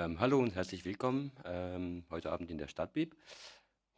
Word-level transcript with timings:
Ähm, 0.00 0.18
hallo 0.18 0.38
und 0.38 0.54
herzlich 0.54 0.86
willkommen 0.86 1.30
ähm, 1.44 2.04
heute 2.08 2.32
Abend 2.32 2.48
in 2.48 2.56
der 2.56 2.68
Stadtbib. 2.68 3.14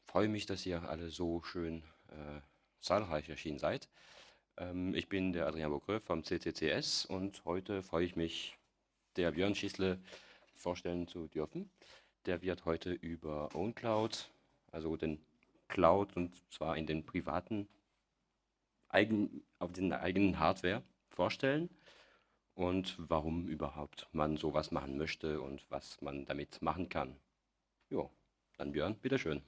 Freue 0.05 0.27
mich, 0.27 0.47
dass 0.47 0.67
ihr 0.67 0.83
alle 0.89 1.11
so 1.11 1.45
schön 1.45 1.85
äh, 2.09 2.41
zahlreich 2.81 3.29
erschienen 3.29 3.61
seid. 3.61 3.89
Ähm, 4.57 4.97
ich 4.97 5.09
bin 5.09 5.33
der 5.33 5.47
Adrian 5.47 5.71
Bocreux 5.71 6.03
vom 6.05 6.25
CCCS 6.25 7.05
und 7.05 7.45
heute 7.45 7.85
freue 7.85 8.05
ich 8.05 8.17
mich, 8.17 8.59
der 9.15 9.31
Björn 9.31 9.55
Schießle 9.55 10.01
vorstellen 10.57 11.07
zu 11.07 11.29
dürfen. 11.29 11.71
Der 12.27 12.43
wird 12.43 12.65
heute 12.65 12.91
über 12.91 13.55
OwnCloud, 13.55 14.29
also 14.73 14.97
den 14.97 15.25
Cloud 15.69 16.17
und 16.17 16.35
zwar 16.53 16.77
in 16.77 16.89
den 16.89 17.07
privaten, 17.07 17.69
eigen, 18.89 19.45
auf 19.61 19.73
den 19.73 19.93
eigenen 19.93 20.41
Hardware 20.41 20.83
vorstellen 21.11 21.71
und 22.55 22.97
warum 22.99 23.49
überhaupt 23.49 24.09
man 24.13 24.37
sowas 24.37 24.71
machen 24.71 24.97
möchte 24.97 25.41
und 25.41 25.65
was 25.71 26.01
man 26.01 26.25
damit 26.27 26.63
machen 26.63 26.89
kann. 26.89 27.17
Jo, 27.91 28.11
dann 28.57 28.73
Björn, 28.73 28.97
bitteschön. 28.97 29.43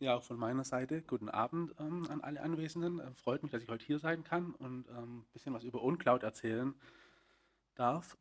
Ja, 0.00 0.14
auch 0.14 0.22
von 0.22 0.38
meiner 0.38 0.62
Seite 0.62 1.02
guten 1.02 1.28
Abend 1.28 1.74
ähm, 1.80 2.06
an 2.08 2.20
alle 2.20 2.40
Anwesenden. 2.40 3.00
Äh, 3.00 3.12
freut 3.14 3.42
mich, 3.42 3.50
dass 3.50 3.62
ich 3.62 3.68
heute 3.68 3.84
hier 3.84 3.98
sein 3.98 4.22
kann 4.22 4.54
und 4.54 4.88
ähm, 4.90 5.18
ein 5.18 5.26
bisschen 5.32 5.52
was 5.52 5.64
über 5.64 5.82
UnCloud 5.82 6.22
erzählen 6.22 6.72
darf. 7.74 8.16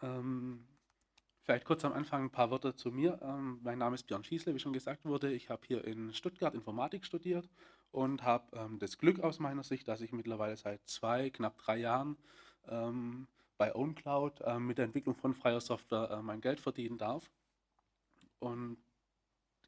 Ähm, 0.00 0.64
Vielleicht 1.42 1.64
kurz 1.64 1.84
am 1.84 1.92
Anfang 1.92 2.24
ein 2.24 2.30
paar 2.30 2.50
Worte 2.50 2.74
zu 2.74 2.90
mir. 2.90 3.18
Ähm, 3.22 3.60
mein 3.62 3.78
Name 3.78 3.94
ist 3.94 4.06
Björn 4.06 4.24
Schießle, 4.24 4.54
wie 4.54 4.58
schon 4.58 4.72
gesagt 4.72 5.04
wurde. 5.04 5.32
Ich 5.32 5.48
habe 5.48 5.62
hier 5.66 5.84
in 5.84 6.12
Stuttgart 6.12 6.54
Informatik 6.54 7.04
studiert 7.04 7.48
und 7.92 8.22
habe 8.22 8.56
ähm, 8.56 8.78
das 8.78 8.98
Glück 8.98 9.20
aus 9.20 9.38
meiner 9.38 9.64
Sicht, 9.64 9.88
dass 9.88 10.00
ich 10.00 10.12
mittlerweile 10.12 10.56
seit 10.56 10.86
zwei, 10.86 11.30
knapp 11.30 11.56
drei 11.58 11.78
Jahren 11.78 12.16
ähm, 12.68 13.26
bei 13.56 13.74
OwnCloud 13.74 14.42
äh, 14.42 14.58
mit 14.58 14.78
der 14.78 14.84
Entwicklung 14.84 15.14
von 15.16 15.34
freier 15.34 15.60
Software 15.60 16.10
äh, 16.10 16.22
mein 16.22 16.40
Geld 16.40 16.60
verdienen 16.60 16.98
darf. 16.98 17.30
Und 18.38 18.76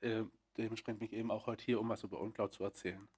äh, 0.03 0.25
dementsprechend 0.57 1.03
ich 1.03 1.13
eben 1.13 1.31
auch 1.31 1.47
heute 1.47 1.65
hier, 1.65 1.81
um 1.81 1.89
was 1.89 2.05
über 2.05 2.21
OwnCloud 2.21 2.53
zu 2.53 2.65
erzählen. 2.65 3.09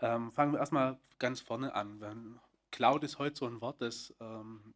Ähm, 0.00 0.30
fangen 0.30 0.52
wir 0.52 0.60
erstmal 0.60 0.98
ganz 1.18 1.40
vorne 1.40 1.74
an. 1.74 2.40
Cloud 2.70 3.04
ist 3.04 3.18
heute 3.18 3.36
so 3.36 3.46
ein 3.46 3.60
Wort, 3.60 3.80
das 3.82 4.14
ähm, 4.20 4.74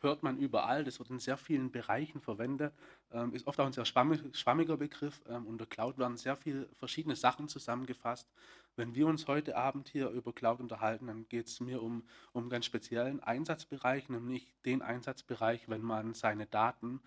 hört 0.00 0.22
man 0.22 0.38
überall, 0.38 0.84
das 0.84 0.98
wird 0.98 1.10
in 1.10 1.18
sehr 1.18 1.36
vielen 1.36 1.70
Bereichen 1.70 2.20
verwendet, 2.20 2.72
ähm, 3.12 3.34
ist 3.34 3.46
oft 3.46 3.58
auch 3.60 3.66
ein 3.66 3.72
sehr 3.72 3.84
schwammiger 3.84 4.76
Begriff. 4.76 5.20
Ähm, 5.28 5.46
unter 5.46 5.66
Cloud 5.66 5.98
werden 5.98 6.16
sehr 6.16 6.36
viele 6.36 6.68
verschiedene 6.74 7.16
Sachen 7.16 7.48
zusammengefasst. 7.48 8.28
Wenn 8.76 8.94
wir 8.94 9.08
uns 9.08 9.26
heute 9.26 9.56
Abend 9.56 9.88
hier 9.88 10.08
über 10.10 10.32
Cloud 10.32 10.60
unterhalten, 10.60 11.08
dann 11.08 11.28
geht 11.28 11.48
es 11.48 11.58
mir 11.58 11.82
um, 11.82 12.04
um 12.32 12.48
ganz 12.48 12.64
speziellen 12.64 13.20
Einsatzbereich, 13.20 14.08
nämlich 14.08 14.54
den 14.64 14.82
Einsatzbereich, 14.82 15.68
wenn 15.68 15.82
man 15.82 16.14
seine 16.14 16.46
Daten 16.46 17.00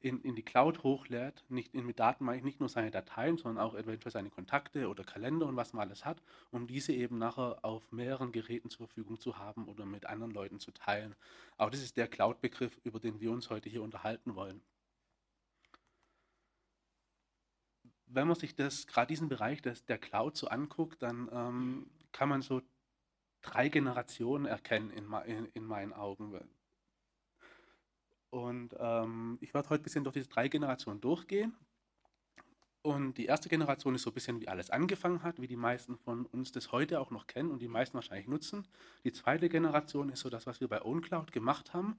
in, 0.00 0.20
in 0.22 0.34
die 0.34 0.42
Cloud 0.42 0.82
hochlädt, 0.82 1.44
nicht 1.48 1.74
in, 1.74 1.86
mit 1.86 1.98
Daten 1.98 2.24
meine 2.24 2.38
ich 2.38 2.44
nicht 2.44 2.60
nur 2.60 2.68
seine 2.68 2.90
Dateien, 2.90 3.36
sondern 3.36 3.64
auch 3.64 3.74
eventuell 3.74 4.12
seine 4.12 4.30
Kontakte 4.30 4.88
oder 4.88 5.04
Kalender 5.04 5.46
und 5.46 5.56
was 5.56 5.72
man 5.72 5.88
alles 5.88 6.04
hat, 6.04 6.22
um 6.50 6.66
diese 6.66 6.92
eben 6.92 7.18
nachher 7.18 7.64
auf 7.64 7.90
mehreren 7.92 8.32
Geräten 8.32 8.70
zur 8.70 8.86
Verfügung 8.86 9.18
zu 9.18 9.38
haben 9.38 9.66
oder 9.68 9.86
mit 9.86 10.06
anderen 10.06 10.32
Leuten 10.32 10.60
zu 10.60 10.72
teilen. 10.72 11.14
Auch 11.56 11.70
das 11.70 11.82
ist 11.82 11.96
der 11.96 12.08
Cloud-Begriff, 12.08 12.78
über 12.84 13.00
den 13.00 13.20
wir 13.20 13.30
uns 13.30 13.50
heute 13.50 13.68
hier 13.68 13.82
unterhalten 13.82 14.34
wollen. 14.34 14.62
Wenn 18.06 18.28
man 18.28 18.36
sich 18.36 18.54
das, 18.54 18.86
gerade 18.86 19.08
diesen 19.08 19.28
Bereich 19.28 19.62
des, 19.62 19.84
der 19.84 19.98
Cloud 19.98 20.36
so 20.36 20.48
anguckt, 20.48 21.02
dann 21.02 21.28
ähm, 21.32 21.90
kann 22.12 22.28
man 22.28 22.42
so 22.42 22.62
drei 23.42 23.68
Generationen 23.68 24.46
erkennen 24.46 24.90
in, 24.90 25.12
in, 25.26 25.46
in 25.46 25.64
meinen 25.64 25.92
Augen. 25.92 26.38
Und 28.36 28.76
ähm, 28.78 29.38
ich 29.40 29.54
werde 29.54 29.70
heute 29.70 29.80
ein 29.80 29.84
bisschen 29.84 30.04
durch 30.04 30.12
diese 30.12 30.28
drei 30.28 30.48
Generationen 30.48 31.00
durchgehen. 31.00 31.54
Und 32.82 33.14
die 33.18 33.24
erste 33.24 33.48
Generation 33.48 33.94
ist 33.94 34.02
so 34.02 34.10
ein 34.10 34.14
bisschen, 34.14 34.40
wie 34.40 34.48
alles 34.48 34.68
angefangen 34.70 35.22
hat, 35.22 35.40
wie 35.40 35.48
die 35.48 35.56
meisten 35.56 35.96
von 35.96 36.26
uns 36.26 36.52
das 36.52 36.70
heute 36.70 37.00
auch 37.00 37.10
noch 37.10 37.26
kennen 37.26 37.50
und 37.50 37.60
die 37.60 37.66
meisten 37.66 37.94
wahrscheinlich 37.94 38.28
nutzen. 38.28 38.68
Die 39.04 39.12
zweite 39.12 39.48
Generation 39.48 40.10
ist 40.10 40.20
so 40.20 40.28
das, 40.28 40.46
was 40.46 40.60
wir 40.60 40.68
bei 40.68 40.82
OwnCloud 40.82 41.32
gemacht 41.32 41.72
haben 41.72 41.96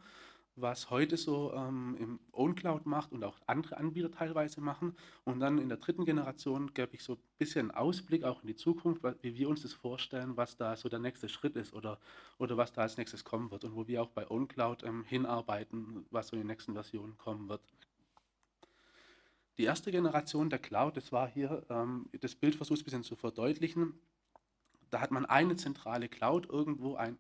was 0.59 0.89
heute 0.89 1.17
so 1.17 1.53
ähm, 1.53 1.95
im 1.99 2.19
OwnCloud 2.31 2.85
macht 2.85 3.11
und 3.11 3.23
auch 3.23 3.39
andere 3.45 3.77
Anbieter 3.77 4.11
teilweise 4.11 4.59
machen. 4.59 4.95
Und 5.23 5.39
dann 5.39 5.59
in 5.59 5.69
der 5.69 5.77
dritten 5.77 6.03
Generation 6.03 6.73
gebe 6.73 6.95
ich 6.95 7.03
so 7.03 7.13
ein 7.13 7.19
bisschen 7.37 7.71
Ausblick 7.71 8.23
auch 8.23 8.41
in 8.41 8.47
die 8.47 8.55
Zukunft, 8.55 9.03
wie 9.21 9.35
wir 9.35 9.49
uns 9.49 9.61
das 9.61 9.73
vorstellen, 9.73 10.35
was 10.35 10.57
da 10.57 10.75
so 10.75 10.89
der 10.89 10.99
nächste 10.99 11.29
Schritt 11.29 11.55
ist 11.55 11.73
oder, 11.73 11.99
oder 12.39 12.57
was 12.57 12.73
da 12.73 12.81
als 12.81 12.97
nächstes 12.97 13.23
kommen 13.23 13.51
wird 13.51 13.63
und 13.63 13.75
wo 13.75 13.87
wir 13.87 14.01
auch 14.01 14.09
bei 14.09 14.29
OwnCloud 14.29 14.83
ähm, 14.83 15.03
hinarbeiten, 15.03 16.05
was 16.09 16.29
so 16.29 16.35
in 16.35 16.41
den 16.41 16.47
nächsten 16.47 16.73
Versionen 16.73 17.17
kommen 17.17 17.47
wird. 17.49 17.61
Die 19.57 19.63
erste 19.63 19.91
Generation 19.91 20.49
der 20.49 20.59
Cloud, 20.59 20.97
das 20.97 21.11
war 21.11 21.27
hier, 21.27 21.65
ähm, 21.69 22.09
das 22.19 22.35
Bild 22.35 22.55
versucht 22.55 22.81
ein 22.81 22.83
bisschen 22.83 23.03
zu 23.03 23.15
verdeutlichen. 23.15 23.99
Da 24.89 25.01
hat 25.01 25.11
man 25.11 25.25
eine 25.25 25.55
zentrale 25.55 26.09
Cloud 26.09 26.47
irgendwo, 26.47 26.95
ein, 26.95 27.17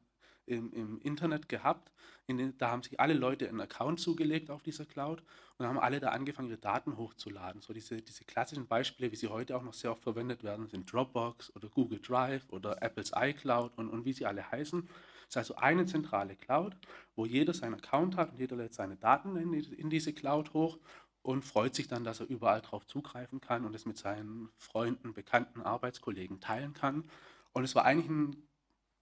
im, 0.47 0.73
im 0.73 0.99
Internet 1.01 1.49
gehabt. 1.49 1.91
Den, 2.27 2.57
da 2.57 2.71
haben 2.71 2.83
sich 2.83 2.99
alle 2.99 3.13
Leute 3.13 3.47
einen 3.47 3.61
Account 3.61 3.99
zugelegt 3.99 4.49
auf 4.49 4.63
dieser 4.63 4.85
Cloud 4.85 5.23
und 5.57 5.65
haben 5.65 5.79
alle 5.79 5.99
da 5.99 6.09
angefangen, 6.09 6.49
ihre 6.49 6.57
Daten 6.57 6.97
hochzuladen. 6.97 7.61
So 7.61 7.73
diese, 7.73 8.01
diese 8.01 8.25
klassischen 8.25 8.67
Beispiele, 8.67 9.11
wie 9.11 9.15
sie 9.15 9.27
heute 9.27 9.55
auch 9.55 9.63
noch 9.63 9.73
sehr 9.73 9.91
oft 9.91 10.03
verwendet 10.03 10.43
werden, 10.43 10.67
sind 10.67 10.91
Dropbox 10.91 11.55
oder 11.55 11.69
Google 11.69 11.99
Drive 11.99 12.43
oder 12.49 12.81
Apples 12.81 13.11
iCloud 13.15 13.77
und, 13.77 13.89
und 13.89 14.05
wie 14.05 14.13
sie 14.13 14.25
alle 14.25 14.49
heißen. 14.51 14.87
Es 15.29 15.35
ist 15.35 15.37
also 15.37 15.55
eine 15.55 15.85
zentrale 15.85 16.35
Cloud, 16.35 16.75
wo 17.15 17.25
jeder 17.25 17.53
seinen 17.53 17.75
Account 17.75 18.15
hat 18.15 18.31
und 18.31 18.39
jeder 18.39 18.55
lädt 18.55 18.73
seine 18.73 18.95
Daten 18.95 19.35
in, 19.35 19.53
in 19.53 19.89
diese 19.89 20.13
Cloud 20.13 20.53
hoch 20.53 20.79
und 21.21 21.43
freut 21.43 21.75
sich 21.75 21.89
dann, 21.89 22.05
dass 22.05 22.21
er 22.21 22.27
überall 22.27 22.61
darauf 22.61 22.87
zugreifen 22.87 23.41
kann 23.41 23.65
und 23.65 23.75
es 23.75 23.85
mit 23.85 23.97
seinen 23.97 24.49
Freunden, 24.57 25.13
Bekannten, 25.13 25.61
Arbeitskollegen 25.61 26.39
teilen 26.39 26.73
kann. 26.73 27.03
Und 27.51 27.65
es 27.65 27.75
war 27.75 27.83
eigentlich 27.83 28.09
ein 28.09 28.46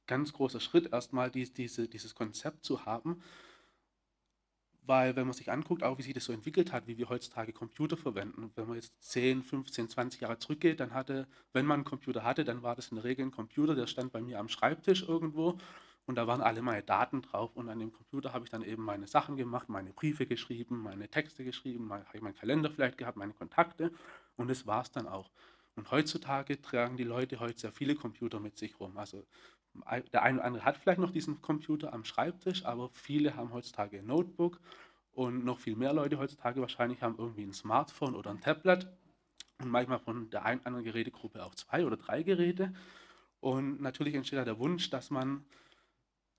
ganz 0.08 0.34
großer 0.34 0.60
Schritt, 0.60 0.92
erstmal 0.92 1.32
dies, 1.32 1.54
diese, 1.54 1.88
dieses 1.88 2.16
Konzept 2.16 2.66
zu 2.66 2.86
haben. 2.86 3.22
Weil, 4.88 5.16
wenn 5.16 5.26
man 5.26 5.34
sich 5.34 5.52
anguckt, 5.52 5.82
auch 5.82 5.98
wie 5.98 6.04
sich 6.04 6.14
das 6.14 6.26
so 6.26 6.34
entwickelt 6.34 6.72
hat, 6.72 6.86
wie 6.86 6.98
wir 6.98 7.10
heutzutage 7.10 7.54
Computer 7.54 7.98
verwenden, 7.98 8.52
wenn 8.56 8.68
man 8.68 8.76
jetzt 8.76 8.94
10, 9.00 9.42
15, 9.42 9.90
20 9.90 10.22
Jahre 10.22 10.38
zurückgeht, 10.38 10.80
dann 10.80 10.94
hatte, 10.94 11.28
wenn 11.54 11.66
man 11.66 11.78
einen 11.78 11.86
Computer 11.86 12.24
hatte, 12.24 12.44
dann 12.44 12.62
war 12.62 12.76
das 12.76 12.90
in 12.90 12.96
der 12.96 13.04
Regel 13.04 13.26
ein 13.26 13.32
Computer, 13.32 13.74
der 13.74 13.88
stand 13.88 14.12
bei 14.12 14.22
mir 14.22 14.40
am 14.40 14.48
Schreibtisch 14.48 15.02
irgendwo 15.02 15.58
und 16.06 16.16
da 16.16 16.28
waren 16.28 16.42
alle 16.42 16.62
meine 16.62 16.84
Daten 16.84 17.24
drauf 17.24 17.56
und 17.56 17.68
an 17.68 17.80
dem 17.80 17.92
Computer 17.92 18.32
habe 18.34 18.46
ich 18.46 18.52
dann 18.52 18.62
eben 18.62 18.84
meine 18.84 19.08
Sachen 19.08 19.38
gemacht, 19.38 19.70
meine 19.70 19.92
Briefe 19.92 20.28
geschrieben, 20.28 20.84
meine 20.84 21.10
Texte 21.10 21.44
geschrieben, 21.44 21.92
habe 21.92 22.06
ich 22.14 22.22
meinen 22.22 22.36
Kalender 22.36 22.70
vielleicht 22.70 23.00
gehabt, 23.00 23.18
meine 23.18 23.34
Kontakte 23.34 23.92
und 24.36 24.50
das 24.50 24.68
war 24.68 24.84
es 24.84 24.92
dann 24.92 25.08
auch. 25.08 25.32
Und 25.76 25.92
heutzutage 25.92 26.62
tragen 26.62 26.96
die 26.96 27.04
Leute 27.04 27.40
heute 27.40 27.60
sehr 27.60 27.72
viele 27.72 27.96
Computer 27.96 28.40
mit 28.40 28.58
sich 28.58 28.80
rum. 28.80 28.98
Also 28.98 29.26
der 30.14 30.24
eine 30.24 30.38
oder 30.38 30.46
andere 30.46 30.66
hat 30.66 30.78
vielleicht 30.78 31.00
noch 31.00 31.12
diesen 31.12 31.42
Computer 31.42 31.94
am 31.94 32.04
Schreibtisch, 32.04 32.66
aber 32.66 32.90
viele 32.90 33.36
haben 33.36 33.54
heutzutage 33.54 34.00
ein 34.00 34.06
Notebook 34.06 34.60
und 35.14 35.46
noch 35.46 35.60
viel 35.60 35.76
mehr 35.76 35.94
Leute 35.94 36.18
heutzutage 36.18 36.62
wahrscheinlich 36.62 37.02
haben 37.02 37.16
irgendwie 37.18 37.44
ein 37.44 37.54
Smartphone 37.54 38.16
oder 38.16 38.32
ein 38.32 38.42
Tablet 38.42 38.88
und 39.62 39.70
manchmal 39.70 40.00
von 40.00 40.30
der 40.30 40.44
einen 40.46 40.60
oder 40.60 40.68
anderen 40.68 40.86
Gerätegruppe 40.86 41.44
auch 41.44 41.56
zwei 41.56 41.86
oder 41.86 41.98
drei 41.98 42.24
Geräte. 42.24 42.74
Und 43.40 43.82
natürlich 43.82 44.16
entsteht 44.16 44.40
da 44.40 44.46
der 44.46 44.60
Wunsch, 44.60 44.90
dass 44.90 45.10
man 45.12 45.46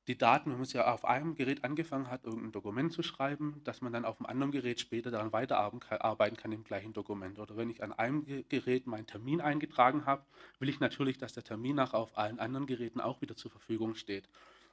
die 0.09 0.17
Daten, 0.17 0.50
wenn 0.50 0.59
man 0.59 0.62
es 0.62 0.72
ja 0.72 0.93
auf 0.93 1.05
einem 1.05 1.34
Gerät 1.34 1.65
angefangen 1.65 2.11
hat, 2.11 2.25
irgendein 2.25 2.53
Dokument 2.53 2.93
zu 2.93 3.03
schreiben, 3.03 3.61
dass 3.65 3.81
man 3.81 3.93
dann 3.93 4.05
auf 4.05 4.19
einem 4.19 4.27
anderen 4.27 4.53
Gerät 4.53 4.78
später 4.78 5.11
daran 5.11 5.33
weiterarbeiten 5.33 6.37
kann 6.37 6.53
im 6.53 6.62
gleichen 6.62 6.93
Dokument. 6.93 7.39
Oder 7.39 7.56
wenn 7.56 7.71
ich 7.71 7.83
an 7.83 7.93
einem 7.93 8.25
Gerät 8.49 8.87
meinen 8.87 9.06
Termin 9.06 9.41
eingetragen 9.41 10.06
habe, 10.06 10.25
will 10.61 10.69
ich 10.69 10.78
natürlich, 10.78 11.19
dass 11.19 11.33
der 11.33 11.43
Termin 11.43 11.76
nachher 11.76 11.99
auf 11.99 12.17
allen 12.17 12.38
anderen 12.38 12.67
Geräten 12.67 13.00
auch 13.00 13.20
wieder 13.20 13.37
zur 13.37 13.50
Verfügung 13.50 13.97
steht. 13.97 14.29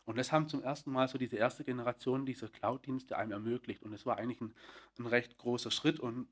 Und 0.06 0.18
das 0.18 0.32
haben 0.32 0.48
zum 0.50 0.62
ersten 0.62 0.92
Mal 0.92 1.08
so 1.08 1.18
diese 1.18 1.38
erste 1.38 1.64
Generation 1.64 2.26
dieser 2.26 2.50
Cloud-Dienste 2.50 3.18
einem 3.18 3.32
ermöglicht. 3.32 3.82
Und 3.84 3.94
es 3.94 4.06
war 4.06 4.18
eigentlich 4.18 4.42
ein, 4.42 4.54
ein 5.00 5.08
recht 5.08 5.38
großer 5.38 5.72
Schritt 5.72 6.00
und 6.00 6.28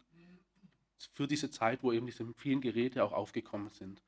für 1.14 1.28
diese 1.28 1.50
Zeit, 1.50 1.82
wo 1.82 1.92
eben 1.92 2.06
diese 2.06 2.26
vielen 2.36 2.62
Geräte 2.62 3.04
auch 3.04 3.14
aufgekommen 3.14 3.70
sind. 3.70 4.02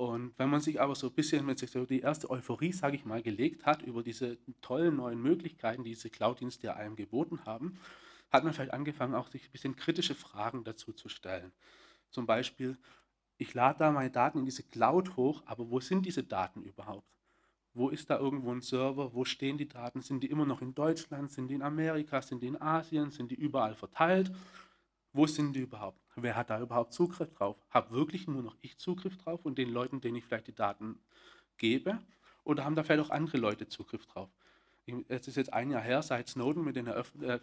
Und 0.00 0.32
wenn 0.38 0.48
man 0.48 0.62
sich 0.62 0.80
aber 0.80 0.94
so 0.94 1.08
ein 1.08 1.12
bisschen 1.12 1.44
mit 1.44 1.58
sich 1.58 1.72
die 1.72 2.00
erste 2.00 2.30
Euphorie, 2.30 2.72
sage 2.72 2.96
ich 2.96 3.04
mal, 3.04 3.20
gelegt 3.20 3.66
hat 3.66 3.82
über 3.82 4.02
diese 4.02 4.38
tollen 4.62 4.96
neuen 4.96 5.20
Möglichkeiten, 5.20 5.84
die 5.84 5.90
diese 5.90 6.08
Cloud-Dienste 6.08 6.74
einem 6.74 6.96
geboten 6.96 7.44
haben, 7.44 7.78
hat 8.30 8.42
man 8.42 8.54
vielleicht 8.54 8.72
angefangen, 8.72 9.14
auch 9.14 9.28
sich 9.28 9.44
ein 9.44 9.52
bisschen 9.52 9.76
kritische 9.76 10.14
Fragen 10.14 10.64
dazu 10.64 10.94
zu 10.94 11.10
stellen. 11.10 11.52
Zum 12.08 12.24
Beispiel, 12.24 12.78
ich 13.36 13.52
lade 13.52 13.80
da 13.80 13.90
meine 13.90 14.10
Daten 14.10 14.38
in 14.38 14.46
diese 14.46 14.62
Cloud 14.62 15.18
hoch, 15.18 15.42
aber 15.44 15.68
wo 15.68 15.80
sind 15.80 16.06
diese 16.06 16.24
Daten 16.24 16.62
überhaupt? 16.62 17.14
Wo 17.74 17.90
ist 17.90 18.08
da 18.08 18.18
irgendwo 18.18 18.52
ein 18.52 18.62
Server? 18.62 19.12
Wo 19.12 19.26
stehen 19.26 19.58
die 19.58 19.68
Daten? 19.68 20.00
Sind 20.00 20.22
die 20.22 20.30
immer 20.30 20.46
noch 20.46 20.62
in 20.62 20.74
Deutschland? 20.74 21.30
Sind 21.30 21.48
die 21.48 21.56
in 21.56 21.62
Amerika? 21.62 22.22
Sind 22.22 22.42
die 22.42 22.46
in 22.46 22.58
Asien? 22.58 23.10
Sind 23.10 23.32
die 23.32 23.36
überall 23.36 23.74
verteilt? 23.74 24.32
Wo 25.12 25.26
sind 25.26 25.54
die 25.54 25.60
überhaupt? 25.60 26.00
Wer 26.14 26.36
hat 26.36 26.50
da 26.50 26.60
überhaupt 26.60 26.92
Zugriff 26.92 27.32
drauf? 27.34 27.56
Habe 27.70 27.90
wirklich 27.90 28.28
nur 28.28 28.42
noch 28.42 28.56
ich 28.60 28.78
Zugriff 28.78 29.16
drauf 29.18 29.44
und 29.44 29.58
den 29.58 29.70
Leuten, 29.70 30.00
denen 30.00 30.16
ich 30.16 30.24
vielleicht 30.24 30.46
die 30.46 30.54
Daten 30.54 31.00
gebe? 31.56 31.98
Oder 32.44 32.64
haben 32.64 32.76
da 32.76 32.84
vielleicht 32.84 33.08
auch 33.08 33.10
andere 33.10 33.38
Leute 33.38 33.68
Zugriff 33.68 34.06
drauf? 34.06 34.30
Es 35.08 35.28
ist 35.28 35.36
jetzt 35.36 35.52
ein 35.52 35.70
Jahr 35.70 35.82
her, 35.82 36.02
seit 36.02 36.28
Snowden 36.28 36.64
mit 36.64 36.76
den 36.76 36.86
äh, 36.86 37.02
äh, 37.22 37.40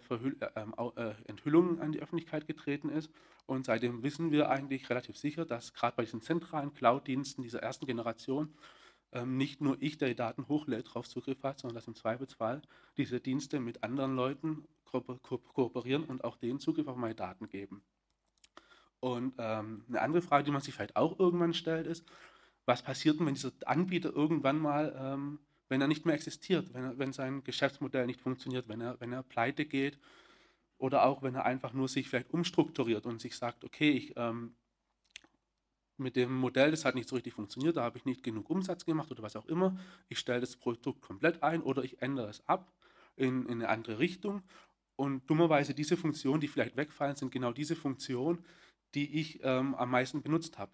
ähm, 0.56 0.74
äh, 0.96 1.14
Enthüllungen 1.26 1.80
an 1.80 1.92
die 1.92 2.02
Öffentlichkeit 2.02 2.48
getreten 2.48 2.90
ist. 2.90 3.12
Und 3.46 3.66
seitdem 3.66 4.04
wissen 4.04 4.32
wir 4.32 4.50
eigentlich 4.50 4.90
relativ 4.90 5.18
sicher, 5.18 5.46
dass 5.46 5.74
gerade 5.74 5.96
bei 5.96 6.04
diesen 6.04 6.22
zentralen 6.22 6.74
Cloud-Diensten 6.74 7.42
dieser 7.42 7.62
ersten 7.62 7.86
Generation 7.86 8.54
ähm, 9.12 9.38
nicht 9.38 9.62
nur 9.62 9.78
ich, 9.82 9.98
der 9.98 10.10
die 10.10 10.16
Daten 10.16 10.48
hochlädt, 10.48 10.88
darauf 10.88 11.08
Zugriff 11.08 11.44
hat, 11.44 11.60
sondern 11.60 11.76
dass 11.76 11.88
im 11.88 11.96
Zweifelsfall 11.96 12.62
diese 12.98 13.20
Dienste 13.20 13.60
mit 13.60 13.84
anderen 13.84 14.16
Leuten 14.16 14.66
ko 14.86 15.02
ko 15.02 15.38
kooperieren 15.38 16.04
und 16.04 16.24
auch 16.24 16.38
denen 16.38 16.60
Zugriff 16.60 16.88
auf 16.88 16.98
meine 16.98 17.16
Daten 17.16 17.50
geben. 17.50 17.84
Und 19.00 19.36
ähm, 19.38 19.84
eine 19.88 20.02
andere 20.02 20.22
Frage, 20.22 20.46
die 20.46 20.52
man 20.52 20.62
sich 20.62 20.74
vielleicht 20.74 20.96
auch 20.96 21.20
irgendwann 21.20 21.54
stellt, 21.54 21.88
ist, 21.88 22.06
was 22.66 22.82
passiert 22.82 23.20
denn, 23.20 23.26
wenn 23.26 23.36
dieser 23.36 23.52
Anbieter 23.66 24.14
irgendwann 24.14 24.60
mal, 24.60 24.96
ähm, 25.00 25.40
wenn 25.70 25.82
er 25.82 25.88
nicht 25.88 26.06
mehr 26.06 26.16
existiert, 26.16 26.74
wenn, 26.74 26.84
er, 26.84 26.98
wenn 26.98 27.14
sein 27.14 27.44
Geschäftsmodell 27.44 28.06
nicht 28.06 28.22
funktioniert, 28.22 28.68
wenn 28.68 28.82
er, 28.82 29.00
wenn 29.00 29.14
er 29.14 29.24
pleite 29.24 29.66
geht 29.66 30.00
oder 30.78 31.06
auch 31.06 31.24
wenn 31.24 31.36
er 31.36 31.46
einfach 31.46 31.74
nur 31.74 31.88
sich 31.88 32.10
vielleicht 32.10 32.32
umstrukturiert 32.32 33.06
und 33.06 33.22
sich 33.22 33.38
sagt, 33.38 33.64
okay, 33.64 33.92
ich 33.92 34.14
ähm, 34.18 34.56
mit 35.98 36.16
dem 36.16 36.34
Modell, 36.34 36.72
das 36.72 36.86
hat 36.86 36.96
nicht 36.96 37.10
so 37.10 37.16
richtig 37.16 37.34
funktioniert, 37.34 37.78
da 37.78 37.84
habe 37.84 37.98
ich 37.98 38.06
nicht 38.06 38.24
genug 38.24 38.50
Umsatz 38.50 38.86
gemacht 38.86 39.12
oder 39.12 39.24
was 39.24 39.36
auch 39.36 39.46
immer. 39.46 39.78
Ich 40.10 40.20
stelle 40.20 40.42
das 40.42 40.56
Produkt 40.56 41.02
komplett 41.02 41.44
ein 41.44 41.62
oder 41.62 41.84
ich 41.84 42.02
ändere 42.02 42.30
es 42.30 42.48
ab 42.48 42.72
in, 43.16 43.46
in 43.46 43.54
eine 43.54 43.70
andere 43.70 44.00
Richtung. 44.00 44.44
Und 44.96 45.30
dummerweise 45.30 45.74
diese 45.74 45.98
Funktionen, 45.98 46.42
die 46.42 46.48
vielleicht 46.48 46.76
wegfallen, 46.76 47.16
sind 47.16 47.32
genau 47.32 47.52
diese 47.52 47.76
Funktionen, 47.76 48.44
die 48.96 49.20
ich 49.20 49.40
ähm, 49.44 49.76
am 49.76 49.92
meisten 49.92 50.22
benutzt 50.22 50.58
habe. 50.58 50.72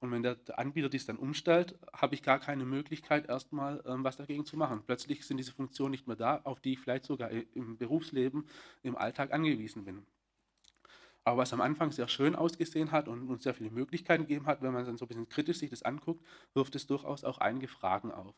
Und 0.00 0.10
wenn 0.12 0.22
der, 0.22 0.38
Anbieter 0.56 0.88
dies 0.88 1.04
dann 1.04 1.16
umstellt, 1.16 1.78
habe 1.92 2.14
ich 2.14 2.22
gar 2.22 2.38
keine 2.38 2.64
Möglichkeit, 2.64 3.28
erstmal 3.28 3.82
ähm, 3.86 4.02
was 4.02 4.16
dagegen 4.16 4.46
zu 4.46 4.56
machen. 4.56 4.82
Plötzlich 4.84 5.26
sind 5.26 5.36
diese 5.36 5.52
Funktionen 5.52 5.90
nicht 5.90 6.06
mehr 6.06 6.16
da, 6.16 6.40
auf 6.44 6.60
die 6.60 6.72
ich 6.72 6.80
vielleicht 6.80 7.04
sogar 7.04 7.30
im 7.30 7.76
Berufsleben, 7.76 8.46
im 8.82 8.96
Alltag 8.96 9.32
angewiesen 9.32 9.84
bin. 9.84 10.06
Aber 11.30 11.42
was 11.42 11.52
am 11.52 11.60
Anfang 11.60 11.92
sehr 11.92 12.08
schön 12.08 12.34
ausgesehen 12.34 12.90
hat 12.90 13.06
und 13.06 13.30
uns 13.30 13.44
sehr 13.44 13.54
viele 13.54 13.70
Möglichkeiten 13.70 14.24
gegeben 14.24 14.46
hat, 14.46 14.62
wenn 14.62 14.72
man 14.72 14.84
dann 14.84 14.96
so 14.96 15.04
ein 15.04 15.08
bisschen 15.08 15.28
kritisch 15.28 15.58
sich 15.58 15.70
das 15.70 15.84
anguckt, 15.84 16.26
wirft 16.54 16.74
es 16.74 16.88
durchaus 16.88 17.22
auch 17.22 17.38
einige 17.38 17.68
Fragen 17.68 18.10
auf. 18.10 18.34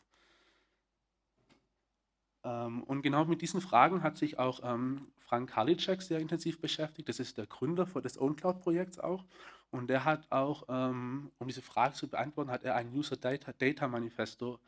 Ähm, 2.45 2.83
und 2.83 3.01
genau 3.01 3.25
mit 3.25 3.41
diesen 3.41 3.63
Fragen 3.63 4.03
hat 4.03 4.19
sich 4.19 4.39
auch 4.39 4.61
ähm, 4.63 5.11
Frank 5.17 5.49
Karliczek 5.49 6.03
sehr 6.03 6.21
intensiv 6.21 6.61
beschäftigt. 6.61 7.09
Das 7.09 7.19
ist 7.19 7.39
der 7.39 7.47
Gründer 7.47 7.87
des 7.87 8.21
OwnCloud-Projekts 8.21 8.99
auch. 8.99 9.25
Und 9.71 9.89
der 9.89 10.05
hat 10.05 10.31
auch, 10.31 10.65
ähm, 10.69 11.33
um 11.39 11.49
diese 11.49 11.63
Frage 11.63 11.95
zu 11.95 12.09
beantworten, 12.09 12.51
hat 12.51 12.63
er 12.63 12.75
ein 12.75 12.93
User 12.93 13.17
Data, 13.17 13.55
Data 13.55 13.89
Manifesto 13.89 14.61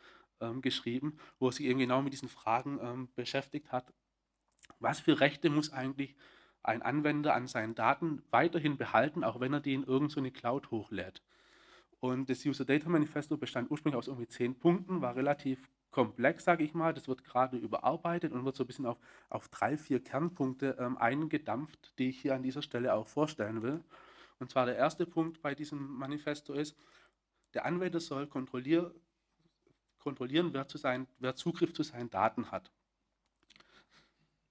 geschrieben, 0.61 1.17
wo 1.39 1.49
er 1.49 1.53
sich 1.53 1.65
eben 1.65 1.79
genau 1.79 2.03
mit 2.03 2.13
diesen 2.13 2.29
Fragen 2.29 3.09
beschäftigt 3.15 3.71
hat. 3.71 3.95
Was 4.79 4.99
für 4.99 5.21
Rechte 5.21 5.49
muss 5.49 5.73
eigentlich 5.73 6.17
ein 6.65 6.83
Anwender 6.83 7.35
an 7.35 7.47
seinen 7.47 7.75
Daten 7.75 8.23
weiterhin 8.31 8.77
behalten, 8.77 9.23
auch 9.23 9.39
wenn 9.41 9.53
er 9.53 9.61
die 9.61 9.75
in 9.75 9.85
irgendeine 9.85 10.29
so 10.29 10.33
Cloud 10.33 10.71
hochlädt. 10.71 11.23
Und 12.01 12.29
das 12.29 12.45
User 12.45 12.65
Data 12.65 12.89
Manifesto 12.89 13.37
bestand 13.37 13.71
ursprünglich 13.71 13.99
aus 13.99 14.09
irgendwie 14.09 14.29
zehn 14.29 14.59
Punkten, 14.59 15.01
war 15.01 15.17
relativ 15.17 15.71
komplex, 15.91 16.45
sage 16.45 16.65
ich 16.65 16.75
mal. 16.75 16.93
Das 16.93 17.09
wird 17.09 17.25
gerade 17.25 17.57
überarbeitet 17.57 18.33
und 18.33 18.45
wird 18.45 18.57
so 18.57 18.65
ein 18.65 18.67
bisschen 18.67 18.87
auf, 18.87 18.99
auf 19.31 19.49
drei, 19.49 19.77
vier 19.77 20.03
Kernpunkte 20.03 20.77
ähm, 20.79 20.99
eingedampft, 20.99 21.99
die 21.99 22.09
ich 22.09 22.21
hier 22.21 22.35
an 22.35 22.43
dieser 22.43 22.63
Stelle 22.63 22.95
auch 22.95 23.09
vorstellen 23.09 23.63
will. 23.63 23.83
Und 24.39 24.51
zwar 24.51 24.67
der 24.67 24.77
erste 24.77 25.07
Punkt 25.07 25.41
bei 25.41 25.55
diesem 25.55 25.79
Manifesto 25.97 26.53
ist, 26.53 26.77
der 27.55 27.65
Anwender 27.65 28.01
soll 28.01 28.27
kontrollier, 28.27 28.93
kontrollieren, 29.99 30.53
wer, 30.53 30.67
zu 30.67 30.77
sein, 30.77 31.07
wer 31.21 31.37
Zugriff 31.37 31.73
zu 31.73 31.83
seinen 31.85 32.11
Daten 32.11 32.51
hat 32.51 32.71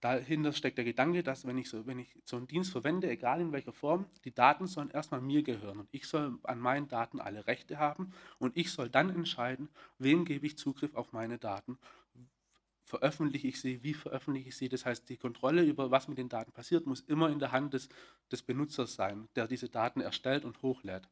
dahinter 0.04 0.52
steckt 0.52 0.78
der 0.78 0.86
Gedanke, 0.86 1.24
dass 1.24 1.48
wenn 1.48 1.58
ich, 1.58 1.70
so, 1.70 1.88
wenn 1.88 2.00
ich 2.00 2.18
so 2.26 2.36
einen 2.36 2.48
Dienst 2.48 2.72
verwende, 2.72 3.10
egal 3.10 3.40
in 3.40 3.54
welcher 3.54 3.72
Form, 3.72 4.06
die 4.26 4.34
Daten 4.34 4.68
sollen 4.68 4.90
erstmal 4.90 5.22
mir 5.22 5.44
gehören 5.44 5.80
und 5.80 5.88
ich 5.92 6.08
soll 6.08 6.38
an 6.44 6.60
meinen 6.60 6.90
Daten 6.90 7.22
alle 7.22 7.48
Rechte 7.48 7.80
haben 7.80 8.12
und 8.38 8.58
ich 8.58 8.72
soll 8.72 8.90
dann 8.90 9.10
entscheiden, 9.10 9.70
wem 10.00 10.26
gebe 10.26 10.46
ich 10.46 10.58
Zugriff 10.58 10.96
auf 10.96 11.14
meine 11.14 11.38
Daten, 11.38 11.78
veröffentliche 12.84 13.48
ich 13.48 13.62
sie, 13.62 13.82
wie 13.84 13.94
veröffentliche 13.94 14.50
ich 14.50 14.58
sie. 14.58 14.68
Das 14.68 14.86
heißt, 14.86 15.08
die 15.08 15.18
Kontrolle 15.18 15.64
über 15.64 15.90
was 15.90 16.10
mit 16.10 16.18
den 16.18 16.28
Daten 16.28 16.52
passiert, 16.52 16.86
muss 16.86 17.00
immer 17.00 17.30
in 17.30 17.40
der 17.40 17.54
Hand 17.54 17.74
des, 17.74 17.88
des 18.30 18.42
Benutzers 18.42 18.96
sein, 18.96 19.30
der 19.36 19.48
diese 19.48 19.70
Daten 19.70 20.02
erstellt 20.02 20.44
und 20.44 20.62
hochlädt. 20.62 21.08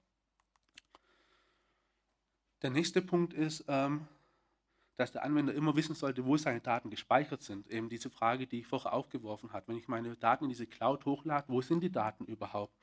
Der 2.62 2.72
nächste 2.72 3.02
Punkt 3.02 3.34
ist, 3.34 3.64
ähm, 3.70 4.06
dass 4.98 5.12
der 5.12 5.24
Anwender 5.24 5.54
immer 5.54 5.76
wissen 5.76 5.96
sollte, 5.96 6.26
wo 6.26 6.38
seine 6.38 6.62
Daten 6.62 6.90
gespeichert 6.90 7.42
sind. 7.42 7.68
Eben 7.70 7.90
diese 7.90 8.10
Frage, 8.10 8.48
die 8.48 8.60
ich 8.60 8.68
vorher 8.68 8.94
aufgeworfen 8.94 9.54
habe. 9.54 9.70
Wenn 9.70 9.78
ich 9.78 9.88
meine 9.88 10.16
Daten 10.16 10.46
in 10.46 10.50
diese 10.50 10.68
Cloud 10.68 11.06
hochlade, 11.06 11.46
wo 11.48 11.62
sind 11.62 11.82
die 11.82 11.92
Daten 11.92 12.26
überhaupt? 12.26 12.76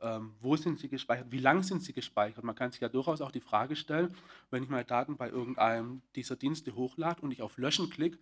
Ähm, 0.00 0.34
wo 0.40 0.56
sind 0.56 0.78
sie 0.78 0.88
gespeichert? 0.88 1.30
Wie 1.30 1.38
lang 1.38 1.62
sind 1.62 1.82
sie 1.82 1.92
gespeichert? 1.92 2.42
Man 2.42 2.54
kann 2.54 2.72
sich 2.72 2.80
ja 2.80 2.88
durchaus 2.88 3.20
auch 3.20 3.30
die 3.30 3.40
Frage 3.40 3.76
stellen, 3.76 4.14
wenn 4.50 4.62
ich 4.62 4.70
meine 4.70 4.84
Daten 4.84 5.16
bei 5.16 5.28
irgendeinem 5.28 6.02
dieser 6.16 6.36
Dienste 6.36 6.74
hochlade 6.74 7.20
und 7.20 7.30
ich 7.30 7.42
auf 7.42 7.58
Löschen 7.58 7.90
klicke, 7.90 8.18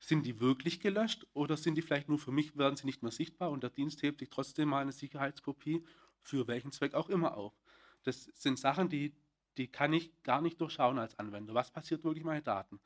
sind 0.00 0.26
die 0.26 0.40
wirklich 0.40 0.80
gelöscht 0.80 1.26
oder 1.34 1.56
sind 1.56 1.76
die 1.76 1.82
vielleicht 1.82 2.08
nur 2.08 2.18
für 2.18 2.32
mich, 2.32 2.56
werden 2.56 2.76
sie 2.76 2.86
nicht 2.86 3.02
mehr 3.02 3.12
sichtbar 3.12 3.50
und 3.50 3.62
der 3.62 3.70
Dienst 3.70 4.02
hebt 4.02 4.20
sich 4.20 4.30
trotzdem 4.30 4.70
mal 4.70 4.80
eine 4.80 4.92
Sicherheitskopie 4.92 5.84
für 6.20 6.48
welchen 6.48 6.72
Zweck 6.72 6.94
auch 6.94 7.08
immer 7.08 7.36
auf? 7.36 7.52
Das 8.02 8.24
sind 8.34 8.58
Sachen, 8.58 8.88
die 8.88 9.14
die 9.56 9.68
kann 9.68 9.92
ich 9.92 10.12
gar 10.22 10.40
nicht 10.40 10.60
durchschauen 10.60 10.98
als 10.98 11.18
Anwender. 11.18 11.54
Was 11.54 11.70
passiert 11.70 12.04
wirklich 12.04 12.24
mit 12.24 12.32
meinen 12.32 12.44
Daten? 12.44 12.80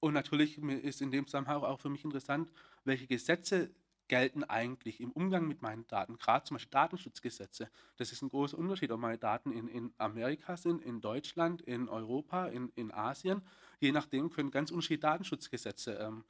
Und 0.00 0.14
natürlich 0.14 0.58
ist 0.58 1.02
in 1.02 1.10
dem 1.10 1.26
Zusammenhang 1.26 1.62
auch 1.62 1.80
für 1.80 1.88
mich 1.88 2.04
interessant, 2.04 2.52
welche 2.84 3.06
Gesetze 3.06 3.74
gelten 4.08 4.44
eigentlich 4.44 5.00
im 5.00 5.10
Umgang 5.12 5.48
mit 5.48 5.62
meinen 5.62 5.86
Daten, 5.88 6.18
gerade 6.18 6.44
zum 6.44 6.56
Beispiel 6.56 6.70
Datenschutzgesetze. 6.70 7.70
Das 7.96 8.12
ist 8.12 8.22
ein 8.22 8.28
großer 8.28 8.56
Unterschied, 8.56 8.92
ob 8.92 9.00
meine 9.00 9.18
Daten 9.18 9.50
in, 9.50 9.68
in 9.68 9.92
Amerika 9.98 10.56
sind, 10.56 10.82
in 10.82 11.00
Deutschland, 11.00 11.62
in 11.62 11.88
Europa, 11.88 12.46
in, 12.46 12.70
in 12.76 12.92
Asien. 12.92 13.42
Je 13.80 13.92
nachdem 13.92 14.30
können 14.30 14.50
ganz 14.50 14.70
unterschiedliche 14.70 15.00
Datenschutzgesetze 15.00 15.94
ähm, 15.94 16.24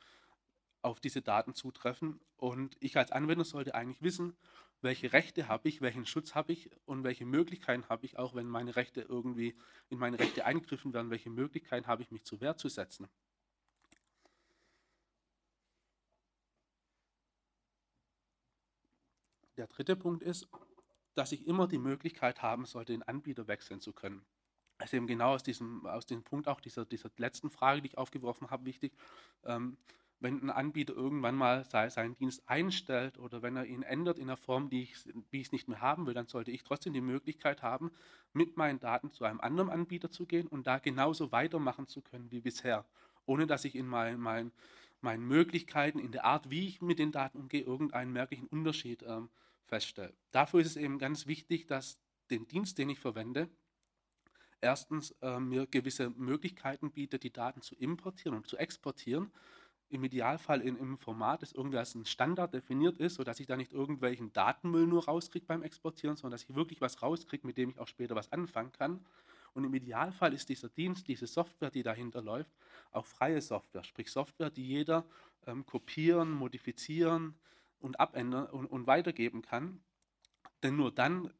auf 0.82 1.00
diese 1.00 1.21
Daten 1.21 1.55
zutreffen. 1.55 2.21
Und 2.37 2.77
ich 2.81 2.97
als 2.97 3.12
Anwender 3.12 3.44
sollte 3.44 3.75
eigentlich 3.75 4.03
wissen, 4.03 4.37
welche 4.82 5.12
Rechte 5.12 5.49
habe 5.49 5.69
ich, 5.69 5.81
welchen 5.81 6.06
Schutz 6.06 6.34
habe 6.34 6.52
ich 6.52 6.70
und 6.84 7.05
welche 7.05 7.25
Möglichkeiten 7.25 7.88
habe 7.88 8.06
ich, 8.06 8.19
auch 8.19 8.34
wenn 8.34 8.46
meine 8.46 8.76
Rechte 8.76 9.02
irgendwie 9.02 9.56
in 9.88 9.99
meine 9.99 10.19
Rechte 10.19 10.44
eingegriffen 10.44 10.93
werden, 10.94 11.10
welche 11.10 11.31
Möglichkeiten 11.31 11.86
habe 11.86 12.03
ich, 12.03 12.10
mich 12.10 12.24
zur 12.24 12.41
Wehr 12.41 12.56
zu 12.56 12.69
setzen. 12.69 13.08
Der 19.56 19.67
dritte 19.67 19.96
Punkt 19.96 20.22
ist, 20.22 20.48
dass 21.15 21.32
ich 21.32 21.46
immer 21.46 21.67
die 21.67 21.79
Möglichkeit 21.79 22.43
haben 22.43 22.67
sollte, 22.67 22.93
den 22.93 23.03
Anbieter 23.03 23.48
wechseln 23.48 23.81
zu 23.81 23.93
können. 23.93 24.24
Also 24.79 24.98
eben 24.98 25.06
genau 25.06 25.34
aus 25.34 25.43
diesem, 25.43 25.86
aus 25.86 26.05
dem 26.05 26.22
Punkt 26.22 26.46
auch 26.48 26.60
dieser, 26.60 26.84
dieser 26.84 27.10
letzten 27.17 27.51
Frage, 27.51 27.81
die 27.81 27.89
ich 27.89 27.98
aufgeworfen 27.98 28.51
habe, 28.51 28.67
wichtig. 28.67 28.93
Ähm, 29.44 29.79
wenn 30.19 30.43
ein 30.43 30.51
Anbieter 30.51 30.94
irgendwann 30.94 31.35
mal 31.35 31.65
seinen 31.65 32.15
Dienst 32.17 32.43
einstellt 32.46 33.19
oder 33.19 33.43
wenn 33.43 33.56
er 33.56 33.67
ihn 33.67 33.82
ändert 33.82 34.19
in 34.19 34.29
der 34.29 34.37
Form, 34.37 34.70
die 34.70 34.82
ich, 34.82 34.96
wie 35.31 35.41
ich 35.41 35.49
es 35.49 35.53
nicht 35.53 35.69
mehr 35.69 35.81
haben 35.81 36.06
will, 36.06 36.15
dann 36.15 36.27
sollte 36.27 36.51
ich 36.51 36.65
trotzdem 36.65 36.94
die 36.94 37.03
Möglichkeit 37.03 37.63
haben, 37.63 37.91
mit 38.32 38.56
meinen 38.56 38.81
Daten 38.81 39.11
zu 39.11 39.25
einem 39.25 39.41
anderen 39.41 39.69
Anbieter 39.69 40.11
zu 40.11 40.27
gehen 40.27 40.46
und 40.46 40.67
da 40.67 40.79
genauso 40.79 41.32
weitermachen 41.32 41.87
zu 41.87 42.01
können 42.01 42.31
wie 42.31 42.41
bisher, 42.41 42.87
ohne 43.27 43.46
dass 43.46 43.65
ich 43.65 43.75
in 43.75 43.87
mein, 43.87 44.19
mein, 44.19 44.53
meinen 45.03 45.27
Möglichkeiten, 45.27 45.99
in 45.99 46.13
der 46.13 46.25
Art, 46.25 46.51
wie 46.51 46.67
ich 46.67 46.81
mit 46.81 46.99
den 46.99 47.13
Daten 47.13 47.39
umgehe, 47.39 47.63
irgendeinen 47.63 48.13
merklichen 48.13 48.49
Unterschied 48.49 49.03
ähm, 49.03 49.29
feststelle. 49.67 50.15
Dafür 50.31 50.61
ist 50.61 50.69
es 50.69 50.77
eben 50.77 50.99
ganz 50.99 51.27
wichtig, 51.27 51.67
dass 51.67 52.01
den 52.31 52.46
Dienst, 52.49 52.79
den 52.79 52.89
ich 52.89 52.99
verwende, 52.99 53.51
erstens 54.63 55.11
äh, 55.20 55.39
mir 55.39 55.67
gewisse 55.67 56.11
Möglichkeiten 56.11 56.91
bietet, 56.91 57.23
die 57.23 57.32
Daten 57.32 57.61
zu 57.61 57.75
importieren 57.75 58.37
und 58.37 58.46
zu 58.46 58.56
exportieren 58.56 59.31
im 59.88 60.05
Idealfall 60.05 60.60
in, 60.60 60.76
im 60.76 60.98
Format, 60.98 61.43
das 61.43 61.52
irgendwie 61.52 61.78
als 61.78 61.94
ein 61.94 62.05
Standard 62.05 62.52
definiert 62.55 62.98
ist, 62.98 63.14
sodass 63.14 63.38
ich 63.40 63.46
da 63.46 63.56
nicht 63.56 63.72
irgendwelchen 63.72 64.32
Datenmüll 64.32 64.86
nur 64.86 65.05
rauskriege 65.05 65.46
beim 65.46 65.62
Exportieren, 65.62 66.16
sondern 66.16 66.32
dass 66.32 66.48
ich 66.48 66.55
wirklich 66.55 66.81
was 66.81 67.02
rauskriege, 67.02 67.46
mit 67.46 67.56
dem 67.56 67.70
ich 67.70 67.78
auch 67.78 67.88
später 67.88 68.16
was 68.16 68.32
anfangen 68.32 68.72
kann. 68.72 69.05
Und 69.55 69.64
im 69.64 69.72
Idealfall 69.72 70.34
ist 70.34 70.48
dieser 70.48 70.69
Dienst, 70.69 71.08
diese 71.08 71.26
Software, 71.26 71.70
die 71.70 71.82
dahinter 71.82 72.20
läuft, 72.20 72.50
auch 72.90 73.06
freie 73.06 73.40
Software, 73.40 73.84
sprich 73.84 74.10
Software, 74.10 74.50
die 74.50 74.66
jeder 74.66 75.06
ähm, 75.46 75.64
kopieren, 75.64 76.31
modifizieren 76.32 77.34
und 77.78 77.98
abändern 78.00 78.46
und, 78.46 78.66
und 78.66 78.86
weitergeben 78.86 79.43
kann. 79.43 79.81
Denn 80.62 80.76
nur 80.76 80.93
dann 80.93 81.32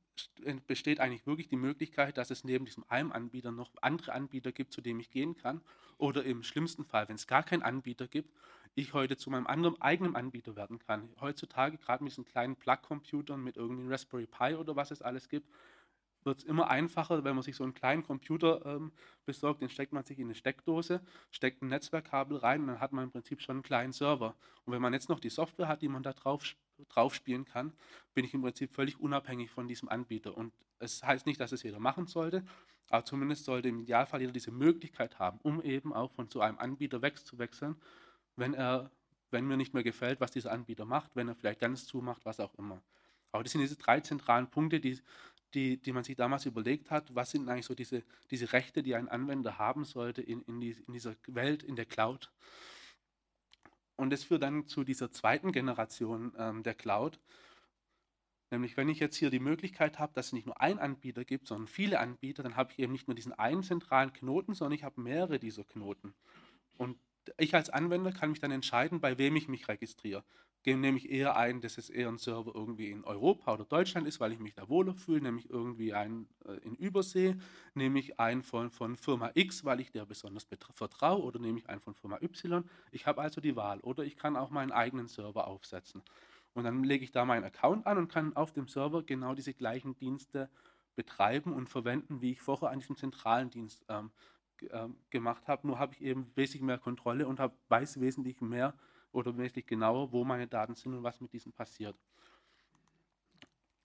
besteht 0.66 1.00
eigentlich 1.00 1.26
wirklich 1.26 1.49
die 1.49 1.56
Möglichkeit, 1.56 2.18
dass 2.18 2.30
es 2.30 2.44
neben 2.44 2.64
diesem 2.64 2.85
einen 2.88 3.12
Anbieter 3.12 3.52
noch 3.52 3.70
andere 3.80 4.12
Anbieter 4.12 4.52
gibt, 4.52 4.73
zu 4.73 4.80
dem 4.80 5.00
ich 5.00 5.11
gehen 5.11 5.37
kann. 5.37 5.61
Oder 5.99 6.25
im 6.25 6.42
schlimmsten 6.42 6.85
Fall, 6.85 7.08
wenn 7.08 7.16
es 7.16 7.26
gar 7.26 7.42
keinen 7.42 7.62
Anbieter 7.62 8.06
gibt, 8.06 8.30
ich 8.75 8.92
heute 8.92 9.16
zu 9.16 9.30
meinem 9.30 9.46
anderen 9.46 9.80
eigenen 9.80 10.16
Anbieter 10.16 10.54
werden 10.54 10.78
kann. 10.78 11.08
Heutzutage, 11.20 11.78
gerade 11.78 12.04
mit 12.04 12.12
diesen 12.12 12.26
kleinen 12.26 12.56
Plug-Computern, 12.56 13.42
mit 13.42 13.56
irgendwie 13.56 13.90
Raspberry 13.90 14.26
Pi 14.26 14.54
oder 14.54 14.76
was 14.76 14.90
es 14.90 15.00
alles 15.00 15.28
gibt, 15.28 15.49
wird 16.26 16.38
es 16.38 16.45
immer 16.45 16.68
einfacher, 16.68 17.25
wenn 17.25 17.35
man 17.35 17.42
sich 17.42 17.56
so 17.56 17.64
einen 17.64 17.75
kleinen 17.75 18.02
Computer 18.02 18.64
ähm, 18.66 18.92
besorgt, 19.25 19.62
den 19.62 19.68
steckt 19.68 19.92
man 19.92 20.04
sich 20.04 20.18
in 20.18 20.26
eine 20.26 20.35
Steckdose, 20.35 21.00
steckt 21.30 21.62
ein 21.62 21.68
Netzwerkkabel 21.68 22.37
rein 22.38 22.62
und 22.62 22.66
dann 22.66 22.80
hat 22.80 22.92
man 22.92 23.04
im 23.04 23.11
Prinzip 23.12 23.40
schon 23.40 23.56
einen 23.56 23.62
kleinen 23.62 23.92
Server. 23.92 24.35
Und 24.64 24.73
wenn 24.73 24.83
man 24.83 24.92
jetzt 24.92 25.09
noch 25.09 25.21
die 25.21 25.30
Software 25.30 25.68
hat, 25.68 25.83
die 25.83 25.88
man 25.88 26.02
da 26.02 26.12
drauf, 26.12 26.42
drauf 26.88 27.14
spielen 27.14 27.45
kann, 27.45 27.73
bin 28.12 28.25
ich 28.25 28.35
im 28.35 28.42
Prinzip 28.42 28.73
völlig 28.73 29.00
unabhängig 29.00 29.50
von 29.50 29.68
diesem 29.68 29.88
Anbieter. 29.88 30.37
Und 30.37 30.52
es 30.80 31.02
heißt 31.02 31.26
nicht, 31.26 31.40
dass 31.40 31.52
es 31.52 31.62
jeder 31.62 31.80
machen 31.80 32.06
sollte, 32.06 32.45
aber 32.90 33.04
zumindest 33.04 33.45
sollte 33.45 33.68
im 33.68 33.78
Idealfall 33.78 34.21
jeder 34.21 34.33
diese 34.33 34.50
Möglichkeit 34.50 35.18
haben, 35.18 35.38
um 35.42 35.62
eben 35.62 35.95
auch 35.95 36.12
von 36.12 36.28
so 36.28 36.40
einem 36.40 36.59
Anbieter 36.59 37.00
wegzuwechseln, 37.00 37.76
wenn 38.37 38.52
er 38.52 38.90
wenn 39.30 39.47
mir 39.47 39.56
nicht 39.56 39.75
mehr 39.75 39.83
gefällt, 39.83 40.21
was 40.21 40.30
dieser 40.30 40.52
Anbieter 40.52 40.85
macht, 40.85 41.11
wenn 41.14 41.28
er 41.28 41.35
vielleicht 41.35 41.61
ganz 41.61 41.87
zumacht, 41.87 42.25
was 42.25 42.40
auch 42.40 42.54
immer. 42.54 42.83
Aber 43.33 43.42
das 43.42 43.52
sind 43.52 43.61
diese 43.61 43.76
drei 43.76 44.00
zentralen 44.00 44.49
Punkte, 44.49 44.80
die 44.80 44.99
die, 45.54 45.78
die 45.78 45.92
man 45.92 46.04
sich 46.04 46.16
damals 46.16 46.46
überlegt 46.46 46.90
hat, 46.90 47.14
was 47.14 47.30
sind 47.30 47.48
eigentlich 47.48 47.66
so 47.66 47.74
diese, 47.74 48.02
diese 48.30 48.52
Rechte, 48.52 48.82
die 48.82 48.94
ein 48.94 49.08
Anwender 49.08 49.58
haben 49.58 49.84
sollte 49.84 50.22
in, 50.22 50.42
in, 50.42 50.60
die, 50.60 50.72
in 50.86 50.92
dieser 50.92 51.14
Welt, 51.26 51.62
in 51.62 51.76
der 51.76 51.86
Cloud. 51.86 52.30
Und 53.96 54.10
das 54.10 54.24
führt 54.24 54.42
dann 54.42 54.66
zu 54.66 54.84
dieser 54.84 55.10
zweiten 55.10 55.52
Generation 55.52 56.34
ähm, 56.38 56.62
der 56.62 56.74
Cloud. 56.74 57.18
Nämlich, 58.50 58.76
wenn 58.76 58.88
ich 58.88 59.00
jetzt 59.00 59.16
hier 59.16 59.30
die 59.30 59.40
Möglichkeit 59.40 59.98
habe, 59.98 60.12
dass 60.12 60.26
es 60.26 60.32
nicht 60.32 60.46
nur 60.46 60.60
einen 60.60 60.78
Anbieter 60.78 61.24
gibt, 61.24 61.48
sondern 61.48 61.66
viele 61.66 61.98
Anbieter, 61.98 62.42
dann 62.42 62.56
habe 62.56 62.72
ich 62.72 62.78
eben 62.78 62.92
nicht 62.92 63.08
nur 63.08 63.14
diesen 63.14 63.32
einen 63.32 63.62
zentralen 63.62 64.12
Knoten, 64.12 64.54
sondern 64.54 64.76
ich 64.76 64.84
habe 64.84 65.00
mehrere 65.00 65.38
dieser 65.38 65.64
Knoten. 65.64 66.14
Und 66.76 66.98
ich 67.38 67.54
als 67.54 67.70
Anwender 67.70 68.12
kann 68.12 68.30
mich 68.30 68.40
dann 68.40 68.52
entscheiden, 68.52 69.00
bei 69.00 69.18
wem 69.18 69.34
ich 69.34 69.48
mich 69.48 69.66
registriere 69.66 70.22
nehme 70.75 70.99
ich 70.99 71.11
eher 71.11 71.37
ein, 71.37 71.61
dass 71.61 71.78
es 71.78 71.90
eher 71.90 72.08
ein 72.08 72.18
Server 72.18 72.52
irgendwie 72.54 72.90
in 72.90 73.04
Europa 73.04 73.54
oder 73.54 73.64
Deutschland 73.64 74.08
ist, 74.08 74.18
weil 74.18 74.32
ich 74.32 74.40
mich 74.40 74.54
da 74.54 74.68
wohler 74.68 74.94
fühle, 74.94 75.20
nehme 75.20 75.38
ich 75.38 75.49
irgendwie 75.49 75.94
einen 75.94 76.28
äh, 76.44 76.54
in 76.64 76.75
Übersee, 76.75 77.37
nehme 77.75 78.00
ich 78.00 78.18
einen 78.18 78.42
von, 78.42 78.70
von 78.70 78.96
Firma 78.96 79.30
X, 79.35 79.64
weil 79.64 79.80
ich 79.80 79.92
der 79.92 80.04
besonders 80.06 80.49
vertraue, 80.75 81.23
oder 81.23 81.38
nehme 81.38 81.58
ich 81.58 81.68
einen 81.68 81.80
von 81.80 81.94
Firma 81.94 82.18
Y. 82.20 82.64
Ich 82.90 83.06
habe 83.06 83.20
also 83.20 83.40
die 83.40 83.54
Wahl. 83.54 83.78
Oder 83.80 84.02
ich 84.02 84.16
kann 84.16 84.37
auch 84.37 84.50
meinen 84.50 84.73
eigenen 84.73 85.06
Server 85.06 85.46
aufsetzen. 85.46 86.02
Und 86.54 86.64
dann 86.64 86.82
lege 86.82 87.04
ich 87.04 87.12
da 87.12 87.25
meinen 87.25 87.44
Account 87.44 87.87
an 87.87 87.99
und 87.99 88.08
kann 88.08 88.35
auf 88.35 88.52
dem 88.52 88.66
Server 88.66 89.04
genau 89.04 89.35
diese 89.35 89.54
gleichen 89.54 89.94
Dienste 89.94 90.50
betreiben 90.96 91.52
und 91.52 91.68
verwenden, 91.68 92.23
wie 92.23 92.32
ich 92.32 92.40
vorher 92.40 92.70
an 92.70 92.80
diesem 92.80 92.96
zentralen 92.96 93.50
Dienst 93.50 93.85
ähm, 93.88 94.11
ähm, 94.70 94.96
gemacht 95.11 95.46
habe. 95.46 95.66
Nur 95.66 95.78
habe 95.78 95.92
ich 95.92 96.00
eben 96.00 96.32
wesentlich 96.35 96.62
mehr 96.62 96.78
Kontrolle 96.78 97.28
und 97.28 97.38
hab, 97.38 97.54
weiß 97.68 98.00
wesentlich 98.00 98.40
mehr, 98.40 98.75
oder 99.16 99.37
wesentlich 99.37 99.66
genauer, 99.66 100.12
wo 100.12 100.25
meine 100.25 100.46
Daten 100.46 100.75
sind 100.75 100.94
und 100.94 101.02
was 101.02 101.20
mit 101.20 101.32
diesen 101.32 101.52
passiert. 101.52 101.96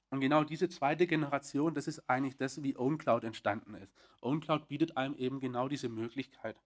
Und 0.10 0.20
genau 0.20 0.44
diese 0.44 0.68
zweite 0.68 1.08
Generation, 1.08 1.74
das 1.74 1.88
ist 1.88 2.10
eigentlich 2.10 2.36
das, 2.36 2.62
wie 2.62 2.76
OwnCloud 2.78 3.24
entstanden 3.24 3.76
ist. 3.76 3.94
OwnCloud 4.22 4.68
bietet 4.68 4.98
einem 4.98 5.16
eben 5.16 5.40
genau 5.40 5.70
diese 5.70 5.88
Möglichkeit. 5.88 6.58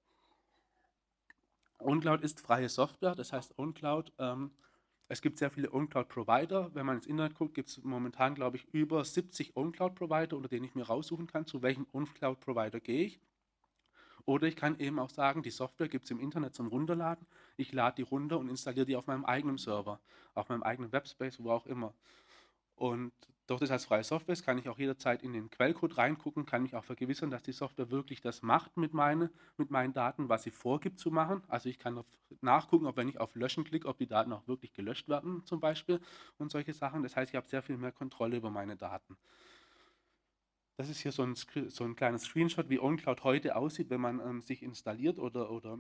OwnCloud 1.77 2.22
ist 2.22 2.41
freie 2.41 2.69
Software, 2.69 3.13
das 3.13 3.31
heißt 3.31 3.60
OwnCloud, 3.60 4.13
ähm, 4.17 4.51
es 5.07 5.22
gibt 5.22 5.38
sehr 5.38 5.51
viele 5.51 5.72
OwnCloud-Provider. 5.72 6.74
Wenn 6.74 6.88
man 6.88 6.95
ins 6.95 7.05
Internet 7.05 7.36
guckt, 7.36 7.53
gibt 7.53 7.69
es 7.69 7.84
momentan, 7.84 8.34
glaube 8.34 8.57
ich, 8.57 8.65
über 8.74 9.05
70 9.05 9.55
OwnCloud-Provider, 9.55 10.36
unter 10.36 10.50
denen 10.50 10.65
ich 10.65 10.74
mir 10.74 10.88
raussuchen 10.88 11.27
kann, 11.27 11.45
zu 11.45 11.62
welchem 11.62 11.86
OwnCloud-Provider 11.93 12.79
gehe 12.79 13.05
ich. 13.05 13.19
Oder 14.25 14.48
ich 14.48 14.55
kann 14.55 14.79
eben 14.79 15.00
auch 15.00 15.10
sagen, 15.10 15.44
die 15.44 15.51
Software 15.51 15.88
gibt 15.88 16.05
es 16.05 16.12
im 16.12 16.20
Internet 16.20 16.55
zum 16.55 16.67
Runterladen. 16.67 17.27
Ich 17.58 17.72
lade 17.74 17.98
die 17.98 18.01
runter 18.01 18.39
und 18.39 18.50
installiere 18.50 18.86
die 18.86 18.96
auf 18.96 19.08
meinem 19.08 19.25
eigenen 19.25 19.58
Server, 19.58 20.00
auf 20.34 20.50
meinem 20.50 20.63
eigenen 20.63 20.91
Webspace, 20.91 21.44
wo 21.44 21.51
auch 21.51 21.67
immer. 21.67 21.94
Und 22.75 23.13
durch 23.48 23.60
das 23.60 23.70
als 23.72 23.86
freie 23.86 24.03
Software 24.03 24.36
kann 24.38 24.58
ich 24.58 24.70
auch 24.70 24.79
jederzeit 24.79 25.22
in 25.22 25.34
den 25.34 25.50
Quellcode 25.51 25.98
reingucken, 25.98 26.46
kann 26.46 26.63
mich 26.63 26.75
auch 26.75 26.84
vergewissern, 26.84 27.29
dass 27.29 27.44
die 27.44 27.51
Software 27.51 27.91
wirklich 27.91 28.22
das 28.22 28.41
macht 28.41 28.75
mit, 28.75 28.94
meine, 28.94 29.29
mit 29.58 29.70
meinen 29.70 29.94
Daten, 29.94 30.29
was 30.29 30.44
sie 30.44 30.51
vorgibt 30.51 31.00
zu 31.00 31.12
machen. 31.12 31.44
Also 31.48 31.70
ich 31.70 31.77
kann 31.77 32.03
nachgucken, 32.41 32.88
ob 32.88 32.98
wenn 32.98 33.08
ich 33.08 33.20
auf 33.20 33.36
Löschen 33.36 33.63
klicke, 33.63 33.88
ob 33.88 33.98
die 34.00 34.08
Daten 34.08 34.34
auch 34.34 34.48
wirklich 34.48 34.74
gelöscht 34.74 35.08
werden 35.10 35.46
zum 35.46 35.60
Beispiel 35.60 36.01
und 36.39 36.51
solche 36.51 36.74
Sachen. 36.74 37.03
Das 37.03 37.15
heißt, 37.15 37.32
ich 37.32 37.36
habe 37.36 37.48
sehr 37.48 37.62
viel 37.62 37.77
mehr 37.77 37.91
Kontrolle 37.91 38.38
über 38.38 38.50
meine 38.50 38.75
Daten. 38.75 39.15
Das 40.77 40.89
ist 40.89 41.00
hier 41.00 41.12
so 41.12 41.24
ein, 41.24 41.36
so 41.36 41.84
ein 41.84 41.96
kleines 41.96 42.24
Screenshot, 42.24 42.70
wie 42.70 42.79
OnCloud 42.79 43.24
heute 43.24 43.55
aussieht, 43.55 43.89
wenn 43.89 44.01
man 44.01 44.20
ähm, 44.20 44.41
sich 44.41 44.62
installiert 44.62 45.20
oder, 45.20 45.50
oder 45.50 45.79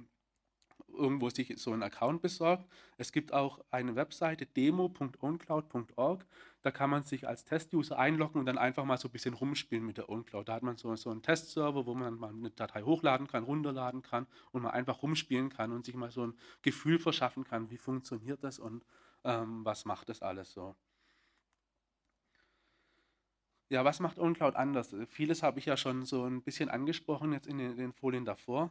irgendwo 0.87 1.29
sich 1.29 1.53
so 1.57 1.73
einen 1.73 1.83
Account 1.83 2.21
besorgt. 2.21 2.65
Es 2.97 3.11
gibt 3.11 3.33
auch 3.33 3.59
eine 3.71 3.95
Webseite 3.95 4.45
demo.oncloud.org. 4.45 6.25
Da 6.61 6.71
kann 6.71 6.89
man 6.89 7.03
sich 7.03 7.27
als 7.27 7.43
Test-User 7.43 7.97
einloggen 7.99 8.39
und 8.39 8.45
dann 8.45 8.57
einfach 8.57 8.85
mal 8.85 8.97
so 8.97 9.09
ein 9.09 9.11
bisschen 9.11 9.33
rumspielen 9.33 9.85
mit 9.85 9.97
der 9.97 10.09
OnCloud. 10.09 10.47
Da 10.47 10.53
hat 10.53 10.63
man 10.63 10.77
so, 10.77 10.95
so 10.95 11.09
einen 11.09 11.21
Testserver, 11.21 11.85
wo 11.85 11.93
man 11.93 12.15
mal 12.15 12.29
eine 12.29 12.51
Datei 12.51 12.83
hochladen 12.83 13.27
kann, 13.27 13.43
runterladen 13.43 14.01
kann 14.01 14.27
und 14.51 14.63
mal 14.63 14.71
einfach 14.71 15.01
rumspielen 15.01 15.49
kann 15.49 15.71
und 15.71 15.85
sich 15.85 15.95
mal 15.95 16.11
so 16.11 16.27
ein 16.27 16.33
Gefühl 16.61 16.99
verschaffen 16.99 17.43
kann, 17.43 17.69
wie 17.69 17.77
funktioniert 17.77 18.43
das 18.43 18.59
und 18.59 18.85
ähm, 19.23 19.65
was 19.65 19.85
macht 19.85 20.09
das 20.09 20.21
alles 20.21 20.53
so. 20.53 20.75
Ja, 23.69 23.83
was 23.83 23.99
macht 23.99 24.19
OwnCloud 24.19 24.55
anders? 24.55 24.95
Vieles 25.07 25.41
habe 25.41 25.57
ich 25.59 25.65
ja 25.65 25.75
schon 25.75 26.05
so 26.05 26.25
ein 26.25 26.43
bisschen 26.43 26.69
angesprochen 26.69 27.33
jetzt 27.33 27.47
in 27.47 27.57
den, 27.57 27.71
in 27.71 27.77
den 27.77 27.93
Folien 27.93 28.23
davor. 28.23 28.69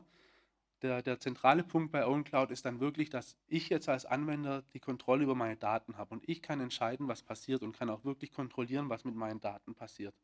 Der, 0.82 1.02
der, 1.02 1.18
zentrale 1.18 1.64
Punkt 1.64 1.90
bei 1.90 2.06
OwnCloud 2.06 2.50
ist 2.50 2.64
dann 2.64 2.78
wirklich, 2.78 3.10
dass 3.10 3.36
ich 3.48 3.70
jetzt 3.70 3.88
als 3.88 4.04
Anwender 4.06 4.62
die 4.72 4.80
Kontrolle 4.80 5.24
über 5.24 5.34
meine 5.34 5.56
Daten 5.56 5.96
habe 5.96 6.14
und 6.14 6.28
ich 6.28 6.42
kann 6.42 6.60
entscheiden, 6.60 7.08
was 7.08 7.22
passiert 7.22 7.62
und 7.62 7.76
kann 7.76 7.90
auch 7.90 8.04
wirklich 8.04 8.32
kontrollieren, 8.32 8.88
was 8.88 9.04
mit 9.04 9.14
meinen 9.14 9.40
Daten 9.40 9.74
passiert. 9.74 10.14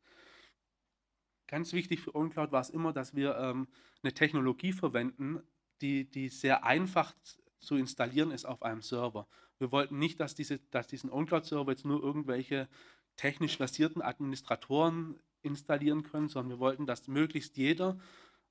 Ganz 1.47 1.73
wichtig 1.73 1.99
für 1.99 2.15
OwnCloud 2.15 2.51
war 2.51 2.61
es 2.61 2.69
immer, 2.69 2.93
dass 2.93 3.15
wir 3.15 3.35
ähm, 3.37 3.67
eine 4.03 4.13
Technologie 4.13 4.71
verwenden, 4.71 5.41
die, 5.81 6.09
die 6.09 6.29
sehr 6.29 6.63
einfach 6.63 7.13
zu 7.59 7.75
installieren 7.75 8.31
ist 8.31 8.45
auf 8.45 8.61
einem 8.63 8.81
Server. 8.81 9.27
Wir 9.57 9.71
wollten 9.71 9.99
nicht, 9.99 10.19
dass, 10.19 10.33
diese, 10.33 10.59
dass 10.71 10.87
diesen 10.87 11.09
OwnCloud-Server 11.09 11.71
jetzt 11.71 11.85
nur 11.85 12.01
irgendwelche 12.01 12.69
technisch 13.21 13.57
versierten 13.57 14.01
Administratoren 14.01 15.19
installieren 15.43 16.01
können, 16.01 16.27
sondern 16.27 16.57
wir 16.57 16.59
wollten, 16.59 16.87
dass 16.87 17.07
möglichst 17.07 17.55
jeder 17.55 17.99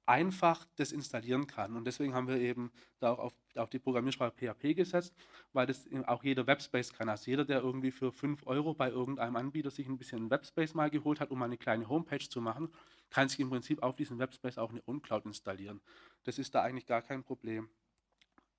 einfach 0.07 0.65
das 0.77 0.93
installieren 0.93 1.49
kann. 1.49 1.75
Und 1.77 1.87
deswegen 1.87 2.15
haben 2.15 2.29
wir 2.29 2.37
eben 2.37 2.71
da 3.01 3.11
auch 3.11 3.19
auf, 3.19 3.35
auf 3.57 3.69
die 3.69 3.81
Programmiersprache 3.81 4.33
PHP 4.33 4.77
gesetzt, 4.77 5.13
weil 5.53 5.67
das 5.67 5.89
auch 6.07 6.23
jeder 6.23 6.47
Webspace 6.47 6.93
kann. 6.93 7.09
Also 7.09 7.29
jeder, 7.29 7.45
der 7.45 7.63
irgendwie 7.63 7.91
für 7.91 8.13
5 8.13 8.47
Euro 8.47 8.73
bei 8.73 8.91
irgendeinem 8.91 9.35
Anbieter 9.35 9.73
sich 9.73 9.89
ein 9.89 9.99
bisschen 9.99 10.31
Webspace 10.31 10.75
mal 10.75 10.89
geholt 10.89 11.19
hat, 11.19 11.33
um 11.33 11.43
eine 11.43 11.57
kleine 11.57 11.89
Homepage 11.89 12.29
zu 12.29 12.41
machen, 12.41 12.69
kann 13.11 13.29
sich 13.29 13.41
im 13.41 13.51
Prinzip 13.51 13.83
auf 13.83 13.97
diesen 13.97 14.21
Webspace 14.21 14.59
auch 14.59 14.71
eine 14.71 14.83
OwnCloud 14.87 15.27
installieren. 15.27 15.81
Das 16.23 16.39
ist 16.39 16.55
da 16.55 16.63
eigentlich 16.63 16.87
gar 16.87 17.03
kein 17.03 17.25
Problem. 17.25 17.69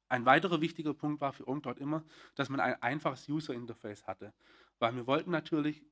Ein 0.09 0.25
weiterer 0.25 0.59
wichtiger 0.59 0.93
Punkt 0.93 1.21
war 1.21 1.31
für 1.31 1.47
OwnCloud 1.47 1.79
immer, 1.79 2.03
dass 2.35 2.49
man 2.49 2.59
ein 2.59 2.81
einfaches 2.81 3.29
User-Interface 3.29 4.07
hatte. 4.07 4.33
Weil 4.77 4.95
wir 4.95 5.07
wollten 5.07 5.31
natürlich 5.31 5.85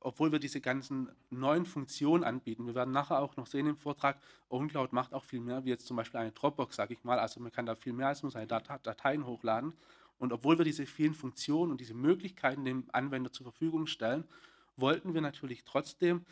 obwohl 0.00 0.32
wir 0.32 0.38
diese 0.38 0.60
ganzen 0.60 1.08
neuen 1.30 1.66
Funktionen 1.66 2.24
anbieten. 2.24 2.66
Wir 2.66 2.74
werden 2.74 2.92
nachher 2.92 3.20
auch 3.20 3.36
noch 3.36 3.46
sehen 3.46 3.66
im 3.66 3.76
Vortrag, 3.76 4.18
OwnCloud 4.50 4.92
macht 4.92 5.12
auch 5.12 5.24
viel 5.24 5.40
mehr, 5.40 5.64
wie 5.64 5.70
jetzt 5.70 5.86
zum 5.86 5.96
Beispiel 5.96 6.20
eine 6.20 6.32
Dropbox, 6.32 6.76
sage 6.76 6.94
ich 6.94 7.04
mal. 7.04 7.18
Also 7.18 7.40
man 7.40 7.52
kann 7.52 7.66
da 7.66 7.74
viel 7.74 7.92
mehr 7.92 8.08
als 8.08 8.22
nur 8.22 8.30
seine 8.30 8.46
Dateien 8.46 9.26
hochladen. 9.26 9.72
Und 10.18 10.32
obwohl 10.32 10.58
wir 10.58 10.64
diese 10.64 10.86
vielen 10.86 11.14
Funktionen 11.14 11.72
und 11.72 11.80
diese 11.80 11.94
Möglichkeiten 11.94 12.64
dem 12.64 12.84
Anwender 12.92 13.32
zur 13.32 13.44
Verfügung 13.44 13.86
stellen, 13.86 14.24
wollten 14.76 15.14
wir 15.14 15.20
natürlich 15.20 15.64
trotzdem 15.64 16.24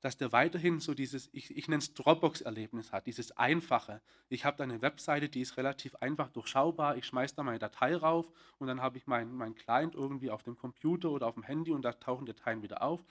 dass 0.00 0.16
der 0.16 0.32
weiterhin 0.32 0.80
so 0.80 0.94
dieses, 0.94 1.28
ich, 1.32 1.56
ich 1.56 1.68
nenne 1.68 1.82
es 1.82 1.92
Dropbox-Erlebnis 1.94 2.92
hat, 2.92 3.06
dieses 3.06 3.36
Einfache. 3.36 4.00
Ich 4.28 4.44
habe 4.44 4.56
da 4.56 4.64
eine 4.64 4.80
Webseite, 4.80 5.28
die 5.28 5.42
ist 5.42 5.56
relativ 5.56 5.94
einfach 5.96 6.28
durchschaubar, 6.28 6.96
ich 6.96 7.04
schmeiße 7.04 7.36
da 7.36 7.42
meine 7.42 7.58
Datei 7.58 7.96
rauf 7.96 8.26
und 8.58 8.66
dann 8.66 8.80
habe 8.80 8.96
ich 8.96 9.06
meinen 9.06 9.34
mein 9.34 9.54
Client 9.54 9.94
irgendwie 9.94 10.30
auf 10.30 10.42
dem 10.42 10.56
Computer 10.56 11.10
oder 11.10 11.26
auf 11.26 11.34
dem 11.34 11.42
Handy 11.42 11.70
und 11.72 11.82
da 11.82 11.92
tauchen 11.92 12.26
Dateien 12.26 12.62
wieder 12.62 12.82
auf. 12.82 13.04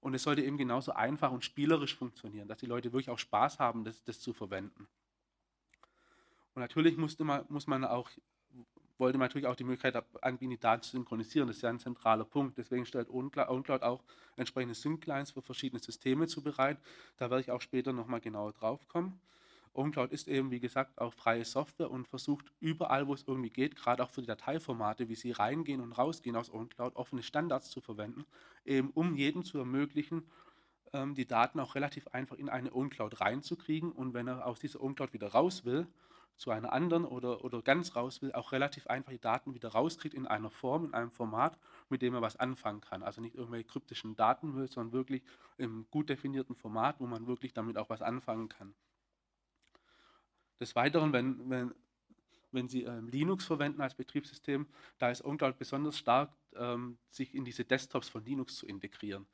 Und 0.00 0.14
es 0.14 0.22
sollte 0.22 0.42
eben 0.42 0.58
genauso 0.58 0.92
einfach 0.92 1.32
und 1.32 1.44
spielerisch 1.44 1.96
funktionieren, 1.96 2.48
dass 2.48 2.58
die 2.58 2.66
Leute 2.66 2.92
wirklich 2.92 3.10
auch 3.10 3.18
Spaß 3.18 3.58
haben, 3.58 3.84
das, 3.84 4.04
das 4.04 4.20
zu 4.20 4.34
verwenden. 4.34 4.86
Und 6.54 6.60
natürlich 6.60 6.96
musste 6.96 7.24
man, 7.24 7.44
muss 7.48 7.66
man 7.66 7.84
auch 7.84 8.10
wollte 8.98 9.18
man 9.18 9.26
natürlich 9.26 9.46
auch 9.46 9.56
die 9.56 9.64
Möglichkeit 9.64 10.02
anbieten, 10.22 10.50
die 10.50 10.58
Daten 10.58 10.82
zu 10.82 10.92
synchronisieren. 10.92 11.48
Das 11.48 11.56
ist 11.56 11.62
ja 11.62 11.70
ein 11.70 11.78
zentraler 11.78 12.24
Punkt. 12.24 12.58
Deswegen 12.58 12.86
stellt 12.86 13.10
OwnCloud 13.10 13.82
auch 13.82 14.02
entsprechende 14.36 14.74
Sync-Clients 14.74 15.32
für 15.32 15.42
verschiedene 15.42 15.80
Systeme 15.80 16.26
zu 16.26 16.42
bereit. 16.42 16.78
Da 17.18 17.30
werde 17.30 17.42
ich 17.42 17.50
auch 17.50 17.60
später 17.60 17.92
nochmal 17.92 18.20
genauer 18.20 18.52
drauf 18.52 18.86
kommen. 18.88 19.20
OwnCloud 19.76 20.12
ist 20.12 20.26
eben, 20.28 20.50
wie 20.50 20.60
gesagt, 20.60 20.98
auch 20.98 21.12
freie 21.12 21.44
Software 21.44 21.90
und 21.90 22.08
versucht 22.08 22.46
überall, 22.60 23.06
wo 23.06 23.14
es 23.14 23.24
irgendwie 23.26 23.50
geht, 23.50 23.76
gerade 23.76 24.02
auch 24.02 24.10
für 24.10 24.22
die 24.22 24.26
Dateiformate, 24.26 25.08
wie 25.08 25.14
sie 25.14 25.32
reingehen 25.32 25.80
und 25.80 25.92
rausgehen 25.92 26.36
aus 26.36 26.50
OwnCloud, 26.50 26.96
offene 26.96 27.22
Standards 27.22 27.70
zu 27.70 27.80
verwenden, 27.80 28.24
eben 28.64 28.90
um 28.90 29.14
jedem 29.14 29.44
zu 29.44 29.58
ermöglichen, 29.58 30.24
ähm, 30.92 31.14
die 31.14 31.26
Daten 31.26 31.60
auch 31.60 31.74
relativ 31.74 32.08
einfach 32.08 32.36
in 32.36 32.48
eine 32.48 32.72
OwnCloud 32.74 33.20
reinzukriegen 33.20 33.92
und 33.92 34.14
wenn 34.14 34.28
er 34.28 34.46
aus 34.46 34.60
dieser 34.60 34.80
OwnCloud 34.80 35.12
wieder 35.12 35.28
raus 35.28 35.64
will, 35.64 35.86
zu 36.36 36.50
einer 36.50 36.72
anderen 36.72 37.04
oder, 37.04 37.44
oder 37.44 37.62
ganz 37.62 37.96
raus 37.96 38.20
will, 38.20 38.32
auch 38.32 38.52
relativ 38.52 38.86
einfach 38.86 39.10
die 39.10 39.20
Daten 39.20 39.54
wieder 39.54 39.70
rauskriegt 39.70 40.14
in 40.14 40.26
einer 40.26 40.50
Form, 40.50 40.84
in 40.84 40.94
einem 40.94 41.10
Format, 41.10 41.58
mit 41.88 42.02
dem 42.02 42.14
er 42.14 42.22
was 42.22 42.36
anfangen 42.36 42.80
kann. 42.80 43.02
Also 43.02 43.20
nicht 43.20 43.34
irgendwelche 43.34 43.64
kryptischen 43.64 44.16
Daten 44.16 44.54
will, 44.54 44.68
sondern 44.68 44.92
wirklich 44.92 45.22
im 45.56 45.86
gut 45.90 46.10
definierten 46.10 46.54
Format, 46.54 47.00
wo 47.00 47.06
man 47.06 47.26
wirklich 47.26 47.54
damit 47.54 47.78
auch 47.78 47.88
was 47.88 48.02
anfangen 48.02 48.48
kann. 48.48 48.74
Des 50.60 50.74
Weiteren, 50.76 51.12
wenn, 51.12 51.48
wenn, 51.48 51.74
wenn 52.52 52.68
Sie 52.68 52.82
ähm, 52.82 53.08
Linux 53.08 53.44
verwenden 53.46 53.80
als 53.80 53.94
Betriebssystem, 53.94 54.66
da 54.98 55.10
ist 55.10 55.24
OwnCloud 55.24 55.58
besonders 55.58 55.98
stark, 55.98 56.30
ähm, 56.54 56.98
sich 57.10 57.34
in 57.34 57.44
diese 57.44 57.64
Desktops 57.64 58.08
von 58.08 58.24
Linux 58.24 58.56
zu 58.56 58.66
integrieren. 58.66 59.26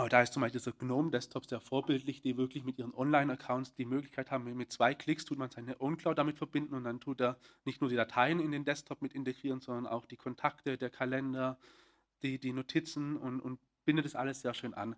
Aber 0.00 0.08
da 0.08 0.22
ist 0.22 0.32
zum 0.32 0.40
Beispiel 0.40 0.58
dieser 0.58 0.72
GNOME-Desktop 0.72 1.44
sehr 1.44 1.60
vorbildlich, 1.60 2.22
die 2.22 2.38
wirklich 2.38 2.64
mit 2.64 2.78
ihren 2.78 2.94
Online-Accounts 2.94 3.74
die 3.74 3.84
Möglichkeit 3.84 4.30
haben, 4.30 4.44
mit 4.56 4.72
zwei 4.72 4.94
Klicks 4.94 5.26
tut 5.26 5.36
man 5.36 5.50
seine 5.50 5.78
OwnCloud 5.78 6.16
damit 6.16 6.38
verbinden 6.38 6.74
und 6.74 6.84
dann 6.84 7.00
tut 7.00 7.20
er 7.20 7.36
nicht 7.66 7.82
nur 7.82 7.90
die 7.90 7.96
Dateien 7.96 8.40
in 8.40 8.50
den 8.50 8.64
Desktop 8.64 9.02
mit 9.02 9.12
integrieren, 9.12 9.60
sondern 9.60 9.86
auch 9.86 10.06
die 10.06 10.16
Kontakte, 10.16 10.78
der 10.78 10.88
Kalender, 10.88 11.58
die, 12.22 12.38
die 12.38 12.54
Notizen 12.54 13.18
und, 13.18 13.40
und 13.40 13.60
bindet 13.84 14.06
das 14.06 14.14
alles 14.14 14.40
sehr 14.40 14.54
schön 14.54 14.72
an. 14.72 14.96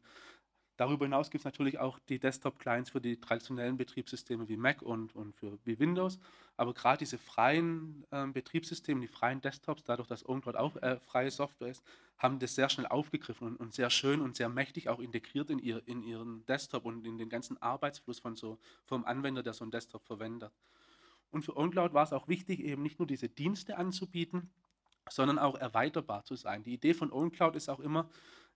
Darüber 0.77 1.05
hinaus 1.05 1.31
gibt 1.31 1.43
es 1.43 1.45
natürlich 1.45 1.79
auch 1.79 1.99
die 2.09 2.19
Desktop-Clients 2.19 2.91
für 2.91 3.01
die 3.01 3.21
traditionellen 3.21 3.77
Betriebssysteme 3.77 4.49
wie 4.49 4.57
Mac 4.57 4.81
und, 4.83 5.15
und 5.15 5.35
für, 5.35 5.59
wie 5.65 5.79
Windows. 5.79 6.19
Aber 6.57 6.73
gerade 6.73 6.99
diese 6.99 7.19
freien 7.19 8.05
äh, 8.11 8.27
Betriebssysteme, 8.27 9.01
die 9.01 9.09
freien 9.09 9.41
Desktops, 9.41 9.85
dadurch, 9.85 10.09
dass 10.09 10.27
OwnCloud 10.27 10.57
auch 10.57 10.77
äh, 10.77 10.99
freie 11.01 11.31
Software 11.31 11.69
ist, 11.69 11.85
haben 12.19 12.39
das 12.39 12.55
sehr 12.55 12.69
schnell 12.69 12.87
aufgegriffen 12.87 13.49
und, 13.49 13.57
und, 13.57 13.75
sehr 13.75 13.91
schön 13.91 14.21
und 14.21 14.37
sehr 14.37 14.49
mächtig 14.49 14.89
auch 14.89 15.01
integriert 15.01 15.51
in, 15.51 15.59
ihr, 15.59 15.83
in 15.87 16.03
ihren 16.03 16.47
Desktop 16.47 16.85
und 16.87 17.05
in 17.05 17.19
den 17.19 17.29
ganzen 17.29 17.61
Arbeitsfluss 17.61 18.21
von 18.21 18.37
so, 18.37 18.59
vom 18.87 19.05
Anwender, 19.05 19.43
der 19.43 19.53
so 19.53 19.65
einen 19.65 19.73
Desktop 19.73 20.05
verwendet. 20.05 20.53
Und 21.31 21.45
für 21.45 21.57
OwnCloud 21.57 21.93
war 21.95 22.05
es 22.05 22.13
auch 22.13 22.29
wichtig, 22.29 22.61
eben 22.61 22.83
nicht 22.83 22.99
nur 22.99 23.07
diese 23.07 23.29
Dienste 23.29 23.77
anzubieten, 23.77 24.51
sondern 25.11 25.39
auch 25.39 25.57
erweiterbar 25.57 26.25
zu 26.25 26.37
sein. 26.37 26.63
Die 26.63 26.75
Idee 26.75 26.95
von 26.95 27.13
OwnCloud 27.13 27.57
ist 27.57 27.69
auch 27.69 27.81
immer, 27.81 28.09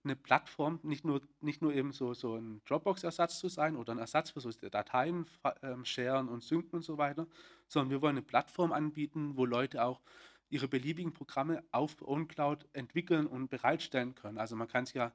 eine 0.03 0.15
Plattform 0.15 0.79
nicht 0.83 1.05
nur, 1.05 1.21
nicht 1.41 1.61
nur 1.61 1.73
eben 1.73 1.91
so, 1.91 2.13
so 2.13 2.35
ein 2.35 2.61
Dropbox-Ersatz 2.65 3.39
zu 3.39 3.49
sein 3.49 3.75
oder 3.75 3.93
ein 3.93 3.99
Ersatz 3.99 4.31
für 4.31 4.39
so 4.39 4.51
Dateien 4.51 5.25
ähm, 5.61 5.85
sharen 5.85 6.29
und 6.29 6.43
synken 6.43 6.77
und 6.77 6.83
so 6.83 6.97
weiter, 6.97 7.27
sondern 7.67 7.89
wir 7.89 8.01
wollen 8.01 8.17
eine 8.17 8.25
Plattform 8.25 8.71
anbieten, 8.71 9.35
wo 9.35 9.45
Leute 9.45 9.83
auch 9.83 10.01
ihre 10.49 10.67
beliebigen 10.67 11.13
Programme 11.13 11.63
auf 11.71 12.01
OwnCloud 12.01 12.69
entwickeln 12.73 13.27
und 13.27 13.49
bereitstellen 13.49 14.15
können. 14.15 14.37
Also 14.37 14.55
man 14.55 14.67
kann 14.67 14.85
sich 14.85 14.95
ja 14.95 15.11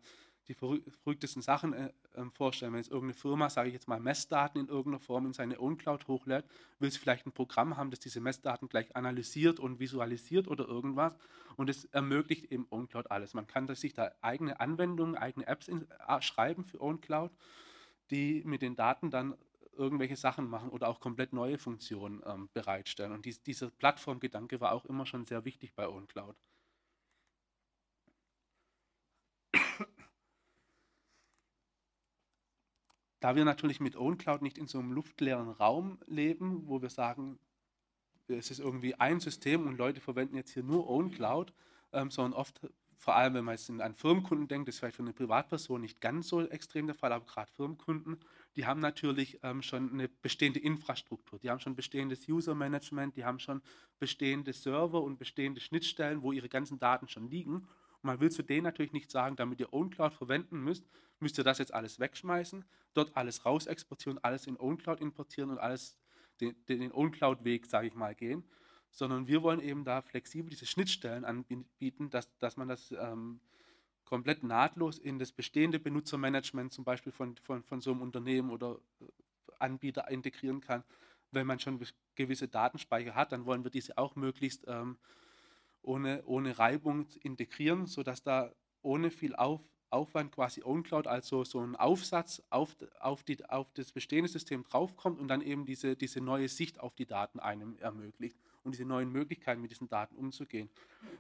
die 0.49 0.55
verrücktesten 0.55 1.43
Sachen 1.43 1.91
äh, 2.15 2.21
äh, 2.21 2.31
vorstellen. 2.31 2.73
Wenn 2.73 2.81
jetzt 2.81 2.91
irgendeine 2.91 3.15
Firma, 3.15 3.51
sage 3.51 3.69
ich 3.69 3.75
jetzt 3.75 3.89
mal, 3.89 4.01
Messdaten 4.01 4.61
in 4.61 4.69
irgendeiner 4.69 5.01
Form 5.01 5.27
in 5.27 5.33
seine 5.33 5.61
OwnCloud 5.61 6.09
hochlädt, 6.09 6.45
will 6.79 6.91
sie 6.91 6.99
vielleicht 6.99 7.27
ein 7.27 7.33
Programm 7.33 7.77
haben, 7.77 7.91
das 7.91 8.01
diese 8.01 8.21
Messdaten 8.21 8.69
gleich 8.69 8.95
analysiert 8.97 9.61
und 9.61 9.79
visualisiert 9.81 10.49
oder 10.49 10.67
irgendwas. 10.67 11.17
Und 11.57 11.69
es 11.69 11.85
ermöglicht 11.87 12.51
eben 12.51 12.67
OwnCloud 12.71 13.11
alles. 13.11 13.35
Man 13.35 13.47
kann 13.47 13.73
sich 13.75 13.95
da 13.95 14.13
eigene 14.21 14.61
Anwendungen, 14.61 15.17
eigene 15.17 15.47
Apps 15.47 15.69
in, 15.69 15.87
äh, 16.07 16.23
schreiben 16.23 16.65
für 16.65 16.81
OwnCloud, 16.81 17.31
die 18.11 18.43
mit 18.45 18.63
den 18.63 18.77
Daten 18.77 19.11
dann 19.11 19.37
irgendwelche 19.75 20.17
Sachen 20.17 20.49
machen 20.49 20.69
oder 20.69 20.89
auch 20.89 21.01
komplett 21.01 21.33
neue 21.33 21.59
Funktionen 21.59 22.23
ähm, 22.27 22.49
bereitstellen. 22.53 23.13
Und 23.13 23.25
dies, 23.25 23.43
dieser 23.43 23.71
Plattformgedanke 23.71 24.61
war 24.61 24.73
auch 24.73 24.85
immer 24.85 25.07
schon 25.07 25.25
sehr 25.25 25.45
wichtig 25.45 25.75
bei 25.75 25.89
OwnCloud. 25.89 26.37
Da 33.23 33.37
wir 33.37 33.45
natürlich 33.45 33.79
mit 33.79 33.95
OwnCloud 33.95 34.43
nicht 34.43 34.59
in 34.59 34.67
so 34.67 34.81
einem 34.81 34.91
luftleeren 34.91 35.49
Raum 35.49 36.01
leben, 36.09 36.67
wo 36.67 36.83
wir 36.83 36.91
sagen, 36.91 37.39
es 38.27 38.51
ist 38.51 38.59
irgendwie 38.59 38.97
ein 38.97 39.21
System 39.21 39.69
und 39.69 39.79
Leute 39.79 40.01
verwenden 40.01 40.35
jetzt 40.35 40.51
hier 40.51 40.65
nur 40.65 40.91
OwnCloud, 40.91 41.53
ähm, 41.93 42.11
sondern 42.11 42.33
oft, 42.33 42.61
vor 42.97 43.15
allem 43.15 43.35
wenn 43.35 43.45
man 43.45 43.55
jetzt 43.55 43.71
an 43.71 43.95
Firmenkunden 43.95 44.49
denkt, 44.49 44.67
das 44.67 44.75
ist 44.75 44.79
vielleicht 44.81 44.97
für 44.97 45.05
eine 45.05 45.13
Privatperson 45.13 45.83
nicht 45.83 46.01
ganz 46.01 46.27
so 46.27 46.45
extrem 46.49 46.87
der 46.87 46.97
Fall, 46.97 47.13
aber 47.13 47.25
gerade 47.25 47.49
Firmenkunden, 47.53 48.19
die 48.57 48.67
haben 48.67 48.81
natürlich 48.81 49.39
ähm, 49.45 49.63
schon 49.63 49.93
eine 49.93 50.09
bestehende 50.09 50.59
Infrastruktur, 50.59 51.39
die 51.39 51.49
haben 51.49 51.61
schon 51.61 51.77
bestehendes 51.77 52.29
User-Management, 52.29 53.17
die 53.17 53.25
haben 53.25 53.39
schon 53.39 53.63
bestehende 54.01 54.53
Server 54.53 55.01
und 55.01 55.21
bestehende 55.21 55.61
Schnittstellen, 55.61 56.23
wo 56.23 56.33
ihre 56.33 56.49
ganzen 56.49 56.81
Daten 56.81 57.07
schon 57.07 57.31
liegen. 57.31 57.69
Man 58.05 58.19
will 58.19 58.33
zu 58.33 58.43
denen 58.43 58.65
natürlich 58.65 58.93
nicht 58.93 59.13
sagen, 59.13 59.37
damit 59.37 59.61
ihr 59.61 59.73
OwnCloud 59.73 60.13
verwenden 60.13 60.59
müsst, 60.65 60.85
müsst 61.23 61.39
ihr 61.39 61.45
das 61.45 61.59
jetzt 61.59 61.73
alles 61.73 61.99
wegschmeißen, 61.99 62.65
dort 62.95 63.17
alles 63.17 63.47
raus 63.47 63.67
exportieren, 63.67 64.19
alles 64.23 64.47
in 64.47 64.59
OwnCloud 64.59 65.01
importieren 65.01 65.51
und 65.51 65.59
alles 65.59 65.97
den, 66.41 66.55
den 66.67 66.93
OwnCloud-Weg, 66.93 67.67
sage 67.67 67.87
ich 67.87 67.95
mal, 67.95 68.15
gehen, 68.15 68.45
sondern 68.91 69.27
wir 69.27 69.43
wollen 69.43 69.61
eben 69.61 69.85
da 69.85 70.03
flexibel 70.03 70.51
diese 70.51 70.67
Schnittstellen 70.67 71.25
anbieten, 71.25 72.11
dass, 72.11 72.37
dass 72.39 72.57
man 72.57 72.69
das 72.69 72.93
ähm, 72.93 73.41
komplett 74.05 74.43
nahtlos 74.43 74.99
in 74.99 75.19
das 75.19 75.33
bestehende 75.33 75.79
Benutzermanagement 75.79 76.73
zum 76.73 76.85
Beispiel 76.85 77.13
von, 77.13 77.37
von, 77.37 77.63
von 77.63 77.81
so 77.81 77.93
einem 77.93 78.03
Unternehmen 78.03 78.51
oder 78.51 78.79
äh, 79.01 79.05
Anbieter 79.59 80.11
integrieren 80.11 80.61
kann. 80.61 80.85
Wenn 81.31 81.47
man 81.47 81.59
schon 81.59 81.81
gewisse 82.15 82.49
Datenspeicher 82.49 83.15
hat, 83.15 83.33
dann 83.33 83.47
wollen 83.47 83.65
wir 83.65 83.71
diese 83.71 83.97
auch 83.97 84.17
möglichst 84.17 84.65
ähm, 84.69 84.99
ohne, 85.81 86.23
ohne 86.27 86.59
Reibung 86.59 87.07
integrieren, 87.23 87.87
sodass 87.87 88.23
da 88.23 88.53
ohne 88.83 89.11
viel 89.11 89.35
Auf, 89.35 89.63
Aufwand 89.93 90.33
quasi 90.33 90.63
OwnCloud, 90.63 91.07
also 91.07 91.45
so 91.45 91.61
ein 91.61 91.77
Aufsatz 91.77 92.43
auf, 92.51 92.75
auf, 93.01 93.23
die, 93.23 93.45
auf 93.45 93.73
das 93.75 93.93
bestehende 93.93 94.29
System 94.29 94.65
draufkommt 94.65 95.21
und 95.21 95.29
dann 95.29 95.41
eben 95.41 95.65
diese, 95.65 95.97
diese 95.97 96.21
neue 96.21 96.49
Sicht 96.49 96.81
auf 96.81 96.95
die 96.95 97.07
Daten 97.07 97.41
einem 97.41 97.77
ermöglicht 97.79 98.37
und 98.65 98.73
diese 98.73 98.85
neuen 98.85 99.11
Möglichkeiten 99.11 99.61
mit 99.61 99.71
diesen 99.71 99.89
Daten 99.89 100.17
umzugehen. 100.17 100.71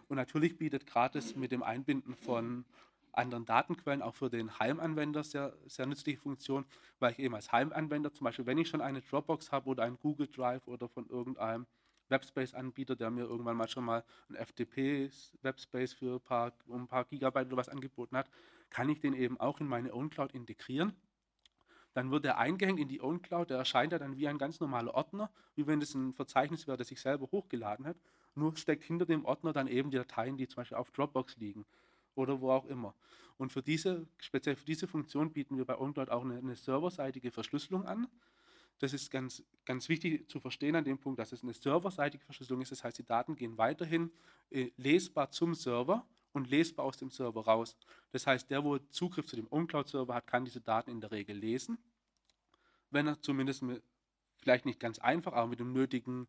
Und 0.09 0.17
natürlich 0.17 0.57
bietet 0.57 0.85
das 0.95 1.37
mit 1.37 1.53
dem 1.53 1.63
Einbinden 1.63 2.15
von 2.15 2.65
anderen 3.13 3.45
Datenquellen 3.45 4.03
auch 4.03 4.15
für 4.15 4.31
den 4.31 4.59
Heimanwender 4.59 5.23
sehr, 5.23 5.55
sehr 5.67 5.87
nützliche 5.87 6.19
Funktion, 6.19 6.65
weil 6.99 7.13
ich 7.13 7.19
eben 7.19 7.35
als 7.35 7.53
Heimanwender 7.53 8.13
zum 8.13 8.25
Beispiel, 8.25 8.47
wenn 8.47 8.59
ich 8.59 8.69
schon 8.69 8.81
eine 8.81 9.03
Dropbox 9.03 9.53
habe 9.53 9.69
oder 9.69 9.83
einen 9.83 9.99
Google 9.99 10.29
Drive 10.29 10.67
oder 10.67 10.89
von 10.89 11.07
irgendeinem 11.09 11.67
Webspace-Anbieter, 12.12 12.94
der 12.94 13.11
mir 13.11 13.25
irgendwann 13.25 13.57
mal 13.57 13.68
schon 13.68 13.85
mal 13.85 14.05
ein 14.29 14.37
FTP-Webspace 14.37 15.94
für 15.94 16.14
ein 16.14 16.20
paar, 16.20 16.53
um 16.68 16.83
ein 16.83 16.88
paar 16.88 17.05
Gigabyte 17.05 17.48
oder 17.48 17.57
was 17.57 17.68
angeboten 17.68 18.16
hat, 18.16 18.31
kann 18.70 18.88
ich 18.88 19.01
den 19.01 19.14
eben 19.14 19.38
auch 19.40 19.61
in 19.61 19.66
meine 19.66 19.92
OwnCloud 19.92 20.33
integrieren. 20.33 20.94
Dann 21.94 22.11
wird 22.11 22.25
er 22.25 22.38
eingehängt 22.38 22.81
in 22.81 22.88
die 22.88 23.03
OwnCloud, 23.03 23.51
der 23.51 23.59
erscheint 23.59 23.92
ja 23.92 23.98
dann 23.98 24.16
wie 24.16 24.29
ein 24.29 24.38
ganz 24.38 24.61
normaler 24.61 24.94
Ordner, 24.94 25.31
wie 25.55 25.66
wenn 25.66 25.81
das 25.81 25.94
ein 25.94 26.12
Verzeichnis 26.12 26.66
wäre, 26.66 26.79
das 26.79 26.88
sich 26.88 27.01
selber 27.01 27.29
hochgeladen 27.31 27.87
hat. 27.87 27.96
Nur 28.35 28.57
steckt 28.57 28.85
hinter 28.85 29.05
dem 29.05 29.27
Ordner 29.27 29.53
dann 29.53 29.66
eben 29.66 29.90
die 29.90 29.98
Dateien, 29.98 30.38
die 30.38 30.48
zum 30.48 30.57
Beispiel 30.57 30.79
auf 30.79 30.90
Dropbox 30.90 31.37
liegen 31.37 31.66
oder 32.14 32.40
wo 32.40 32.51
auch 32.51 32.64
immer. 32.66 32.94
Und 33.37 33.53
für 33.53 33.62
diese, 33.62 34.07
speziell 34.18 34.57
für 34.57 34.64
diese 34.64 34.87
Funktion 34.87 35.33
bieten 35.33 35.57
wir 35.57 35.64
bei 35.64 35.79
OwnCloud 35.79 36.11
auch 36.11 36.25
eine, 36.25 36.38
eine 36.38 36.57
serverseitige 36.57 37.31
Verschlüsselung 37.31 37.87
an. 37.87 38.09
Das 38.83 38.92
ist 38.92 39.12
ganz, 39.12 39.45
ganz 39.64 39.88
wichtig 39.88 40.29
zu 40.29 40.40
verstehen 40.40 40.75
an 40.75 40.83
dem 40.83 40.99
Punkt, 40.99 41.21
dass 41.21 41.31
es 41.31 41.45
eine 41.45 41.55
serverseitige 41.55 42.25
Verschlüsselung 42.25 42.62
ist. 42.62 42.73
Das 42.73 42.83
heißt, 42.83 42.99
die 42.99 43.05
Daten 43.05 43.37
gehen 43.37 43.57
weiterhin 43.57 44.11
äh, 44.51 44.73
lesbar 44.77 45.31
zum 45.31 45.55
Server 45.55 46.05
und 46.33 46.51
lesbar 46.51 46.85
aus 46.85 46.97
dem 46.97 47.09
Server 47.09 47.45
raus. 47.45 47.77
Das 48.11 48.27
heißt, 48.27 48.51
der, 48.51 48.64
wo 48.64 48.79
Zugriff 48.79 49.29
zu 49.29 49.37
dem 49.37 49.47
OwnCloud-Server 49.53 50.12
hat, 50.12 50.27
kann 50.27 50.45
diese 50.45 50.61
Daten 50.61 50.90
in 50.90 51.01
der 51.01 51.12
Regel 51.12 51.37
lesen. 51.37 51.79
Wenn 52.90 53.07
er 53.07 53.23
zumindest 53.23 53.62
mit, 53.62 53.85
vielleicht 54.38 54.66
nicht 54.66 54.81
ganz 54.81 54.99
einfach, 54.99 55.33
aber 55.33 55.47
mit 55.47 55.61
dem 55.61 55.73
nötigen, 55.73 56.27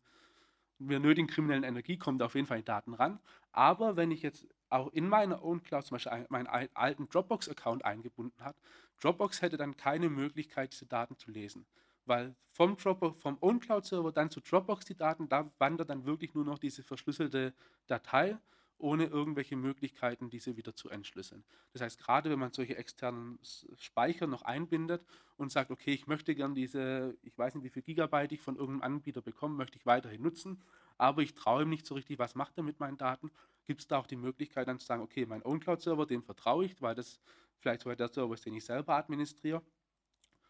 mit 0.78 0.92
der 0.92 1.00
nötigen 1.00 1.26
kriminellen 1.26 1.64
Energie 1.64 1.98
kommt 1.98 2.22
er 2.22 2.26
auf 2.26 2.36
jeden 2.36 2.46
Fall 2.46 2.58
die 2.58 2.64
Daten 2.64 2.94
ran. 2.94 3.18
Aber 3.50 3.96
wenn 3.96 4.12
ich 4.12 4.22
jetzt 4.22 4.46
auch 4.70 4.92
in 4.92 5.08
meiner 5.08 5.42
OwnCloud 5.42 5.86
zum 5.86 5.96
Beispiel 5.96 6.26
meinen 6.28 6.46
alten 6.46 7.08
Dropbox-Account 7.08 7.84
eingebunden 7.84 8.44
habe, 8.44 8.56
Dropbox 9.00 9.42
hätte 9.42 9.56
dann 9.56 9.76
keine 9.76 10.08
Möglichkeit, 10.08 10.72
diese 10.72 10.86
Daten 10.86 11.18
zu 11.18 11.32
lesen 11.32 11.66
weil 12.06 12.34
vom, 12.50 12.76
Dropbox, 12.76 13.18
vom 13.18 13.38
OwnCloud-Server 13.40 14.12
dann 14.12 14.30
zu 14.30 14.40
Dropbox 14.40 14.84
die 14.84 14.96
Daten, 14.96 15.28
da 15.28 15.50
wandert 15.58 15.90
dann 15.90 16.04
wirklich 16.04 16.34
nur 16.34 16.44
noch 16.44 16.58
diese 16.58 16.82
verschlüsselte 16.82 17.54
Datei, 17.86 18.38
ohne 18.78 19.06
irgendwelche 19.06 19.56
Möglichkeiten, 19.56 20.30
diese 20.30 20.56
wieder 20.56 20.74
zu 20.74 20.88
entschlüsseln. 20.90 21.44
Das 21.72 21.82
heißt, 21.82 21.98
gerade 21.98 22.30
wenn 22.30 22.38
man 22.38 22.52
solche 22.52 22.76
externen 22.76 23.38
Speicher 23.78 24.26
noch 24.26 24.42
einbindet 24.42 25.04
und 25.36 25.52
sagt, 25.52 25.70
okay, 25.70 25.92
ich 25.92 26.06
möchte 26.06 26.34
gern 26.34 26.54
diese, 26.54 27.16
ich 27.22 27.36
weiß 27.38 27.54
nicht, 27.54 27.64
wie 27.64 27.70
viel 27.70 27.82
Gigabyte 27.82 28.32
ich 28.32 28.40
von 28.40 28.56
irgendeinem 28.56 28.96
Anbieter 28.96 29.22
bekomme, 29.22 29.54
möchte 29.54 29.78
ich 29.78 29.86
weiterhin 29.86 30.22
nutzen, 30.22 30.62
aber 30.98 31.22
ich 31.22 31.34
traue 31.34 31.62
ihm 31.62 31.70
nicht 31.70 31.86
so 31.86 31.94
richtig, 31.94 32.18
was 32.18 32.34
macht 32.34 32.56
er 32.56 32.62
mit 32.62 32.80
meinen 32.80 32.98
Daten, 32.98 33.30
gibt 33.64 33.80
es 33.80 33.88
da 33.88 33.98
auch 33.98 34.06
die 34.06 34.16
Möglichkeit 34.16 34.68
dann 34.68 34.78
zu 34.78 34.86
sagen, 34.86 35.02
okay, 35.02 35.24
mein 35.24 35.42
OwnCloud-Server, 35.44 36.06
dem 36.06 36.22
vertraue 36.22 36.66
ich, 36.66 36.82
weil 36.82 36.94
das 36.94 37.20
vielleicht 37.58 37.82
sogar 37.82 37.96
der 37.96 38.08
Server 38.08 38.34
ist, 38.34 38.44
den 38.44 38.54
ich 38.54 38.64
selber 38.64 38.94
administriere 38.96 39.62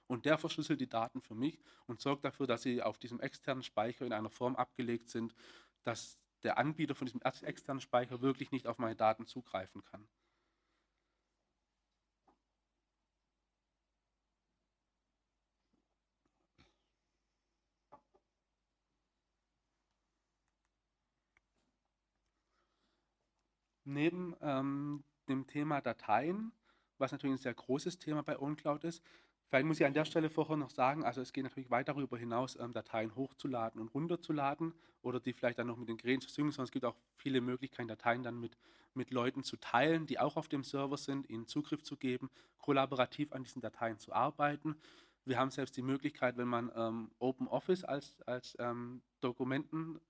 und 0.06 0.24
der 0.26 0.38
verschlüsselt 0.38 0.80
die 0.80 0.88
Daten 0.88 1.20
für 1.20 1.34
mich 1.34 1.58
und 1.86 2.00
sorgt 2.00 2.24
dafür, 2.24 2.46
dass 2.46 2.62
sie 2.62 2.82
auf 2.82 2.98
diesem 2.98 3.20
externen 3.20 3.62
Speicher 3.62 4.04
in 4.06 4.12
einer 4.12 4.30
Form 4.30 4.56
abgelegt 4.56 5.08
sind, 5.08 5.34
dass 5.82 6.18
der 6.42 6.58
Anbieter 6.58 6.94
von 6.94 7.06
diesem 7.06 7.22
externen 7.22 7.80
Speicher 7.80 8.20
wirklich 8.20 8.52
nicht 8.52 8.66
auf 8.66 8.78
meine 8.78 8.96
Daten 8.96 9.26
zugreifen 9.26 9.82
kann. 9.84 10.06
Neben 23.86 24.34
ähm, 24.40 25.04
dem 25.28 25.46
Thema 25.46 25.80
Dateien, 25.80 26.52
was 26.98 27.12
natürlich 27.12 27.34
ein 27.34 27.42
sehr 27.42 27.54
großes 27.54 27.98
Thema 27.98 28.22
bei 28.22 28.38
OnCloud 28.38 28.84
ist, 28.84 29.02
vielleicht 29.54 29.68
muss 29.68 29.78
ich 29.78 29.86
an 29.86 29.94
der 29.94 30.04
Stelle 30.04 30.30
vorher 30.30 30.56
noch 30.56 30.70
sagen, 30.70 31.04
also 31.04 31.20
es 31.20 31.32
geht 31.32 31.44
natürlich 31.44 31.70
weit 31.70 31.86
darüber 31.86 32.18
hinaus, 32.18 32.58
ähm, 32.58 32.72
Dateien 32.72 33.14
hochzuladen 33.14 33.80
und 33.80 33.94
runterzuladen 33.94 34.74
oder 35.00 35.20
die 35.20 35.32
vielleicht 35.32 35.60
dann 35.60 35.68
noch 35.68 35.76
mit 35.76 35.88
den 35.88 35.96
Geräten 35.96 36.22
zu 36.22 36.28
synken, 36.28 36.50
sondern 36.50 36.64
es 36.64 36.72
gibt 36.72 36.84
auch 36.84 36.96
viele 37.18 37.40
Möglichkeiten, 37.40 37.86
Dateien 37.86 38.24
dann 38.24 38.40
mit, 38.40 38.58
mit 38.94 39.12
Leuten 39.12 39.44
zu 39.44 39.56
teilen, 39.56 40.06
die 40.06 40.18
auch 40.18 40.36
auf 40.36 40.48
dem 40.48 40.64
Server 40.64 40.96
sind, 40.96 41.30
ihnen 41.30 41.46
Zugriff 41.46 41.84
zu 41.84 41.96
geben, 41.96 42.30
kollaborativ 42.58 43.32
an 43.32 43.44
diesen 43.44 43.62
Dateien 43.62 44.00
zu 44.00 44.12
arbeiten. 44.12 44.74
Wir 45.24 45.38
haben 45.38 45.52
selbst 45.52 45.76
die 45.76 45.82
Möglichkeit, 45.82 46.36
wenn 46.36 46.48
man 46.48 46.72
ähm, 46.74 47.12
OpenOffice 47.20 47.84
als, 47.84 48.20
als 48.22 48.56
ähm, 48.58 49.02
Dokumenten, 49.20 50.00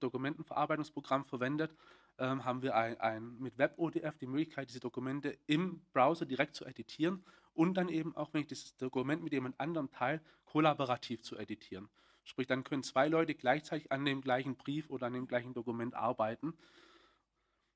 Dokumentenverarbeitungsprogramm 0.00 1.24
verwendet, 1.24 1.74
ähm, 2.18 2.44
haben 2.44 2.62
wir 2.62 2.74
ein, 2.74 2.98
ein, 3.00 3.38
mit 3.38 3.58
WebODF 3.58 4.18
die 4.18 4.26
Möglichkeit, 4.26 4.68
diese 4.68 4.80
Dokumente 4.80 5.38
im 5.46 5.82
Browser 5.92 6.26
direkt 6.26 6.54
zu 6.54 6.64
editieren 6.64 7.24
und 7.54 7.74
dann 7.74 7.88
eben 7.88 8.16
auch, 8.16 8.32
wenn 8.32 8.42
ich 8.42 8.46
dieses 8.48 8.76
Dokument 8.76 9.22
mit 9.22 9.32
jemand 9.32 9.58
anderem 9.60 9.90
teile, 9.90 10.20
kollaborativ 10.44 11.22
zu 11.22 11.36
editieren. 11.36 11.88
Sprich, 12.24 12.46
dann 12.46 12.64
können 12.64 12.82
zwei 12.82 13.08
Leute 13.08 13.34
gleichzeitig 13.34 13.90
an 13.90 14.04
dem 14.04 14.20
gleichen 14.20 14.56
Brief 14.56 14.90
oder 14.90 15.06
an 15.06 15.14
dem 15.14 15.26
gleichen 15.26 15.54
Dokument 15.54 15.94
arbeiten, 15.94 16.54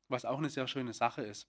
was 0.09 0.25
auch 0.25 0.39
eine 0.39 0.51
sehr 0.51 0.69
schöne 0.69 0.93
Sache 0.93 1.23
ist. 1.23 1.49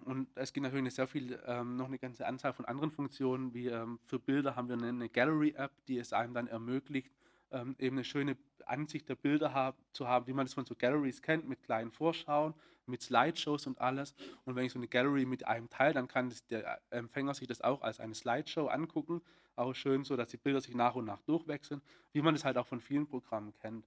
Und 0.00 0.28
es 0.34 0.52
gibt 0.52 0.64
natürlich 0.64 0.94
sehr 0.94 1.06
viel, 1.06 1.40
ähm, 1.46 1.76
noch 1.76 1.86
eine 1.86 1.98
ganze 1.98 2.26
Anzahl 2.26 2.52
von 2.52 2.64
anderen 2.64 2.90
Funktionen, 2.90 3.54
wie 3.54 3.68
ähm, 3.68 4.00
für 4.04 4.18
Bilder 4.18 4.56
haben 4.56 4.68
wir 4.68 4.76
eine, 4.76 4.88
eine 4.88 5.08
Gallery-App, 5.08 5.72
die 5.86 5.98
es 5.98 6.12
einem 6.12 6.34
dann 6.34 6.48
ermöglicht, 6.48 7.12
ähm, 7.54 7.76
eben 7.78 7.96
eine 7.96 8.04
schöne 8.04 8.36
Ansicht 8.66 9.08
der 9.08 9.14
Bilder 9.14 9.54
hab, 9.54 9.76
zu 9.92 10.08
haben, 10.08 10.26
wie 10.26 10.32
man 10.32 10.46
es 10.46 10.54
von 10.54 10.64
so 10.64 10.74
Galleries 10.74 11.22
kennt, 11.22 11.48
mit 11.48 11.62
kleinen 11.62 11.90
Vorschauen, 11.90 12.54
mit 12.86 13.02
Slideshows 13.02 13.66
und 13.66 13.80
alles. 13.80 14.14
Und 14.44 14.56
wenn 14.56 14.66
ich 14.66 14.72
so 14.72 14.78
eine 14.78 14.88
Gallery 14.88 15.24
mit 15.24 15.46
einem 15.46 15.70
teile, 15.70 15.94
dann 15.94 16.08
kann 16.08 16.28
das, 16.28 16.46
der 16.46 16.80
Empfänger 16.90 17.34
sich 17.34 17.48
das 17.48 17.60
auch 17.60 17.82
als 17.82 18.00
eine 18.00 18.14
Slideshow 18.14 18.66
angucken. 18.66 19.22
Auch 19.56 19.74
schön 19.74 20.04
so, 20.04 20.16
dass 20.16 20.28
die 20.28 20.36
Bilder 20.36 20.60
sich 20.60 20.74
nach 20.74 20.94
und 20.94 21.04
nach 21.04 21.20
durchwechseln, 21.22 21.80
wie 22.12 22.22
man 22.22 22.34
es 22.34 22.44
halt 22.44 22.56
auch 22.56 22.66
von 22.66 22.80
vielen 22.80 23.06
Programmen 23.06 23.54
kennt. 23.60 23.86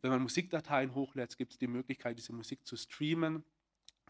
Wenn 0.00 0.10
man 0.10 0.22
Musikdateien 0.22 0.94
hochlädt, 0.94 1.36
gibt 1.36 1.52
es 1.52 1.58
die 1.58 1.66
Möglichkeit, 1.66 2.16
diese 2.18 2.32
Musik 2.32 2.64
zu 2.64 2.76
streamen 2.76 3.44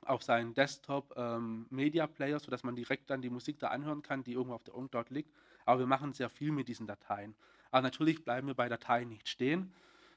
auf 0.03 0.23
seinen 0.23 0.55
Desktop 0.55 1.13
ähm, 1.17 1.67
Media 1.71 2.07
Player, 2.07 2.39
sodass 2.39 2.63
man 2.63 2.77
direkt 2.77 3.11
dann 3.11 3.23
die 3.23 3.31
Musik 3.31 3.59
da 3.59 3.69
anhören 3.69 4.03
kann, 4.03 4.23
die 4.23 4.33
irgendwo 4.33 4.55
auf 4.55 4.63
der 4.63 4.77
OnCloud 4.77 5.11
liegt. 5.11 5.35
Aber 5.65 5.81
wir 5.81 5.87
machen 5.87 6.13
sehr 6.13 6.31
viel 6.31 6.53
mit 6.53 6.69
diesen 6.69 6.87
Dateien. 6.87 7.35
Aber 7.71 7.83
natürlich 7.83 8.25
bleiben 8.25 8.47
wir 8.47 8.55
bei 8.55 8.69
Dateien 8.69 9.09
nicht 9.09 9.29
stehen, 9.29 9.73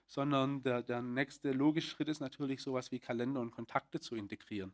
sondern 0.08 0.62
der, 0.64 0.82
der 0.82 1.02
nächste 1.02 1.52
logische 1.52 1.90
Schritt 1.90 2.10
ist 2.10 2.20
natürlich 2.20 2.62
sowas 2.62 2.92
wie 2.92 3.00
Kalender 3.00 3.40
und 3.40 3.52
Kontakte 3.52 4.00
zu 4.00 4.16
integrieren. 4.16 4.74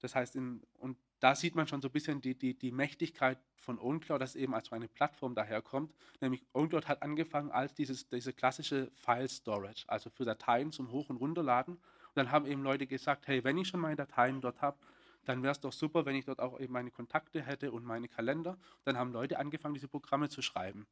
Das 0.00 0.14
heißt, 0.14 0.36
in, 0.36 0.62
und 0.78 0.96
da 1.20 1.36
sieht 1.36 1.54
man 1.54 1.68
schon 1.68 1.80
so 1.80 1.88
ein 1.88 1.92
bisschen 1.92 2.20
die, 2.20 2.36
die, 2.36 2.54
die 2.54 2.72
Mächtigkeit 2.72 3.38
von 3.54 3.78
OwnCloud, 3.78 4.20
dass 4.20 4.34
eben 4.34 4.54
als 4.54 4.72
eine 4.72 4.88
Plattform 4.88 5.36
daherkommt. 5.36 5.94
Nämlich 6.20 6.44
OwnCloud 6.52 6.88
hat 6.88 7.02
angefangen 7.02 7.52
als 7.52 7.74
dieses, 7.74 8.08
diese 8.08 8.32
klassische 8.32 8.90
File 8.96 9.28
Storage, 9.28 9.84
also 9.86 10.10
für 10.10 10.24
Dateien 10.24 10.72
zum 10.72 10.90
Hoch- 10.90 11.10
und 11.10 11.16
Runterladen. 11.16 11.74
Und 11.74 12.16
dann 12.16 12.32
haben 12.32 12.46
eben 12.46 12.64
Leute 12.64 12.88
gesagt, 12.88 13.28
hey, 13.28 13.44
wenn 13.44 13.56
ich 13.58 13.68
schon 13.68 13.80
meine 13.80 13.96
Dateien 13.96 14.40
dort 14.40 14.60
habe, 14.60 14.78
dann 15.24 15.44
wäre 15.44 15.52
es 15.52 15.60
doch 15.60 15.72
super, 15.72 16.04
wenn 16.04 16.16
ich 16.16 16.24
dort 16.24 16.40
auch 16.40 16.58
eben 16.58 16.72
meine 16.72 16.90
Kontakte 16.90 17.40
hätte 17.40 17.70
und 17.70 17.84
meine 17.84 18.08
Kalender. 18.08 18.58
Dann 18.84 18.98
haben 18.98 19.12
Leute 19.12 19.38
angefangen, 19.38 19.74
diese 19.74 19.86
Programme 19.86 20.28
zu 20.28 20.42
schreiben 20.42 20.88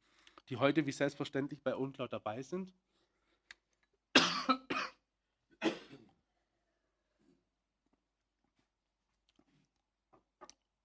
die 0.51 0.57
heute 0.57 0.85
wie 0.85 0.91
selbstverständlich 0.91 1.63
bei 1.63 1.73
OwnCloud 1.73 2.11
dabei 2.11 2.41
sind. 2.41 2.73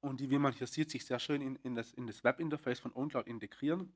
Und 0.00 0.20
die, 0.20 0.31
wie 0.31 0.38
man 0.38 0.52
hier 0.52 0.68
sieht, 0.68 0.92
sich 0.92 1.05
sehr 1.05 1.18
schön 1.18 1.42
in, 1.42 1.57
in 1.64 1.74
das, 1.74 1.92
in 1.94 2.07
das 2.07 2.22
Webinterface 2.22 2.79
von 2.79 2.94
OwnCloud 2.94 3.26
integrieren, 3.26 3.92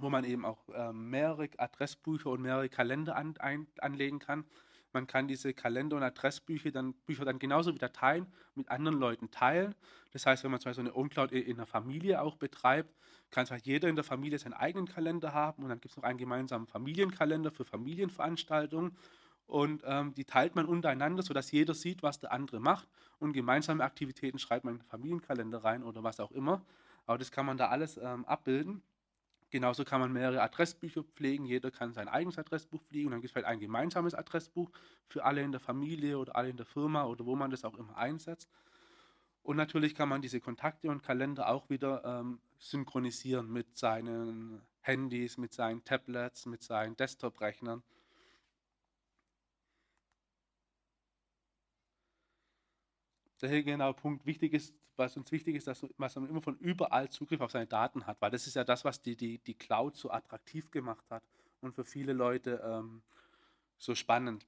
wo 0.00 0.10
man 0.10 0.24
eben 0.24 0.44
auch 0.44 0.68
äh, 0.70 0.92
mehrere 0.92 1.48
Adressbücher 1.58 2.30
und 2.30 2.42
mehrere 2.42 2.68
Kalender 2.68 3.14
an, 3.14 3.36
ein, 3.36 3.68
anlegen 3.78 4.18
kann. 4.18 4.44
Man 4.94 5.06
kann 5.06 5.28
diese 5.28 5.52
Kalender- 5.52 5.96
und 5.96 6.02
Adressbücher 6.02 6.70
dann, 6.70 6.94
Bücher 7.06 7.24
dann 7.24 7.38
genauso 7.38 7.74
wie 7.74 7.78
Dateien 7.78 8.26
mit 8.54 8.70
anderen 8.70 8.98
Leuten 8.98 9.30
teilen. 9.30 9.74
Das 10.12 10.24
heißt, 10.24 10.44
wenn 10.44 10.50
man 10.50 10.60
zum 10.60 10.70
Beispiel 10.70 10.86
eine 10.86 10.96
OwnCloud 10.96 11.32
in 11.32 11.56
einer 11.56 11.66
Familie 11.66 12.22
auch 12.22 12.36
betreibt, 12.36 12.94
kann 13.30 13.46
zwar 13.46 13.58
jeder 13.58 13.88
in 13.88 13.96
der 13.96 14.04
Familie 14.04 14.38
seinen 14.38 14.54
eigenen 14.54 14.86
Kalender 14.86 15.34
haben 15.34 15.64
und 15.64 15.68
dann 15.68 15.80
gibt 15.80 15.92
es 15.92 15.96
noch 15.96 16.04
einen 16.04 16.18
gemeinsamen 16.18 16.66
Familienkalender 16.66 17.50
für 17.50 17.64
Familienveranstaltungen 17.64 18.96
und 19.46 19.82
ähm, 19.84 20.14
die 20.14 20.24
teilt 20.24 20.54
man 20.54 20.66
untereinander, 20.66 21.22
sodass 21.22 21.50
jeder 21.50 21.74
sieht, 21.74 22.02
was 22.02 22.20
der 22.20 22.32
andere 22.32 22.60
macht 22.60 22.88
und 23.18 23.32
gemeinsame 23.32 23.82
Aktivitäten 23.84 24.38
schreibt 24.38 24.64
man 24.64 24.74
in 24.74 24.80
den 24.80 24.86
Familienkalender 24.86 25.64
rein 25.64 25.82
oder 25.82 26.02
was 26.02 26.20
auch 26.20 26.30
immer. 26.30 26.64
Aber 27.06 27.18
das 27.18 27.30
kann 27.30 27.44
man 27.44 27.58
da 27.58 27.68
alles 27.68 27.98
ähm, 27.98 28.24
abbilden. 28.24 28.82
Genauso 29.54 29.84
kann 29.84 30.00
man 30.00 30.12
mehrere 30.12 30.42
Adressbücher 30.42 31.04
pflegen. 31.04 31.44
Jeder 31.44 31.70
kann 31.70 31.92
sein 31.92 32.08
eigenes 32.08 32.38
Adressbuch 32.38 32.82
pflegen. 32.82 33.06
Und 33.06 33.12
dann 33.12 33.20
gibt 33.20 33.28
es 33.28 33.32
vielleicht 33.34 33.46
ein 33.46 33.60
gemeinsames 33.60 34.12
Adressbuch 34.12 34.68
für 35.06 35.24
alle 35.24 35.42
in 35.42 35.52
der 35.52 35.60
Familie 35.60 36.18
oder 36.18 36.34
alle 36.34 36.48
in 36.48 36.56
der 36.56 36.66
Firma 36.66 37.04
oder 37.04 37.24
wo 37.24 37.36
man 37.36 37.52
das 37.52 37.64
auch 37.64 37.78
immer 37.78 37.96
einsetzt. 37.96 38.50
Und 39.44 39.56
natürlich 39.56 39.94
kann 39.94 40.08
man 40.08 40.22
diese 40.22 40.40
Kontakte 40.40 40.90
und 40.90 41.04
Kalender 41.04 41.50
auch 41.50 41.70
wieder 41.70 42.04
ähm, 42.04 42.40
synchronisieren 42.58 43.48
mit 43.48 43.78
seinen 43.78 44.60
Handys, 44.80 45.38
mit 45.38 45.52
seinen 45.52 45.84
Tablets, 45.84 46.46
mit 46.46 46.64
seinen 46.64 46.96
Desktop-Rechnern. 46.96 47.84
Der 53.40 53.48
hier 53.48 53.62
genau 53.62 53.92
Punkt 53.92 54.26
wichtig 54.26 54.52
ist, 54.52 54.74
was 54.96 55.16
uns 55.16 55.32
wichtig 55.32 55.56
ist, 55.56 55.66
dass 55.66 55.84
man 55.98 56.28
immer 56.28 56.42
von 56.42 56.56
überall 56.58 57.08
Zugriff 57.10 57.40
auf 57.40 57.50
seine 57.50 57.66
Daten 57.66 58.06
hat, 58.06 58.20
weil 58.20 58.30
das 58.30 58.46
ist 58.46 58.54
ja 58.54 58.64
das, 58.64 58.84
was 58.84 59.02
die, 59.02 59.16
die, 59.16 59.38
die 59.38 59.54
Cloud 59.54 59.96
so 59.96 60.10
attraktiv 60.10 60.70
gemacht 60.70 61.04
hat 61.10 61.24
und 61.60 61.74
für 61.74 61.84
viele 61.84 62.12
Leute 62.12 62.62
ähm, 62.64 63.02
so 63.76 63.94
spannend. 63.94 64.46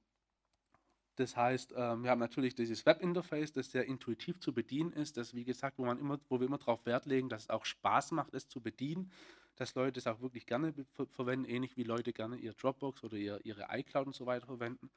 Das 1.17 1.35
heißt, 1.35 1.73
ähm, 1.75 2.03
wir 2.03 2.11
haben 2.11 2.19
natürlich 2.19 2.53
dieses 2.53 2.85
Webinterface, 2.85 3.51
das 3.51 3.71
sehr 3.71 3.85
intuitiv 3.85 4.39
zu 4.39 4.53
bedienen 4.53 4.93
ist, 4.93 5.17
das 5.17 5.33
wie 5.33 5.43
gesagt, 5.43 5.79
wo, 5.79 5.85
man 5.85 5.99
immer, 5.99 6.19
wo 6.29 6.39
wir 6.39 6.45
immer 6.47 6.59
darauf 6.59 6.85
Wert 6.85 7.07
legen, 7.07 7.27
dass 7.27 7.43
es 7.43 7.49
auch 7.49 7.65
Spaß 7.65 8.11
macht, 8.11 8.35
es 8.35 8.47
zu 8.47 8.61
bedienen, 8.61 9.11
dass 9.55 9.73
Leute 9.73 9.99
es 9.99 10.05
auch 10.05 10.21
wirklich 10.21 10.45
gerne 10.45 10.73
ver 10.93 11.07
verwenden, 11.07 11.49
ähnlich 11.49 11.75
wie 11.75 11.83
Leute 11.83 12.13
gerne 12.13 12.37
ihr 12.37 12.53
Dropbox 12.53 13.03
oder 13.03 13.17
ihr, 13.17 13.39
ihre 13.43 13.65
iCloud 13.71 14.05
und 14.05 14.15
so 14.15 14.27
weiter 14.27 14.45
verwenden. 14.45 14.91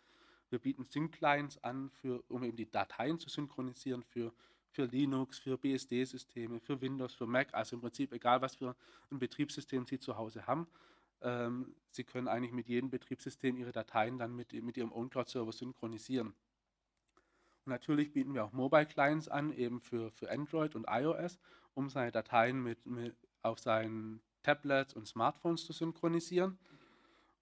Wir 0.51 0.59
bieten 0.59 0.85
Sync-Clients 0.85 1.59
an, 1.65 1.91
für, 1.91 2.23
um 2.29 2.45
eben 2.45 2.57
die 2.57 2.71
Dateien 2.71 3.19
zu 3.19 3.29
synchronisieren 3.29 4.03
für, 4.03 4.33
für 4.71 4.85
Linux, 4.85 5.39
für 5.39 5.57
BSD-Systeme, 5.57 6.61
für 6.61 6.81
Windows, 6.81 7.15
für 7.15 7.27
Mac, 7.27 7.55
also 7.55 7.77
im 7.77 7.83
Prinzip 7.83 8.13
egal, 8.13 8.43
was 8.43 8.57
für 8.57 8.77
ein 9.11 9.19
Betriebssystem 9.19 9.87
Sie 9.87 9.99
zu 9.99 10.17
Hause 10.17 10.47
haben 10.47 10.67
ähm, 11.23 11.75
Sie 11.91 12.05
können 12.05 12.29
eigentlich 12.29 12.53
mit 12.53 12.69
jedem 12.69 12.91
Betriebssystem 12.91 13.57
Ihre 13.57 13.73
Dateien 13.73 14.19
dann 14.19 14.35
mit, 14.35 14.53
mit 14.53 14.77
Ihrem 14.77 14.93
OwnCloud-Server 14.93 15.53
synchronisieren. 15.53 16.29
Und 16.29 17.73
natürlich 17.73 18.13
bieten 18.13 18.33
wir 18.35 18.45
auch 18.45 18.53
Mobile 18.53 18.87
Clients 18.87 19.29
an, 19.29 19.53
eben 19.53 19.81
für, 19.81 20.11
für 20.13 20.31
Android 20.31 20.75
und 20.77 20.87
iOS, 20.89 21.39
um 21.75 21.91
seine 21.91 22.13
Dateien 22.13 22.63
mit, 22.63 22.87
mit 22.87 23.17
auf 23.43 23.59
seinen 23.59 24.23
Tablets 24.43 24.95
und 24.95 25.07
Smartphones 25.07 25.67
zu 25.67 25.73
synchronisieren. 25.73 26.59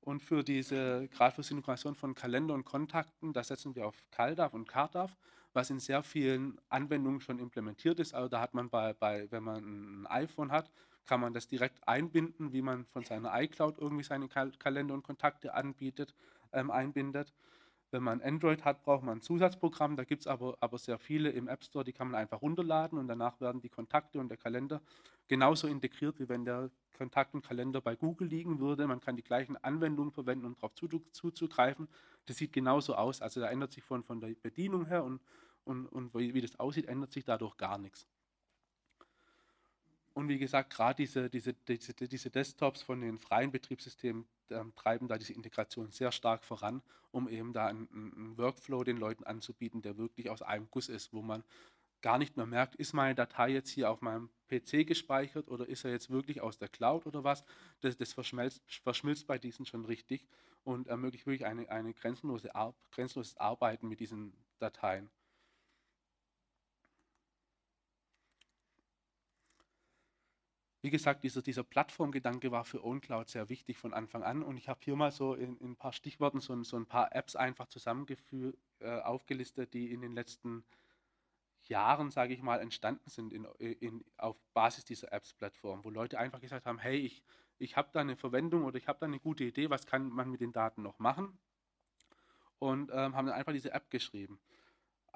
Und 0.00 0.22
für 0.22 0.42
diese, 0.42 1.08
gerade 1.08 1.42
von 1.94 2.14
Kalender 2.14 2.54
und 2.54 2.64
Kontakten, 2.64 3.32
da 3.32 3.42
setzen 3.42 3.74
wir 3.74 3.86
auf 3.86 4.02
CalDAV 4.10 4.54
und 4.54 4.68
CardDAV, 4.68 5.16
was 5.52 5.70
in 5.70 5.80
sehr 5.80 6.02
vielen 6.02 6.58
Anwendungen 6.68 7.20
schon 7.20 7.38
implementiert 7.38 7.98
ist. 8.00 8.14
Also 8.14 8.28
da 8.28 8.40
hat 8.40 8.54
man 8.54 8.70
bei, 8.70 8.94
bei 8.94 9.30
wenn 9.30 9.42
man 9.42 10.02
ein 10.02 10.06
iPhone 10.06 10.52
hat, 10.52 10.70
kann 11.04 11.20
man 11.20 11.32
das 11.32 11.48
direkt 11.48 11.86
einbinden, 11.88 12.52
wie 12.52 12.62
man 12.62 12.84
von 12.86 13.04
seiner 13.04 13.32
iCloud 13.40 13.78
irgendwie 13.78 14.04
seine 14.04 14.28
Kal 14.28 14.52
Kalender 14.58 14.94
und 14.94 15.02
Kontakte 15.02 15.54
anbietet, 15.54 16.14
ähm, 16.52 16.70
einbindet. 16.70 17.32
Wenn 17.90 18.02
man 18.02 18.20
Android 18.20 18.64
hat, 18.64 18.82
braucht 18.82 19.02
man 19.02 19.18
ein 19.18 19.22
Zusatzprogramm. 19.22 19.96
Da 19.96 20.04
gibt 20.04 20.22
es 20.22 20.26
aber, 20.26 20.56
aber 20.60 20.78
sehr 20.78 20.98
viele 20.98 21.30
im 21.30 21.48
App 21.48 21.64
Store, 21.64 21.84
die 21.84 21.92
kann 21.92 22.10
man 22.10 22.20
einfach 22.20 22.42
runterladen 22.42 22.98
und 22.98 23.08
danach 23.08 23.40
werden 23.40 23.60
die 23.62 23.70
Kontakte 23.70 24.20
und 24.20 24.28
der 24.28 24.36
Kalender 24.36 24.82
genauso 25.26 25.68
integriert, 25.68 26.18
wie 26.18 26.28
wenn 26.28 26.44
der 26.44 26.70
Kontakt 26.96 27.34
und 27.34 27.42
Kalender 27.42 27.80
bei 27.80 27.96
Google 27.96 28.28
liegen 28.28 28.58
würde. 28.58 28.86
Man 28.86 29.00
kann 29.00 29.16
die 29.16 29.22
gleichen 29.22 29.56
Anwendungen 29.56 30.12
verwenden, 30.12 30.46
um 30.46 30.54
darauf 30.54 30.74
zuzugreifen. 30.74 31.88
Das 32.26 32.36
sieht 32.36 32.52
genauso 32.52 32.94
aus. 32.94 33.22
Also 33.22 33.40
da 33.40 33.48
ändert 33.48 33.72
sich 33.72 33.84
von, 33.84 34.02
von 34.02 34.20
der 34.20 34.34
Bedienung 34.34 34.86
her 34.86 35.04
und, 35.04 35.20
und, 35.64 35.86
und 35.86 36.14
wie, 36.14 36.40
das 36.40 36.58
aussieht, 36.58 36.86
ändert 36.86 37.12
sich 37.12 37.24
dadurch 37.24 37.56
gar 37.56 37.78
nichts. 37.78 38.06
Und 40.12 40.28
wie 40.28 40.38
gesagt, 40.38 40.70
gerade 40.70 40.96
diese, 40.96 41.30
diese, 41.30 41.54
diese, 41.54 41.94
diese, 41.94 42.30
Desktops 42.30 42.82
von 42.82 43.00
den 43.00 43.18
freien 43.18 43.52
Betriebssystemen 43.52 44.26
treiben 44.76 45.08
da 45.08 45.18
diese 45.18 45.32
Integration 45.32 45.90
sehr 45.90 46.12
stark 46.12 46.44
voran, 46.44 46.82
um 47.10 47.28
eben 47.28 47.52
da 47.52 47.66
einen, 47.66 47.88
einen, 47.92 48.38
Workflow 48.38 48.84
den 48.84 48.96
Leuten 48.96 49.24
anzubieten, 49.24 49.82
der 49.82 49.96
wirklich 49.96 50.30
aus 50.30 50.42
einem 50.42 50.68
Guss 50.70 50.88
ist, 50.88 51.12
wo 51.12 51.22
man 51.22 51.44
gar 52.00 52.18
nicht 52.18 52.36
mehr 52.36 52.46
merkt, 52.46 52.76
ist 52.76 52.92
meine 52.92 53.14
Datei 53.14 53.50
jetzt 53.50 53.70
hier 53.70 53.90
auf 53.90 54.00
meinem 54.00 54.30
PC 54.48 54.86
gespeichert 54.86 55.48
oder 55.48 55.68
ist 55.68 55.84
er 55.84 55.90
jetzt 55.90 56.10
wirklich 56.10 56.40
aus 56.40 56.58
der 56.58 56.68
Cloud 56.68 57.06
oder 57.06 57.24
was. 57.24 57.44
Das, 57.80 57.96
das 57.96 58.12
verschmilzt, 58.12 58.62
verschmilzt, 58.82 59.26
bei 59.26 59.38
diesen 59.38 59.66
schon 59.66 59.84
richtig 59.84 60.26
und 60.64 60.86
ermöglicht 60.86 61.26
wirklich 61.26 61.46
eine, 61.46 61.68
eine 61.70 61.92
grenzenlose 61.94 62.54
Ar 62.54 62.74
grenzenloses 62.92 63.36
Arbeiten 63.36 63.88
mit 63.88 64.00
diesen 64.00 64.32
Dateien. 64.58 65.10
Wie 70.80 70.90
gesagt, 70.90 71.24
dieser, 71.24 71.42
dieser 71.42 71.64
Plattformgedanke 71.64 72.52
war 72.52 72.64
für 72.64 72.84
OwnCloud 72.84 73.28
sehr 73.28 73.48
wichtig 73.48 73.78
von 73.78 73.92
Anfang 73.92 74.22
an. 74.22 74.42
Und 74.42 74.56
ich 74.56 74.68
habe 74.68 74.80
hier 74.82 74.94
mal 74.94 75.10
so 75.10 75.34
in, 75.34 75.56
in, 75.58 75.72
ein 75.72 75.76
paar 75.76 75.92
Stichworten 75.92 76.40
so, 76.40 76.62
so 76.62 76.76
ein 76.76 76.86
paar 76.86 77.14
Apps 77.14 77.34
einfach 77.34 77.66
zusammengeführt, 77.66 78.56
äh, 78.80 79.00
aufgelistet, 79.00 79.74
die 79.74 79.92
in 79.92 80.00
den 80.00 80.12
letzten 80.12 80.64
Jahren, 81.62 82.10
sage 82.10 82.32
ich 82.32 82.42
mal, 82.42 82.60
entstanden 82.60 83.10
sind 83.10 83.32
in, 83.32 83.44
in, 83.44 84.04
auf 84.16 84.36
Basis 84.54 84.84
dieser 84.84 85.12
Apps-Plattform, 85.12 85.84
wo 85.84 85.90
Leute 85.90 86.18
einfach 86.18 86.40
gesagt 86.40 86.64
haben, 86.66 86.78
hey, 86.78 86.96
ich, 86.96 87.22
ich 87.58 87.76
habe 87.76 87.90
da 87.92 88.00
eine 88.00 88.16
Verwendung 88.16 88.64
oder 88.64 88.78
ich 88.78 88.86
habe 88.86 89.00
da 89.00 89.06
eine 89.06 89.18
gute 89.18 89.44
Idee, 89.44 89.70
was 89.70 89.84
kann 89.84 90.08
man 90.08 90.30
mit 90.30 90.40
den 90.40 90.52
Daten 90.52 90.82
noch 90.82 90.98
machen? 91.00 91.36
Und 92.60 92.90
ähm, 92.92 93.14
haben 93.14 93.26
dann 93.26 93.34
einfach 93.34 93.52
diese 93.52 93.72
App 93.72 93.90
geschrieben. 93.90 94.40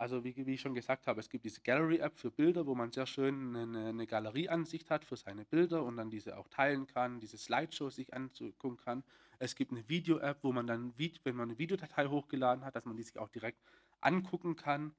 Also 0.03 0.25
wie, 0.25 0.35
wie, 0.35 0.55
ich 0.55 0.61
schon 0.61 0.75
gesagt 0.75 1.07
habe, 1.07 1.21
es 1.21 1.31
gibt 1.31 1.45
diese 1.45 1.61
Gallery-App 1.61 2.19
für 2.19 2.33
Bilder, 2.33 2.67
wo 2.67 2.75
man 2.75 2.91
sehr 2.91 3.07
schön 3.07 3.55
eine, 3.55 3.91
eine 3.91 4.05
Galerieansicht 4.05 4.91
hat 4.91 5.05
für 5.05 5.15
seine 5.15 5.45
Bilder 5.45 5.85
und 5.85 5.97
dann 5.97 6.11
diese 6.11 6.39
auch 6.39 6.49
teilen 6.49 6.89
kann, 6.89 7.21
diese 7.21 7.39
Slideshows 7.39 7.95
sich 7.95 8.13
angucken 8.13 8.79
kann. 8.79 9.05
Es 9.39 9.55
gibt 9.55 9.71
eine 9.71 9.89
Video-App, 9.89 10.39
wo 10.43 10.51
man 10.51 10.67
dann, 10.67 10.93
wenn 10.99 11.37
man 11.37 11.51
eine 11.51 11.59
Videodatei 11.61 12.09
hochgeladen 12.09 12.65
hat, 12.65 12.75
dass 12.75 12.85
man 12.85 12.97
die 12.97 13.05
sich 13.05 13.17
auch 13.17 13.29
direkt 13.29 13.61
angucken 14.01 14.57
kann. 14.57 14.93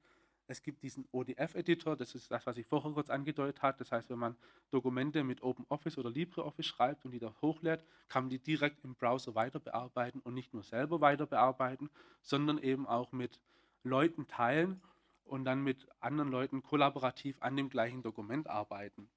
Es 0.46 0.62
gibt 0.62 0.82
diesen 0.82 1.06
ODF-Editor, 1.12 1.96
das 1.96 2.14
ist 2.14 2.30
das, 2.30 2.46
was 2.46 2.56
ich 2.56 2.64
vorher 2.64 2.92
kurz 2.92 3.10
angedeutet 3.10 3.60
habe. 3.60 3.76
Das 3.76 3.92
heißt, 3.92 4.08
wenn 4.08 4.18
man 4.18 4.36
Dokumente 4.70 5.22
mit 5.22 5.42
OpenOffice 5.42 5.98
oder 5.98 6.08
LibreOffice 6.08 6.64
schreibt 6.64 7.04
und 7.04 7.10
die 7.10 7.18
da 7.18 7.34
hochlädt, 7.42 7.84
kann 8.08 8.22
man 8.22 8.30
die 8.30 8.38
direkt 8.38 8.82
im 8.84 8.94
Browser 8.94 9.34
weiter 9.34 9.60
bearbeiten 9.60 10.20
und 10.20 10.32
nicht 10.32 10.54
nur 10.54 10.62
selber 10.62 11.02
weiter 11.02 11.26
bearbeiten, 11.26 11.90
sondern 12.22 12.56
eben 12.56 12.86
auch 12.86 13.12
mit 13.12 13.38
Leuten 13.82 14.26
teilen 14.26 14.80
und 15.24 15.44
dann 15.44 15.62
mit 15.62 15.86
anderen 16.00 16.30
Leuten 16.30 16.62
kollaborativ 16.62 17.36
an 17.40 17.56
dem 17.56 17.68
gleichen 17.68 18.02
Dokument 18.02 18.48
arbeiten. 18.48 19.08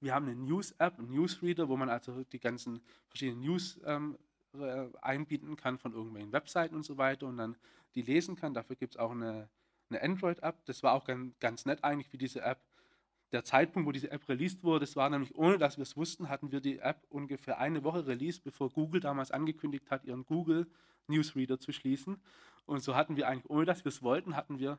Wir 0.00 0.14
haben 0.14 0.26
eine 0.26 0.34
News-App, 0.34 0.98
einen 0.98 1.10
Newsreader, 1.10 1.68
wo 1.68 1.76
man 1.76 1.88
also 1.88 2.24
die 2.24 2.40
ganzen 2.40 2.80
verschiedenen 3.08 3.40
News 3.40 3.80
ähm, 3.84 4.18
äh, 4.54 4.86
einbinden 5.00 5.56
kann 5.56 5.78
von 5.78 5.92
irgendwelchen 5.92 6.32
Webseiten 6.32 6.74
und 6.74 6.84
so 6.84 6.98
weiter 6.98 7.26
und 7.26 7.36
dann 7.36 7.56
die 7.94 8.02
lesen 8.02 8.34
kann. 8.34 8.52
Dafür 8.52 8.76
gibt 8.76 8.94
es 8.94 8.98
auch 8.98 9.12
eine, 9.12 9.48
eine 9.90 10.02
Android-App. 10.02 10.64
Das 10.64 10.82
war 10.82 10.94
auch 10.94 11.04
ganz, 11.04 11.38
ganz 11.38 11.66
nett 11.66 11.84
eigentlich, 11.84 12.12
wie 12.12 12.18
diese 12.18 12.42
App 12.42 12.60
der 13.32 13.44
Zeitpunkt, 13.44 13.86
wo 13.86 13.92
diese 13.92 14.10
App 14.10 14.28
released 14.28 14.62
wurde, 14.62 14.80
das 14.80 14.94
war 14.94 15.08
nämlich, 15.08 15.34
ohne 15.34 15.58
dass 15.58 15.78
wir 15.78 15.82
es 15.82 15.96
wussten, 15.96 16.28
hatten 16.28 16.52
wir 16.52 16.60
die 16.60 16.78
App 16.78 17.06
ungefähr 17.08 17.58
eine 17.58 17.82
Woche 17.82 18.06
released, 18.06 18.44
bevor 18.44 18.70
Google 18.70 19.00
damals 19.00 19.30
angekündigt 19.30 19.90
hat, 19.90 20.04
ihren 20.04 20.24
Google 20.26 20.66
Newsreader 21.08 21.58
zu 21.58 21.72
schließen. 21.72 22.20
Und 22.66 22.82
so 22.82 22.94
hatten 22.94 23.16
wir 23.16 23.28
eigentlich, 23.28 23.50
ohne 23.50 23.64
dass 23.64 23.84
wir 23.84 23.88
es 23.88 24.02
wollten, 24.02 24.36
hatten 24.36 24.58
wir 24.58 24.78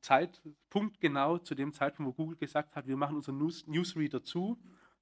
Zeitpunkt 0.00 1.00
genau 1.00 1.38
zu 1.38 1.54
dem 1.54 1.72
Zeitpunkt, 1.72 2.08
wo 2.08 2.24
Google 2.24 2.38
gesagt 2.38 2.76
hat, 2.76 2.86
wir 2.86 2.96
machen 2.96 3.16
unseren 3.16 3.38
News 3.38 3.66
Newsreader 3.66 4.22
zu, 4.22 4.58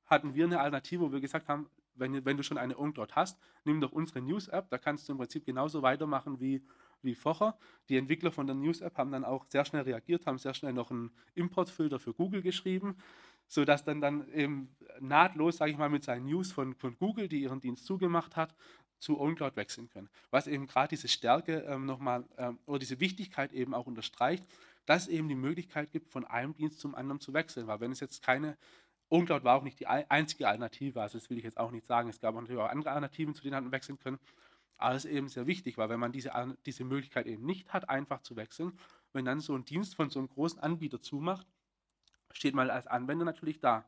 hatten 0.06 0.34
wir 0.34 0.44
eine 0.44 0.60
Alternative, 0.60 1.02
wo 1.02 1.12
wir 1.12 1.20
gesagt 1.20 1.48
haben, 1.48 1.68
wenn, 1.94 2.24
wenn 2.24 2.36
du 2.36 2.42
schon 2.42 2.58
eine 2.58 2.76
Uncloud 2.76 3.14
hast, 3.14 3.38
nimm 3.64 3.80
doch 3.80 3.92
unsere 3.92 4.20
News-App, 4.20 4.68
da 4.70 4.78
kannst 4.78 5.08
du 5.08 5.12
im 5.12 5.18
Prinzip 5.18 5.44
genauso 5.44 5.82
weitermachen 5.82 6.40
wie, 6.40 6.62
wie 7.02 7.14
vorher. 7.14 7.56
Die 7.88 7.96
Entwickler 7.96 8.32
von 8.32 8.46
der 8.46 8.56
News-App 8.56 8.96
haben 8.96 9.12
dann 9.12 9.24
auch 9.24 9.44
sehr 9.48 9.64
schnell 9.64 9.82
reagiert, 9.82 10.26
haben 10.26 10.38
sehr 10.38 10.54
schnell 10.54 10.72
noch 10.72 10.90
einen 10.90 11.10
Importfilter 11.34 11.98
für 11.98 12.14
Google 12.14 12.42
geschrieben, 12.42 12.96
sodass 13.46 13.84
dann, 13.84 14.00
dann 14.00 14.32
eben 14.32 14.74
nahtlos, 15.00 15.58
sage 15.58 15.72
ich 15.72 15.78
mal, 15.78 15.90
mit 15.90 16.04
seinen 16.04 16.24
News 16.26 16.52
von, 16.52 16.74
von 16.74 16.96
Google, 16.96 17.28
die 17.28 17.42
ihren 17.42 17.60
Dienst 17.60 17.84
zugemacht 17.84 18.36
hat, 18.36 18.54
zu 19.02 19.20
OwnCloud 19.20 19.56
wechseln 19.56 19.88
können. 19.90 20.08
Was 20.30 20.46
eben 20.46 20.66
gerade 20.66 20.88
diese 20.88 21.08
Stärke 21.08 21.64
ähm, 21.68 21.86
nochmal 21.86 22.24
ähm, 22.38 22.58
oder 22.66 22.78
diese 22.78 23.00
Wichtigkeit 23.00 23.52
eben 23.52 23.74
auch 23.74 23.86
unterstreicht, 23.86 24.44
dass 24.86 25.02
es 25.02 25.08
eben 25.08 25.28
die 25.28 25.34
Möglichkeit 25.34 25.90
gibt, 25.90 26.08
von 26.08 26.24
einem 26.24 26.54
Dienst 26.54 26.78
zum 26.78 26.94
anderen 26.94 27.20
zu 27.20 27.34
wechseln. 27.34 27.66
Weil 27.66 27.80
wenn 27.80 27.90
es 27.90 28.00
jetzt 28.00 28.22
keine, 28.22 28.56
OwnCloud 29.10 29.42
war 29.42 29.58
auch 29.58 29.64
nicht 29.64 29.80
die 29.80 29.88
einzige 29.88 30.46
Alternative, 30.46 31.02
also 31.02 31.18
das 31.18 31.28
will 31.28 31.38
ich 31.38 31.44
jetzt 31.44 31.58
auch 31.58 31.72
nicht 31.72 31.84
sagen, 31.84 32.08
es 32.08 32.20
gab 32.20 32.34
natürlich 32.34 32.60
auch 32.60 32.70
andere 32.70 32.90
Alternativen, 32.90 33.34
zu 33.34 33.42
denen 33.42 33.64
man 33.64 33.72
wechseln 33.72 33.98
können. 33.98 34.18
Aber 34.78 34.94
es 34.94 35.04
ist 35.04 35.10
eben 35.10 35.28
sehr 35.28 35.46
wichtig, 35.46 35.78
weil 35.78 35.88
wenn 35.88 36.00
man 36.00 36.12
diese, 36.12 36.32
diese 36.64 36.84
Möglichkeit 36.84 37.26
eben 37.26 37.44
nicht 37.44 37.72
hat, 37.72 37.88
einfach 37.88 38.22
zu 38.22 38.36
wechseln, 38.36 38.72
wenn 39.12 39.24
dann 39.24 39.40
so 39.40 39.54
ein 39.54 39.64
Dienst 39.64 39.96
von 39.96 40.10
so 40.10 40.20
einem 40.20 40.28
großen 40.28 40.60
Anbieter 40.60 41.02
zumacht, 41.02 41.46
steht 42.32 42.54
man 42.54 42.70
als 42.70 42.86
Anwender 42.86 43.24
natürlich 43.24 43.60
da. 43.60 43.84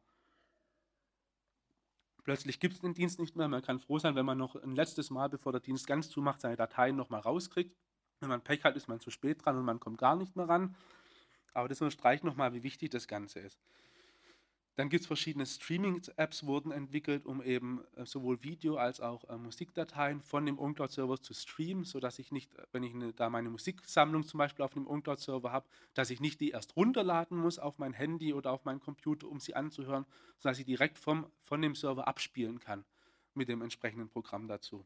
Plötzlich 2.25 2.59
gibt 2.59 2.75
es 2.75 2.81
den 2.81 2.95
Dienst 2.95 3.21
nicht 3.21 3.37
mehr. 3.37 3.49
Man 3.49 3.63
kann 3.63 3.79
froh 3.79 3.99
sein, 3.99 4.17
wenn 4.17 4.25
man 4.25 4.39
noch 4.39 4.57
ein 4.57 4.75
letztes 4.75 5.11
Mal, 5.11 5.29
bevor 5.29 5.53
der 5.53 5.61
Dienst 5.61 5.87
ganz 5.87 6.09
zumacht, 6.09 6.41
seine 6.41 6.57
Dateien 6.57 6.97
nochmal 6.97 7.21
rauskriegt. 7.21 7.77
Wenn 8.21 8.31
man 8.31 8.41
Pech 8.41 8.65
hat, 8.65 8.77
ist 8.77 8.89
man 8.89 8.99
zu 8.99 9.11
spät 9.11 9.45
dran 9.45 9.59
und 9.59 9.65
man 9.67 9.79
kommt 9.79 9.99
gar 9.99 10.17
nicht 10.17 10.35
mehr 10.35 10.49
ran. 10.49 10.75
Aber 11.53 11.69
das 11.69 11.83
unterstreicht 11.83 12.25
nochmal, 12.25 12.55
wie 12.55 12.63
wichtig 12.63 12.91
das 12.91 13.07
Ganze 13.07 13.41
ist. 13.41 13.61
Dann 14.77 14.89
gibt 14.89 15.03
es 15.03 15.07
verschiedene 15.07 15.47
Streaming-Apps, 15.47 16.47
wurden 16.47 16.73
entwickelt, 16.73 17.27
um 17.27 17.41
eben 17.43 17.85
äh, 17.95 18.05
sowohl 18.05 18.43
Video- 18.43 18.77
als 18.77 19.01
auch 19.01 19.29
äh, 19.29 19.37
Musikdateien 19.37 20.21
von 20.21 20.47
dem 20.47 20.59
OwnCloud-Server 20.59 21.21
zu 21.21 21.33
streamen, 21.33 21.85
sodass 21.85 22.19
ich 22.19 22.33
nicht, 22.33 22.51
wenn 22.73 22.83
ich 22.83 22.93
eine, 22.93 23.13
da 23.13 23.31
meine 23.31 23.51
Musiksammlung 23.51 24.25
zum 24.25 24.39
Beispiel 24.39 24.65
auf 24.65 24.73
dem 24.73 24.89
OwnCloud-Server 24.89 25.53
habe, 25.53 25.69
dass 25.95 26.11
ich 26.11 26.21
nicht 26.21 26.41
die 26.41 26.51
erst 26.51 26.75
runterladen 26.75 27.39
muss 27.39 27.61
auf 27.61 27.79
mein 27.79 27.93
Handy 27.93 28.35
oder 28.35 28.51
auf 28.51 28.65
meinen 28.65 28.81
Computer, 28.81 29.29
um 29.29 29.39
sie 29.39 29.55
anzuhören, 29.55 30.07
sondern 30.39 30.53
dass 30.53 30.59
ich 30.59 30.67
direkt 30.67 30.99
vom, 30.99 31.31
von 31.45 31.63
dem 31.63 31.77
Server 31.77 32.09
abspielen 32.09 32.59
kann 32.59 32.85
mit 33.35 33.49
dem 33.49 33.63
entsprechenden 33.63 34.09
Programm 34.09 34.49
dazu. 34.49 34.85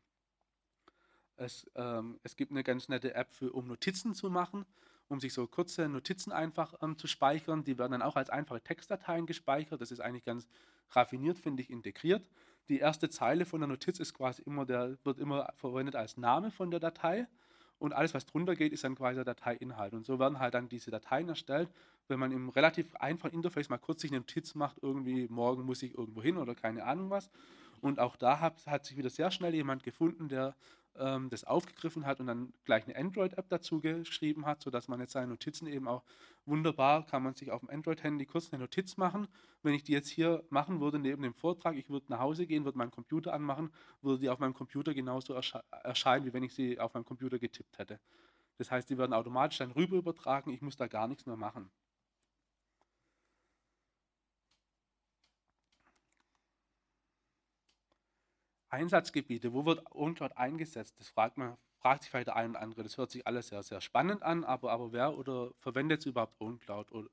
Es, 1.37 1.71
ähm, 1.77 2.19
es 2.25 2.37
gibt 2.37 2.51
eine 2.51 2.65
ganz 2.65 2.89
nette 2.89 3.15
App 3.15 3.31
für, 3.31 3.53
um 3.53 3.69
Notizen 3.69 4.15
zu 4.15 4.29
machen 4.29 4.67
um 5.09 5.21
sich 5.21 5.33
so 5.33 5.47
kurze 5.47 5.89
Notizen 5.89 6.33
einfach 6.33 6.75
ähm, 6.83 6.97
zu 6.97 7.07
speichern. 7.07 7.65
Die 7.65 7.79
werden 7.79 7.93
dann 7.93 8.03
auch 8.03 8.17
als 8.17 8.31
einfache 8.31 8.61
Textdateien 8.61 9.27
gespeichert. 9.27 9.81
Das 9.81 9.91
ist 9.91 10.01
eigentlich 10.01 10.25
ganz 10.25 10.47
raffiniert, 10.91 11.39
finde 11.39 11.63
ich, 11.63 11.71
integriert. 11.71 12.29
Die 12.69 12.79
erste 12.79 13.09
Zeile 13.09 13.47
von 13.47 13.61
der 13.61 13.69
Notiz 13.69 13.99
ist 13.99 14.15
quasi 14.15 14.43
immer 14.43 14.67
der, 14.67 14.99
wird 15.05 15.19
immer 15.19 15.53
verwendet 15.57 15.97
als 15.97 16.17
Name 16.17 16.51
von 16.51 16.71
der 16.71 16.81
Datei. 16.81 17.27
Und 17.79 17.95
alles, 17.95 18.13
was 18.13 18.27
drunter 18.27 18.57
geht, 18.57 18.73
ist 18.73 18.85
dann 18.85 18.97
quasi 18.97 19.17
der 19.17 19.25
Dateiinhalt. 19.25 19.95
Und 19.95 20.05
so 20.05 20.19
werden 20.19 20.41
halt 20.41 20.55
dann 20.55 20.69
diese 20.69 20.91
Dateien 20.91 21.29
erstellt. 21.29 21.71
Wenn 22.09 22.19
man 22.19 22.33
im 22.33 22.49
relativ 22.49 22.95
einfachen 22.97 23.35
Interface 23.35 23.69
mal 23.69 23.79
kurz 23.79 24.03
sich 24.03 24.11
eine 24.11 24.19
Notiz 24.19 24.55
macht, 24.55 24.79
irgendwie 24.83 25.29
morgen 25.29 25.65
muss 25.65 25.83
ich 25.83 25.97
irgendwo 25.97 26.21
hin 26.21 26.37
oder 26.39 26.55
keine 26.55 26.85
Ahnung 26.85 27.11
was. 27.11 27.31
Und 27.81 28.01
auch 28.01 28.17
da 28.17 28.41
hat, 28.41 28.67
hat 28.67 28.85
sich 28.85 28.97
wieder 28.97 29.11
sehr 29.11 29.31
schnell 29.31 29.55
jemand 29.55 29.85
gefunden, 29.85 30.29
der 30.29 30.57
ähm, 30.99 31.31
das 31.31 31.45
aufgegriffen 31.45 32.07
hat 32.07 32.21
und 32.21 32.27
dann 32.27 32.53
gleich 32.65 32.85
eine 32.87 32.97
Android-App 32.97 33.49
dazu 33.49 33.81
geschrieben 33.81 34.47
hat, 34.47 34.63
sodass 34.63 34.89
man 34.89 35.01
jetzt 35.01 35.13
seine 35.13 35.29
Notizen 35.29 35.67
eben 35.67 35.89
auch 35.89 36.03
wunderbar, 36.47 37.07
kann 37.07 37.23
man 37.23 37.35
sich 37.35 37.51
auf 37.51 37.61
dem 37.61 37.71
Android-Handy 37.71 38.27
kurz 38.27 38.53
eine 38.53 38.63
Notiz 38.63 38.97
machen. 38.97 39.29
Wenn 39.63 39.75
ich 39.75 39.83
die 39.83 39.93
jetzt 39.93 40.09
hier 40.09 40.45
machen 40.51 40.81
würde 40.81 40.99
neben 40.99 41.23
dem 41.23 41.35
Vortrag, 41.35 41.77
ich 41.77 41.89
würde 41.91 42.07
nach 42.09 42.21
Hause 42.21 42.47
gehen, 42.47 42.65
würde 42.65 42.79
meinen 42.79 42.91
Computer 42.91 43.33
anmachen, 43.33 43.71
würde 44.03 44.21
die 44.21 44.29
auf 44.29 44.39
meinem 44.39 44.55
Computer 44.55 44.95
genauso 44.95 45.35
ersche 45.35 45.63
erscheinen, 45.71 46.25
wie 46.27 46.33
wenn 46.33 46.43
ich 46.43 46.55
sie 46.55 46.79
auf 46.79 46.95
meinem 46.95 47.05
Computer 47.05 47.39
getippt 47.39 47.79
hätte. 47.79 48.01
Das 48.57 48.71
heißt, 48.71 48.91
die 48.91 48.99
werden 48.99 49.13
automatisch 49.13 49.59
dann 49.59 49.71
rüber 49.71 49.97
übertragen, 49.97 50.53
ich 50.53 50.63
muss 50.63 50.77
da 50.77 50.89
gar 50.89 51.07
nichts 51.07 51.27
mehr 51.27 51.37
machen. 51.37 51.71
Einsatzgebiete, 58.71 59.53
wo 59.53 59.65
wird 59.65 59.85
UNCLOUD 59.93 60.37
eingesetzt? 60.37 61.01
Das 61.01 61.09
fragt, 61.09 61.39
man, 61.39 61.57
fragt 61.81 62.03
sich 62.03 62.11
vielleicht 62.11 62.29
der 62.29 62.37
eine 62.37 62.51
oder 62.51 62.61
andere. 62.61 62.83
Das 62.83 62.99
hört 62.99 63.11
sich 63.11 63.27
alles 63.27 63.49
sehr, 63.49 63.63
sehr 63.63 63.81
spannend 63.81 64.23
an, 64.23 64.45
aber, 64.45 64.73
aber 64.73 64.93
wer 64.93 65.17
oder 65.17 65.53
verwendet 65.59 66.05
überhaupt 66.07 66.41
UNCLOUD? 66.41 67.11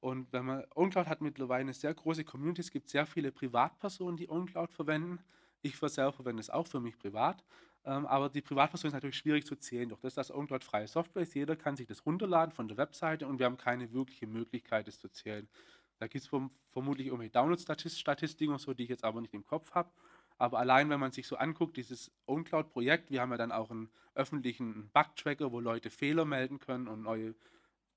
Und 0.00 0.32
wenn 0.32 0.44
man, 0.44 0.64
UNCLOUD 0.74 1.06
hat 1.06 1.20
mittlerweile 1.20 1.62
eine 1.62 1.72
sehr 1.72 1.94
große 1.94 2.24
Community, 2.24 2.60
es 2.60 2.70
gibt 2.70 2.88
sehr 2.88 3.06
viele 3.06 3.32
Privatpersonen, 3.32 4.16
die 4.16 4.28
UNCLOUD 4.28 4.72
verwenden. 4.72 5.18
Ich 5.62 5.76
selber 5.78 6.12
verwende 6.12 6.40
es 6.40 6.50
auch 6.50 6.66
für 6.66 6.80
mich 6.80 6.98
privat. 6.98 7.42
Ähm, 7.84 8.04
aber 8.06 8.28
die 8.28 8.42
Privatperson 8.42 8.88
ist 8.88 8.94
natürlich 8.94 9.16
schwierig 9.16 9.46
zu 9.46 9.56
zählen. 9.56 9.88
Doch 9.88 9.98
das 10.00 10.12
ist 10.12 10.18
das 10.18 10.30
UNCLOUD 10.30 10.64
freie 10.64 10.86
Software 10.86 11.22
ist. 11.22 11.34
Jeder 11.34 11.56
kann 11.56 11.76
sich 11.76 11.86
das 11.86 12.04
runterladen 12.04 12.52
von 12.52 12.68
der 12.68 12.76
Webseite 12.76 13.26
und 13.26 13.38
wir 13.38 13.46
haben 13.46 13.56
keine 13.56 13.92
wirkliche 13.92 14.26
Möglichkeit, 14.26 14.86
es 14.88 15.00
zu 15.00 15.08
zählen. 15.08 15.48
Da 15.98 16.08
gibt 16.08 16.24
es 16.24 16.30
vermutlich 16.70 17.06
irgendwie 17.06 17.30
Download-Statistiken 17.30 18.58
so, 18.58 18.74
die 18.74 18.82
ich 18.82 18.90
jetzt 18.90 19.04
aber 19.04 19.20
nicht 19.20 19.32
im 19.32 19.46
Kopf 19.46 19.72
habe. 19.72 19.90
Aber 20.38 20.58
allein, 20.58 20.90
wenn 20.90 21.00
man 21.00 21.12
sich 21.12 21.26
so 21.26 21.36
anguckt, 21.36 21.76
dieses 21.76 22.10
OwnCloud-Projekt, 22.26 23.10
wir 23.10 23.20
haben 23.22 23.30
ja 23.30 23.38
dann 23.38 23.52
auch 23.52 23.70
einen 23.70 23.88
öffentlichen 24.14 24.90
Bug-Tracker, 24.90 25.50
wo 25.50 25.60
Leute 25.60 25.90
Fehler 25.90 26.24
melden 26.24 26.58
können 26.58 26.88
und 26.88 27.02
neue 27.02 27.34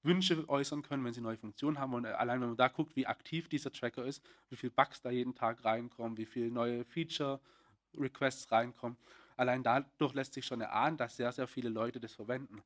Wünsche 0.03 0.47
äußern 0.47 0.81
können, 0.81 1.03
wenn 1.03 1.13
sie 1.13 1.21
neue 1.21 1.37
Funktionen 1.37 1.79
haben. 1.79 1.93
Und 1.93 2.05
allein, 2.05 2.39
wenn 2.39 2.49
man 2.49 2.57
da 2.57 2.69
guckt, 2.69 2.95
wie 2.95 3.07
aktiv 3.07 3.49
dieser 3.49 3.71
Tracker 3.71 4.05
ist, 4.05 4.23
wie 4.49 4.55
viele 4.55 4.71
Bugs 4.71 5.01
da 5.01 5.09
jeden 5.09 5.35
Tag 5.35 5.65
reinkommen, 5.65 6.17
wie 6.17 6.25
viele 6.25 6.49
neue 6.49 6.85
Feature-Requests 6.85 8.51
reinkommen, 8.51 8.97
allein 9.35 9.61
dadurch 9.61 10.13
lässt 10.13 10.33
sich 10.33 10.45
schon 10.45 10.61
erahnen, 10.61 10.95
dass 10.95 11.17
sehr, 11.17 11.33
sehr 11.33 11.47
viele 11.47 11.69
Leute 11.69 11.99
das 11.99 12.13
verwenden. 12.13 12.61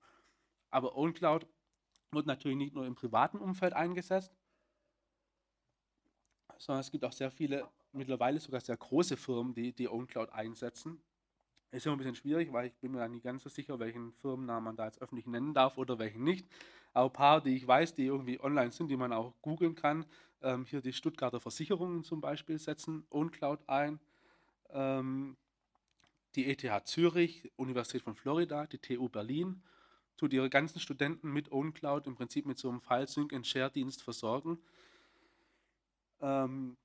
Aber 0.70 0.96
OwnCloud 0.96 1.48
wird 2.12 2.28
natürlich 2.28 2.58
nicht 2.58 2.76
nur 2.76 2.86
im 2.86 2.94
privaten 2.94 3.40
Umfeld 3.40 3.74
eingesetzt, 3.74 4.32
sondern 6.60 6.82
es 6.82 6.92
gibt 6.92 7.04
auch 7.04 7.12
sehr 7.12 7.32
viele 7.32 7.68
mittlerweile 7.94 8.40
sogar 8.40 8.62
sehr 8.62 8.78
große 8.78 9.18
Firmen, 9.18 9.54
die 9.54 9.74
die 9.74 9.88
OwnCloud 9.88 10.32
einsetzen. 10.32 11.02
Ist 11.72 11.86
immer 11.86 11.96
ein 11.96 11.98
bisschen 12.00 12.16
schwierig, 12.16 12.54
weil 12.54 12.68
ich 12.68 12.76
bin 12.76 12.92
mir 12.92 13.08
nicht 13.10 13.24
ganz 13.24 13.44
so 13.44 13.50
sicher, 13.50 13.80
welchen 13.80 14.14
Firmennamen 14.14 14.64
man 14.64 14.76
da 14.76 14.86
jetzt 14.86 15.02
öffentlich 15.02 15.26
nennen 15.26 15.54
darf 15.54 15.78
oder 15.78 15.98
welchen 15.98 16.24
nicht. 16.24 16.48
Aber 16.94 17.10
ein 17.10 17.14
paar, 17.14 17.42
die 17.42 17.56
ich 17.56 17.66
weiß, 17.68 17.96
die 17.96 18.06
irgendwie 18.06 18.40
online 18.40 18.72
sind, 18.72 18.90
die 18.90 18.98
man 18.98 19.14
auch 19.14 19.34
googeln 19.42 19.76
kann, 19.76 20.06
Ähm, 20.46 20.66
hier 20.66 20.82
die 20.82 20.92
Stuttgarter 20.92 21.40
Versicherungen 21.40 22.04
zum 22.04 22.20
Beispiel 22.20 22.60
setzen 22.60 23.06
OwnCloud 23.10 23.62
ein. 23.70 24.00
Ähm, 24.72 25.38
die 26.36 26.46
ETH 26.48 26.86
Zürich, 26.86 27.50
Universität 27.56 28.02
von 28.02 28.14
Florida, 28.16 28.68
die 28.68 28.78
TU 28.78 29.08
Berlin 29.08 29.64
tut 30.18 30.34
ihre 30.34 30.50
ganzen 30.50 30.80
Studenten 30.82 31.32
mit 31.32 31.50
OwnCloud 31.52 32.08
im 32.08 32.16
Prinzip 32.16 32.46
mit 32.46 32.58
so 32.58 32.70
einem 32.70 32.82
File 32.82 33.08
Sync 33.08 33.32
and 33.34 33.48
Share 33.48 33.72
Dienst 33.72 34.04
versorgen. 34.04 34.60
Ähm, 36.22 36.76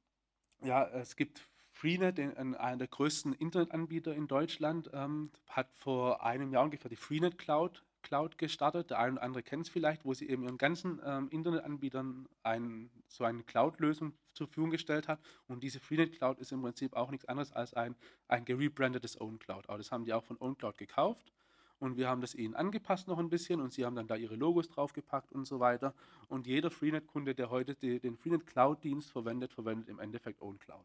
ja, 0.63 0.87
es 0.89 1.17
gibt 1.17 1.49
Freenet, 1.71 2.19
einer 2.19 2.77
der 2.77 2.89
größten 2.89 3.35
Internetanbieter 3.35 4.15
in 4.15 4.27
Deutschland, 4.27 4.91
ähm, 4.93 5.31
hat 5.49 5.69
vor 5.75 6.25
einem 6.25 6.53
Jahr 6.53 6.65
ungefähr 6.65 6.89
die 6.89 6.97
Freenet 6.97 7.39
Cloud, 7.39 7.85
Cloud 8.03 8.37
gestartet. 8.37 8.91
Der 8.91 8.99
eine 8.99 9.13
oder 9.13 9.23
andere 9.23 9.43
kennt 9.43 9.67
es 9.67 9.69
vielleicht, 9.69 10.05
wo 10.05 10.13
sie 10.13 10.29
eben 10.29 10.43
ihren 10.43 10.59
ganzen 10.59 11.01
ähm, 11.05 11.29
Internetanbietern 11.31 12.29
ein, 12.43 12.91
so 13.07 13.25
eine 13.25 13.45
Cloud-Lösung 13.45 14.13
zur 14.33 14.49
Verfügung 14.49 14.71
gestellt 14.71 15.07
hat. 15.07 15.21
Und 15.47 15.63
diese 15.63 15.79
Freenet 15.79 16.13
Cloud 16.13 16.39
ist 16.41 16.51
im 16.51 16.63
Prinzip 16.63 16.95
auch 16.95 17.11
nichts 17.11 17.27
anderes 17.27 17.53
als 17.53 17.75
ein, 17.75 17.95
ein 18.27 18.45
gerebrandetes 18.45 19.21
OwnCloud. 19.21 19.69
Aber 19.69 19.79
das 19.79 19.93
haben 19.93 20.05
die 20.05 20.13
auch 20.13 20.25
von 20.25 20.37
OwnCloud 20.41 20.79
gekauft 20.79 21.33
und 21.81 21.97
wir 21.97 22.09
haben 22.09 22.21
das 22.21 22.35
ihnen 22.35 22.55
angepasst 22.55 23.09
noch 23.09 23.19
ein 23.19 23.29
bisschen 23.29 23.61
und 23.61 23.73
sie 23.73 23.85
haben 23.85 23.97
dann 23.97 24.07
da 24.07 24.17
ihre 24.17 24.35
Logos 24.35 24.69
draufgepackt 24.69 25.33
und 25.33 25.47
so 25.47 25.61
weiter. 25.61 25.95
Und 26.29 26.47
jeder 26.47 26.71
Freenet-Kunde, 26.71 27.35
der 27.35 27.51
heute 27.51 27.75
die, 27.75 28.01
den 28.01 28.17
Freenet 28.17 28.47
Cloud-Dienst 28.47 29.11
verwendet, 29.11 29.53
verwendet 29.53 29.89
im 29.89 30.01
Endeffekt 30.01 30.43
OwnCloud. 30.43 30.85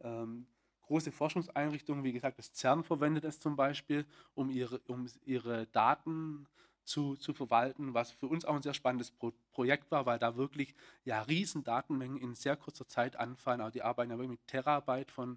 Ähm, 0.00 0.46
große 0.82 1.12
Forschungseinrichtungen, 1.12 2.04
wie 2.04 2.12
gesagt, 2.12 2.38
das 2.38 2.52
CERN 2.54 2.82
verwendet 2.82 3.24
es 3.24 3.38
zum 3.38 3.56
Beispiel, 3.56 4.06
um 4.34 4.50
ihre, 4.50 4.80
um 4.86 5.06
ihre 5.26 5.66
Daten 5.66 6.46
zu, 6.84 7.16
zu 7.16 7.34
verwalten, 7.34 7.92
was 7.92 8.10
für 8.10 8.26
uns 8.26 8.46
auch 8.46 8.54
ein 8.54 8.62
sehr 8.62 8.74
spannendes 8.74 9.10
Pro 9.10 9.32
Projekt 9.52 9.90
war, 9.90 10.06
weil 10.06 10.18
da 10.18 10.36
wirklich 10.36 10.74
ja 11.04 11.20
riesen 11.22 11.64
Datenmengen 11.64 12.16
in 12.16 12.34
sehr 12.34 12.56
kurzer 12.56 12.86
Zeit 12.86 13.16
anfallen. 13.16 13.60
Also 13.60 13.72
die 13.72 13.82
arbeiten 13.82 14.10
ja 14.10 14.16
wirklich 14.16 14.38
mit 14.38 14.46
Terabyte 14.46 15.10
von 15.10 15.36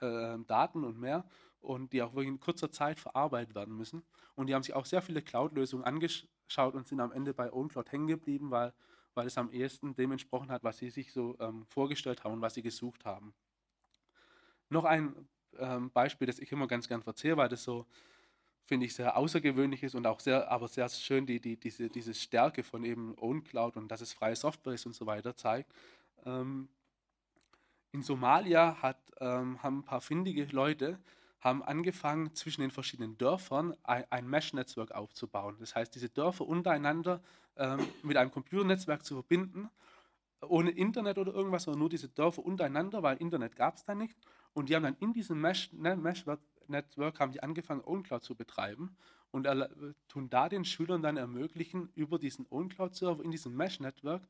äh, 0.00 0.38
Daten 0.46 0.82
und 0.82 0.98
mehr 0.98 1.24
und 1.60 1.92
die 1.92 2.02
auch 2.02 2.14
wirklich 2.14 2.28
in 2.28 2.40
kurzer 2.40 2.70
Zeit 2.70 2.98
verarbeitet 2.98 3.54
werden 3.54 3.76
müssen. 3.76 4.02
Und 4.34 4.46
die 4.46 4.54
haben 4.54 4.62
sich 4.62 4.74
auch 4.74 4.86
sehr 4.86 5.02
viele 5.02 5.22
Cloud-Lösungen 5.22 5.84
angeschaut 5.84 6.74
und 6.74 6.86
sind 6.86 7.00
am 7.00 7.12
Ende 7.12 7.34
bei 7.34 7.52
OwnCloud 7.52 7.92
hängen 7.92 8.06
geblieben, 8.06 8.50
weil, 8.50 8.72
weil 9.14 9.26
es 9.26 9.36
am 9.38 9.50
ehesten 9.50 9.94
dem 9.94 10.12
entsprochen 10.12 10.50
hat, 10.50 10.64
was 10.64 10.78
sie 10.78 10.90
sich 10.90 11.12
so 11.12 11.36
ähm, 11.40 11.66
vorgestellt 11.66 12.24
haben 12.24 12.34
und 12.34 12.40
was 12.40 12.54
sie 12.54 12.62
gesucht 12.62 13.04
haben. 13.04 13.34
Noch 14.68 14.84
ein 14.84 15.14
ähm, 15.58 15.90
Beispiel, 15.90 16.26
das 16.26 16.38
ich 16.38 16.50
immer 16.52 16.66
ganz 16.66 16.88
gern 16.88 17.02
verzehre, 17.02 17.36
weil 17.36 17.48
das 17.48 17.62
so, 17.62 17.86
finde 18.64 18.86
ich, 18.86 18.94
sehr 18.94 19.16
außergewöhnlich 19.16 19.82
ist 19.82 19.94
und 19.94 20.06
auch 20.06 20.20
sehr, 20.20 20.50
aber 20.50 20.68
sehr 20.68 20.88
schön 20.88 21.26
die, 21.26 21.40
die, 21.40 21.58
diese, 21.58 21.88
diese 21.90 22.14
Stärke 22.14 22.62
von 22.62 22.84
eben 22.84 23.16
OwnCloud 23.18 23.76
und 23.76 23.88
dass 23.88 24.00
es 24.00 24.12
freie 24.12 24.36
Software 24.36 24.74
ist 24.74 24.86
und 24.86 24.94
so 24.94 25.06
weiter 25.06 25.36
zeigt. 25.36 25.72
Ähm, 26.24 26.68
in 27.92 28.02
Somalia 28.02 28.80
hat, 28.80 29.00
ähm, 29.18 29.62
haben 29.62 29.80
ein 29.80 29.84
paar 29.84 30.00
findige 30.00 30.44
Leute 30.44 31.00
haben 31.40 31.62
angefangen, 31.62 32.34
zwischen 32.34 32.60
den 32.60 32.70
verschiedenen 32.70 33.16
Dörfern 33.16 33.74
ein, 33.82 34.04
ein 34.10 34.28
Mesh-Netzwerk 34.28 34.92
aufzubauen. 34.92 35.56
Das 35.58 35.74
heißt, 35.74 35.94
diese 35.94 36.08
Dörfer 36.08 36.46
untereinander 36.46 37.22
ähm, 37.56 37.80
mit 38.02 38.16
einem 38.16 38.30
Computernetzwerk 38.30 39.04
zu 39.04 39.14
verbinden, 39.14 39.70
ohne 40.42 40.70
Internet 40.70 41.18
oder 41.18 41.34
irgendwas, 41.34 41.64
sondern 41.64 41.80
nur 41.80 41.88
diese 41.88 42.08
Dörfer 42.08 42.44
untereinander, 42.44 43.02
weil 43.02 43.16
Internet 43.18 43.56
gab 43.56 43.76
es 43.76 43.84
da 43.84 43.94
nicht. 43.94 44.16
Und 44.52 44.68
die 44.68 44.76
haben 44.76 44.82
dann 44.82 44.96
in 45.00 45.12
diesem 45.12 45.40
ne, 45.40 45.96
Mesh-Netzwerk 45.96 47.20
haben 47.20 47.32
die 47.32 47.42
angefangen, 47.42 47.82
OwnCloud 47.84 48.22
zu 48.22 48.34
betreiben 48.34 48.96
und 49.30 49.48
tun 50.08 50.28
da 50.28 50.48
den 50.48 50.64
Schülern 50.64 51.02
dann 51.02 51.16
ermöglichen, 51.16 51.90
über 51.94 52.18
diesen 52.18 52.46
OwnCloud-Server 52.50 53.22
in 53.22 53.30
diesem 53.30 53.56
Mesh-Netzwerk 53.56 54.22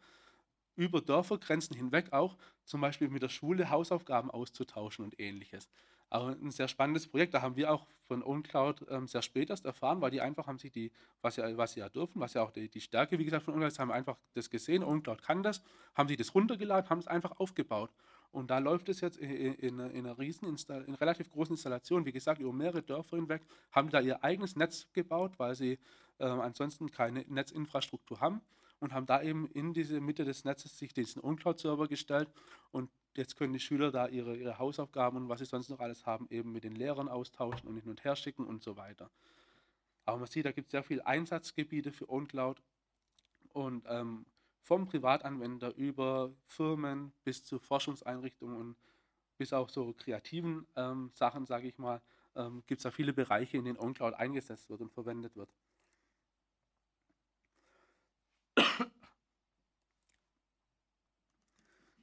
über 0.77 1.01
Dörfergrenzen 1.01 1.77
hinweg 1.77 2.13
auch 2.13 2.37
zum 2.65 2.81
Beispiel 2.81 3.09
mit 3.09 3.23
der 3.23 3.29
Schule 3.29 3.71
Hausaufgaben 3.71 4.31
auszutauschen 4.31 5.05
und 5.05 5.19
ähnliches. 5.21 5.69
Aber 6.11 6.31
ein 6.31 6.51
sehr 6.51 6.69
spannendes 6.69 7.07
Projekt. 7.07 7.35
Da 7.35 7.41
haben 7.41 7.57
wir 7.57 7.73
auch 7.73 7.87
von 8.03 8.23
OwnCloud 8.23 8.87
ähm, 8.91 9.07
sehr 9.07 9.23
spät 9.23 9.49
erst 9.49 9.65
erfahren, 9.65 10.01
weil 10.01 10.11
die 10.11 10.21
einfach 10.21 10.49
haben 10.49 10.59
sich 10.59 10.73
die, 10.73 10.91
was 11.23 11.37
sie, 11.37 11.57
was 11.57 11.73
sie 11.73 11.81
ja 11.81 11.89
dürfen, 11.89 12.21
was 12.21 12.35
ja 12.35 12.43
auch 12.43 12.51
die, 12.51 12.69
die 12.69 12.81
Stärke, 12.81 13.19
wie 13.19 13.25
gesagt, 13.25 13.45
von 13.45 13.55
OwnCloud 13.55 13.73
ist, 13.73 13.79
haben 13.79 13.93
einfach 13.93 14.19
das 14.35 14.51
gesehen. 14.51 14.83
OwnCloud 14.83 15.23
kann 15.23 15.43
das, 15.43 15.63
haben 15.95 16.09
sich 16.09 16.17
das 16.17 16.35
runtergeladen, 16.35 16.91
haben 16.91 16.99
es 16.99 17.07
einfach 17.07 17.39
aufgebaut. 17.39 17.91
Und 18.33 18.51
da 18.51 18.59
läuft 18.59 18.89
es 18.89 19.01
jetzt 19.01 19.19
in, 19.19 19.55
in, 19.55 19.81
in 19.81 20.07
einer 20.07 20.19
riesen, 20.19 20.47
in 20.47 20.95
relativ 20.95 21.31
großen 21.31 21.55
Installation, 21.55 22.05
wie 22.05 22.13
gesagt, 22.13 22.41
über 22.41 22.53
mehrere 22.53 22.83
Dörfer 22.83 23.17
hinweg, 23.17 23.43
haben 23.73 23.91
da 23.91 24.01
ihr 24.01 24.23
eigenes 24.23 24.57
Netz 24.57 24.87
gebaut, 24.93 25.39
weil 25.39 25.55
sie 25.55 25.79
äh, 26.19 26.25
ansonsten 26.25 26.91
keine 26.91 27.25
Netzinfrastruktur 27.29 28.21
haben 28.21 28.41
und 28.79 28.93
haben 28.93 29.07
da 29.07 29.23
eben 29.23 29.47
in 29.49 29.73
diese 29.73 30.01
Mitte 30.01 30.25
des 30.25 30.45
Netzes 30.45 30.79
sich 30.79 30.93
diesen 30.93 31.23
OwnCloud-Server 31.23 31.89
gestellt 31.89 32.29
und 32.71 32.91
jetzt 33.17 33.37
können 33.37 33.53
die 33.53 33.61
Schüler 33.61 33.91
da 33.91 34.07
ihre, 34.07 34.37
ihre 34.37 34.59
Hausaufgaben 34.59 35.17
und 35.17 35.29
was 35.29 35.41
sie 35.41 35.47
sonst 35.47 35.69
noch 35.69 35.81
alles 35.81 36.07
haben, 36.07 36.27
eben 36.31 36.53
mit 36.53 36.65
den 36.65 36.75
Lehrern 36.75 37.09
austauschen 37.09 37.69
und 37.69 37.77
hin 37.77 37.91
und 37.91 38.05
her 38.05 38.17
schicken 38.17 38.47
und 38.47 38.63
so 38.63 38.77
weiter. 38.77 39.11
Aber 40.05 40.19
man 40.19 40.27
sieht, 40.27 40.45
da 40.45 40.53
gibt 40.53 40.69
es 40.69 40.73
sehr 40.73 40.83
viele 40.83 41.07
Einsatzgebiete 41.07 41.93
für 41.93 42.09
OwnCloud 42.09 42.63
und 43.53 43.85
ähm, 43.89 44.27
vom 44.63 44.87
Privatanwender 44.87 45.75
über 45.77 46.33
Firmen 46.47 47.13
bis 47.25 47.45
zu 47.45 47.59
Forschungseinrichtungen 47.59 48.57
und 48.57 48.77
bis 49.37 49.53
auch 49.53 49.69
so 49.69 49.93
kreativen 49.95 50.67
ähm, 50.77 51.11
Sachen, 51.15 51.47
sage 51.47 51.67
ich 51.67 51.79
mal, 51.79 52.01
ähm, 52.37 52.63
gibt 52.67 52.81
es 52.81 52.83
da 52.85 52.91
viele 52.91 53.13
Bereiche, 53.13 53.57
in 53.57 53.65
denen 53.65 53.79
OwnCloud 53.79 54.15
eingesetzt 54.15 54.71
wird 54.71 54.81
und 54.81 54.93
verwendet 54.93 55.37
wird. 55.37 55.51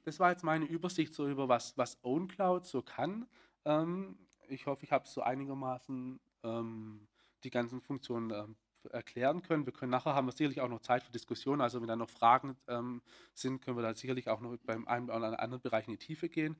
Das 0.08 0.20
war 0.20 0.30
jetzt 0.30 0.42
meine 0.42 0.64
Übersicht 0.64 1.12
so 1.12 1.28
über 1.28 1.50
was, 1.50 1.76
was 1.76 2.02
OwnCloud 2.02 2.64
so 2.64 2.80
kann. 2.80 3.26
Ähm, 3.66 4.16
ich 4.48 4.66
hoffe, 4.66 4.84
ich 4.84 4.90
habe 4.90 5.06
so 5.06 5.20
einigermaßen 5.20 6.18
ähm, 6.44 7.06
die 7.44 7.50
ganzen 7.50 7.82
Funktionen 7.82 8.30
ähm, 8.30 8.56
erklären 8.90 9.42
können. 9.42 9.66
Wir 9.66 9.74
können 9.74 9.90
nachher 9.90 10.14
haben 10.14 10.26
wir 10.26 10.32
sicherlich 10.32 10.62
auch 10.62 10.68
noch 10.70 10.80
Zeit 10.80 11.02
für 11.02 11.12
Diskussionen. 11.12 11.60
Also 11.60 11.82
wenn 11.82 11.88
da 11.88 11.94
noch 11.94 12.08
Fragen 12.08 12.56
ähm, 12.68 13.02
sind, 13.34 13.60
können 13.60 13.76
wir 13.76 13.82
da 13.82 13.94
sicherlich 13.94 14.30
auch 14.30 14.40
noch 14.40 14.56
beim 14.64 14.88
einen 14.88 15.10
oder 15.10 15.40
anderen 15.40 15.60
Bereich 15.60 15.86
in 15.86 15.92
die 15.92 15.98
Tiefe 15.98 16.30
gehen. 16.30 16.56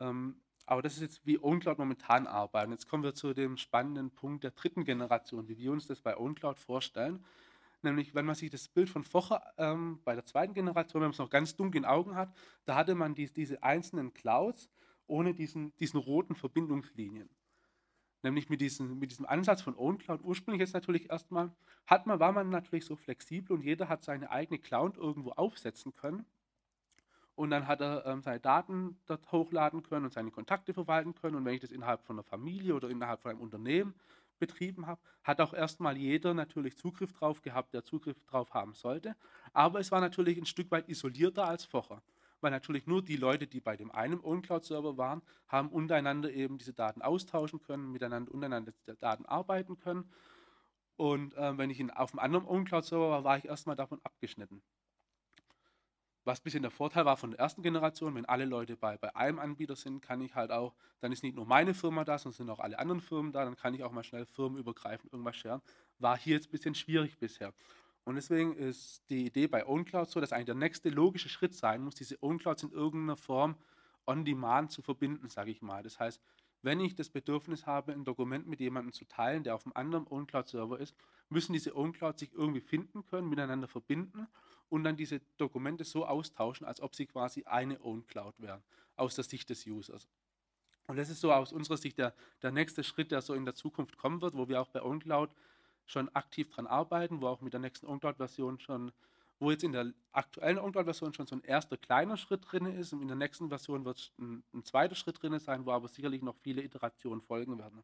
Ähm, 0.00 0.40
aber 0.66 0.82
das 0.82 0.94
ist 0.94 1.02
jetzt, 1.02 1.24
wie 1.24 1.38
OwnCloud 1.38 1.78
momentan 1.78 2.26
arbeitet. 2.26 2.72
Jetzt 2.72 2.88
kommen 2.88 3.04
wir 3.04 3.14
zu 3.14 3.34
dem 3.34 3.56
spannenden 3.56 4.10
Punkt 4.10 4.42
der 4.42 4.50
dritten 4.50 4.84
Generation, 4.84 5.46
wie 5.46 5.58
wir 5.58 5.70
uns 5.70 5.86
das 5.86 6.00
bei 6.00 6.16
OwnCloud 6.16 6.58
vorstellen. 6.58 7.24
Nämlich, 7.82 8.14
wenn 8.14 8.26
man 8.26 8.34
sich 8.34 8.50
das 8.50 8.68
Bild 8.68 8.90
von 8.90 9.04
Focher 9.04 9.42
ähm, 9.56 10.00
bei 10.04 10.14
der 10.14 10.26
zweiten 10.26 10.52
Generation, 10.52 11.00
wenn 11.00 11.08
man 11.08 11.12
es 11.12 11.18
noch 11.18 11.30
ganz 11.30 11.56
dunkel 11.56 11.78
in 11.78 11.84
Augen 11.86 12.14
hat, 12.14 12.34
da 12.66 12.74
hatte 12.74 12.94
man 12.94 13.14
die, 13.14 13.32
diese 13.32 13.62
einzelnen 13.62 14.12
Clouds 14.12 14.70
ohne 15.06 15.34
diesen, 15.34 15.74
diesen 15.76 15.98
roten 15.98 16.34
Verbindungslinien. 16.34 17.30
Nämlich 18.22 18.50
mit, 18.50 18.60
diesen, 18.60 18.98
mit 18.98 19.10
diesem 19.10 19.24
Ansatz 19.24 19.62
von 19.62 19.74
OwnCloud, 19.74 20.22
ursprünglich 20.22 20.60
jetzt 20.60 20.74
natürlich 20.74 21.10
erstmal, 21.10 21.50
hat 21.86 22.06
man, 22.06 22.20
war 22.20 22.32
man 22.32 22.50
natürlich 22.50 22.84
so 22.84 22.96
flexibel 22.96 23.56
und 23.56 23.62
jeder 23.64 23.88
hat 23.88 24.04
seine 24.04 24.30
eigene 24.30 24.58
Cloud 24.58 24.98
irgendwo 24.98 25.30
aufsetzen 25.30 25.94
können. 25.94 26.26
Und 27.34 27.50
dann 27.50 27.66
hat 27.66 27.80
er 27.80 28.04
ähm, 28.04 28.20
seine 28.22 28.38
Daten 28.38 29.00
dort 29.06 29.32
hochladen 29.32 29.82
können 29.82 30.04
und 30.04 30.12
seine 30.12 30.30
Kontakte 30.30 30.74
verwalten 30.74 31.14
können. 31.14 31.36
Und 31.36 31.46
wenn 31.46 31.54
ich 31.54 31.62
das 31.62 31.70
innerhalb 31.70 32.02
von 32.04 32.16
einer 32.16 32.22
Familie 32.22 32.74
oder 32.74 32.90
innerhalb 32.90 33.22
von 33.22 33.30
einem 33.30 33.40
Unternehmen 33.40 33.94
betrieben 34.40 34.88
habe, 34.88 35.00
hat 35.22 35.40
auch 35.40 35.54
erstmal 35.54 35.96
jeder 35.96 36.34
natürlich 36.34 36.76
Zugriff 36.76 37.12
drauf 37.12 37.42
gehabt, 37.42 37.72
der 37.72 37.84
Zugriff 37.84 38.20
drauf 38.24 38.52
haben 38.52 38.74
sollte. 38.74 39.14
Aber 39.52 39.78
es 39.78 39.92
war 39.92 40.00
natürlich 40.00 40.36
ein 40.36 40.46
Stück 40.46 40.72
weit 40.72 40.88
isolierter 40.88 41.46
als 41.46 41.64
vorher, 41.64 42.02
weil 42.40 42.50
natürlich 42.50 42.88
nur 42.88 43.02
die 43.02 43.16
Leute, 43.16 43.46
die 43.46 43.60
bei 43.60 43.76
dem 43.76 43.92
einen 43.92 44.20
OwnCloud-Server 44.20 44.96
waren, 44.96 45.22
haben 45.46 45.68
untereinander 45.68 46.32
eben 46.32 46.58
diese 46.58 46.72
Daten 46.72 47.02
austauschen 47.02 47.60
können, 47.60 47.92
miteinander 47.92 48.32
untereinander 48.32 48.72
Daten 48.98 49.26
arbeiten 49.26 49.78
können. 49.78 50.10
Und 50.96 51.34
äh, 51.34 51.56
wenn 51.56 51.70
ich 51.70 51.78
in, 51.78 51.90
auf 51.92 52.12
einem 52.12 52.18
anderen 52.18 52.46
OwnCloud-Server 52.46 53.10
war, 53.10 53.24
war 53.24 53.38
ich 53.38 53.44
erstmal 53.44 53.76
davon 53.76 54.00
abgeschnitten. 54.02 54.62
Was 56.30 56.38
ein 56.38 56.44
bisschen 56.44 56.62
der 56.62 56.70
Vorteil 56.70 57.04
war 57.04 57.16
von 57.16 57.32
der 57.32 57.40
ersten 57.40 57.60
Generation, 57.60 58.14
wenn 58.14 58.24
alle 58.24 58.44
Leute 58.44 58.76
bei, 58.76 58.96
bei 58.96 59.16
einem 59.16 59.40
Anbieter 59.40 59.74
sind, 59.74 60.00
kann 60.00 60.20
ich 60.20 60.36
halt 60.36 60.52
auch, 60.52 60.76
dann 61.00 61.10
ist 61.10 61.24
nicht 61.24 61.34
nur 61.34 61.44
meine 61.44 61.74
Firma 61.74 62.04
da, 62.04 62.18
sondern 62.18 62.36
sind 62.36 62.50
auch 62.50 62.60
alle 62.60 62.78
anderen 62.78 63.00
Firmen 63.00 63.32
da, 63.32 63.44
dann 63.44 63.56
kann 63.56 63.74
ich 63.74 63.82
auch 63.82 63.90
mal 63.90 64.04
schnell 64.04 64.24
firmenübergreifend 64.26 65.12
irgendwas 65.12 65.34
scheren. 65.34 65.60
War 65.98 66.16
hier 66.16 66.36
jetzt 66.36 66.46
ein 66.46 66.52
bisschen 66.52 66.76
schwierig 66.76 67.18
bisher. 67.18 67.52
Und 68.04 68.14
deswegen 68.14 68.54
ist 68.54 69.02
die 69.10 69.26
Idee 69.26 69.48
bei 69.48 69.66
OwnCloud 69.66 70.08
so, 70.08 70.20
dass 70.20 70.32
eigentlich 70.32 70.46
der 70.46 70.54
nächste 70.54 70.88
logische 70.90 71.28
Schritt 71.28 71.52
sein 71.52 71.82
muss, 71.82 71.96
diese 71.96 72.22
OwnClouds 72.22 72.62
in 72.62 72.70
irgendeiner 72.70 73.16
Form 73.16 73.56
on 74.06 74.24
demand 74.24 74.70
zu 74.70 74.82
verbinden, 74.82 75.30
sage 75.30 75.50
ich 75.50 75.62
mal. 75.62 75.82
Das 75.82 75.98
heißt, 75.98 76.22
wenn 76.62 76.80
ich 76.80 76.94
das 76.94 77.08
Bedürfnis 77.08 77.66
habe, 77.66 77.92
ein 77.92 78.04
Dokument 78.04 78.46
mit 78.46 78.60
jemandem 78.60 78.92
zu 78.92 79.04
teilen, 79.06 79.44
der 79.44 79.54
auf 79.54 79.64
einem 79.64 79.72
anderen 79.74 80.06
OwnCloud-Server 80.06 80.78
ist, 80.78 80.94
müssen 81.28 81.52
diese 81.52 81.76
OwnClouds 81.76 82.20
sich 82.20 82.32
irgendwie 82.32 82.60
finden 82.60 83.06
können, 83.06 83.28
miteinander 83.28 83.68
verbinden 83.68 84.26
und 84.68 84.84
dann 84.84 84.96
diese 84.96 85.20
Dokumente 85.38 85.84
so 85.84 86.06
austauschen, 86.06 86.66
als 86.66 86.80
ob 86.80 86.94
sie 86.94 87.06
quasi 87.06 87.44
eine 87.44 87.82
OwnCloud 87.82 88.34
wären, 88.38 88.62
aus 88.96 89.14
der 89.14 89.24
Sicht 89.24 89.48
des 89.48 89.66
Users. 89.66 90.08
Und 90.86 90.96
das 90.96 91.08
ist 91.08 91.20
so 91.20 91.32
aus 91.32 91.52
unserer 91.52 91.76
Sicht 91.76 91.98
der, 91.98 92.14
der 92.42 92.50
nächste 92.50 92.82
Schritt, 92.82 93.12
der 93.12 93.22
so 93.22 93.34
in 93.34 93.44
der 93.44 93.54
Zukunft 93.54 93.96
kommen 93.96 94.20
wird, 94.20 94.36
wo 94.36 94.48
wir 94.48 94.60
auch 94.60 94.68
bei 94.68 94.82
OwnCloud 94.82 95.30
schon 95.86 96.08
aktiv 96.10 96.50
dran 96.50 96.66
arbeiten, 96.66 97.20
wo 97.20 97.28
auch 97.28 97.40
mit 97.40 97.52
der 97.52 97.60
nächsten 97.60 97.86
OwnCloud-Version 97.86 98.58
schon 98.58 98.92
wo 99.40 99.50
jetzt 99.50 99.64
in 99.64 99.72
der 99.72 99.92
aktuellen 100.12 100.58
OwnCloud-Version 100.58 101.14
schon 101.14 101.26
so 101.26 101.34
ein 101.34 101.42
erster 101.42 101.78
kleiner 101.78 102.16
Schritt 102.18 102.42
drin 102.50 102.66
ist 102.66 102.92
und 102.92 103.00
in 103.00 103.08
der 103.08 103.16
nächsten 103.16 103.48
Version 103.48 103.84
wird 103.84 104.12
ein, 104.18 104.44
ein 104.52 104.64
zweiter 104.64 104.94
Schritt 104.94 105.20
drin 105.20 105.38
sein, 105.40 105.64
wo 105.64 105.72
aber 105.72 105.88
sicherlich 105.88 106.22
noch 106.22 106.36
viele 106.36 106.62
Iterationen 106.62 107.22
folgen 107.22 107.58
werden. 107.58 107.82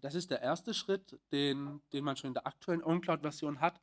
Das 0.00 0.14
ist 0.14 0.30
der 0.30 0.40
erste 0.40 0.72
Schritt, 0.72 1.18
den, 1.32 1.82
den 1.92 2.04
man 2.04 2.16
schon 2.16 2.28
in 2.28 2.34
der 2.34 2.46
aktuellen 2.46 2.82
OwnCloud-Version 2.82 3.60
hat. 3.60 3.80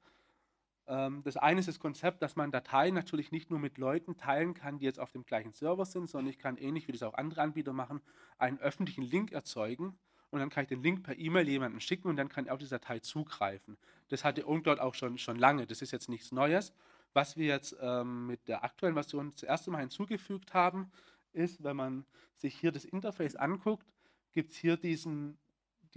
Ähm, 0.87 1.21
das 1.23 1.35
eine 1.35 1.59
ist 1.59 1.67
das 1.67 1.79
Konzept, 1.79 2.21
dass 2.21 2.37
man 2.37 2.51
Dateien 2.51 2.95
natürlich 2.95 3.31
nicht 3.31 3.51
nur 3.51 3.59
mit 3.59 3.77
Leuten 3.77 4.15
teilen 4.15 4.53
kann, 4.53 4.79
die 4.79 4.85
jetzt 4.85 4.99
auf 4.99 5.11
dem 5.11 5.25
gleichen 5.25 5.51
Server 5.51 5.85
sind, 5.85 6.09
sondern 6.09 6.31
ich 6.31 6.39
kann 6.39 6.57
ähnlich 6.57 6.87
wie 6.87 6.93
das 6.93 7.03
auch 7.03 7.13
andere 7.15 7.41
Anbieter 7.41 7.73
machen, 7.73 8.01
einen 8.37 8.59
öffentlichen 8.59 9.03
Link 9.03 9.33
erzeugen 9.33 9.99
und 10.29 10.39
dann 10.39 10.49
kann 10.49 10.63
ich 10.63 10.69
den 10.69 10.83
Link 10.83 11.03
per 11.03 11.17
E-Mail 11.17 11.47
jemandem 11.47 11.79
schicken 11.79 12.07
und 12.07 12.15
dann 12.15 12.29
kann 12.29 12.47
er 12.47 12.53
auf 12.53 12.59
die 12.59 12.67
Datei 12.67 12.99
zugreifen. 12.99 13.77
Das 14.09 14.23
hatte 14.23 14.47
OwnCloud 14.47 14.79
auch 14.79 14.93
schon, 14.93 15.17
schon 15.17 15.37
lange, 15.37 15.65
das 15.67 15.81
ist 15.81 15.91
jetzt 15.91 16.09
nichts 16.09 16.31
Neues. 16.31 16.73
Was 17.13 17.37
wir 17.37 17.47
jetzt 17.47 17.75
ähm, 17.81 18.27
mit 18.27 18.47
der 18.47 18.63
aktuellen 18.63 18.95
Version 18.95 19.31
das 19.31 19.43
erste 19.43 19.71
Mal 19.71 19.79
hinzugefügt 19.79 20.53
haben, 20.53 20.91
ist, 21.33 21.63
wenn 21.63 21.75
man 21.75 22.05
sich 22.35 22.55
hier 22.55 22.71
das 22.71 22.85
Interface 22.85 23.35
anguckt, 23.35 23.87
gibt 24.33 24.51
es 24.51 24.57
hier 24.57 24.77
diesen 24.77 25.37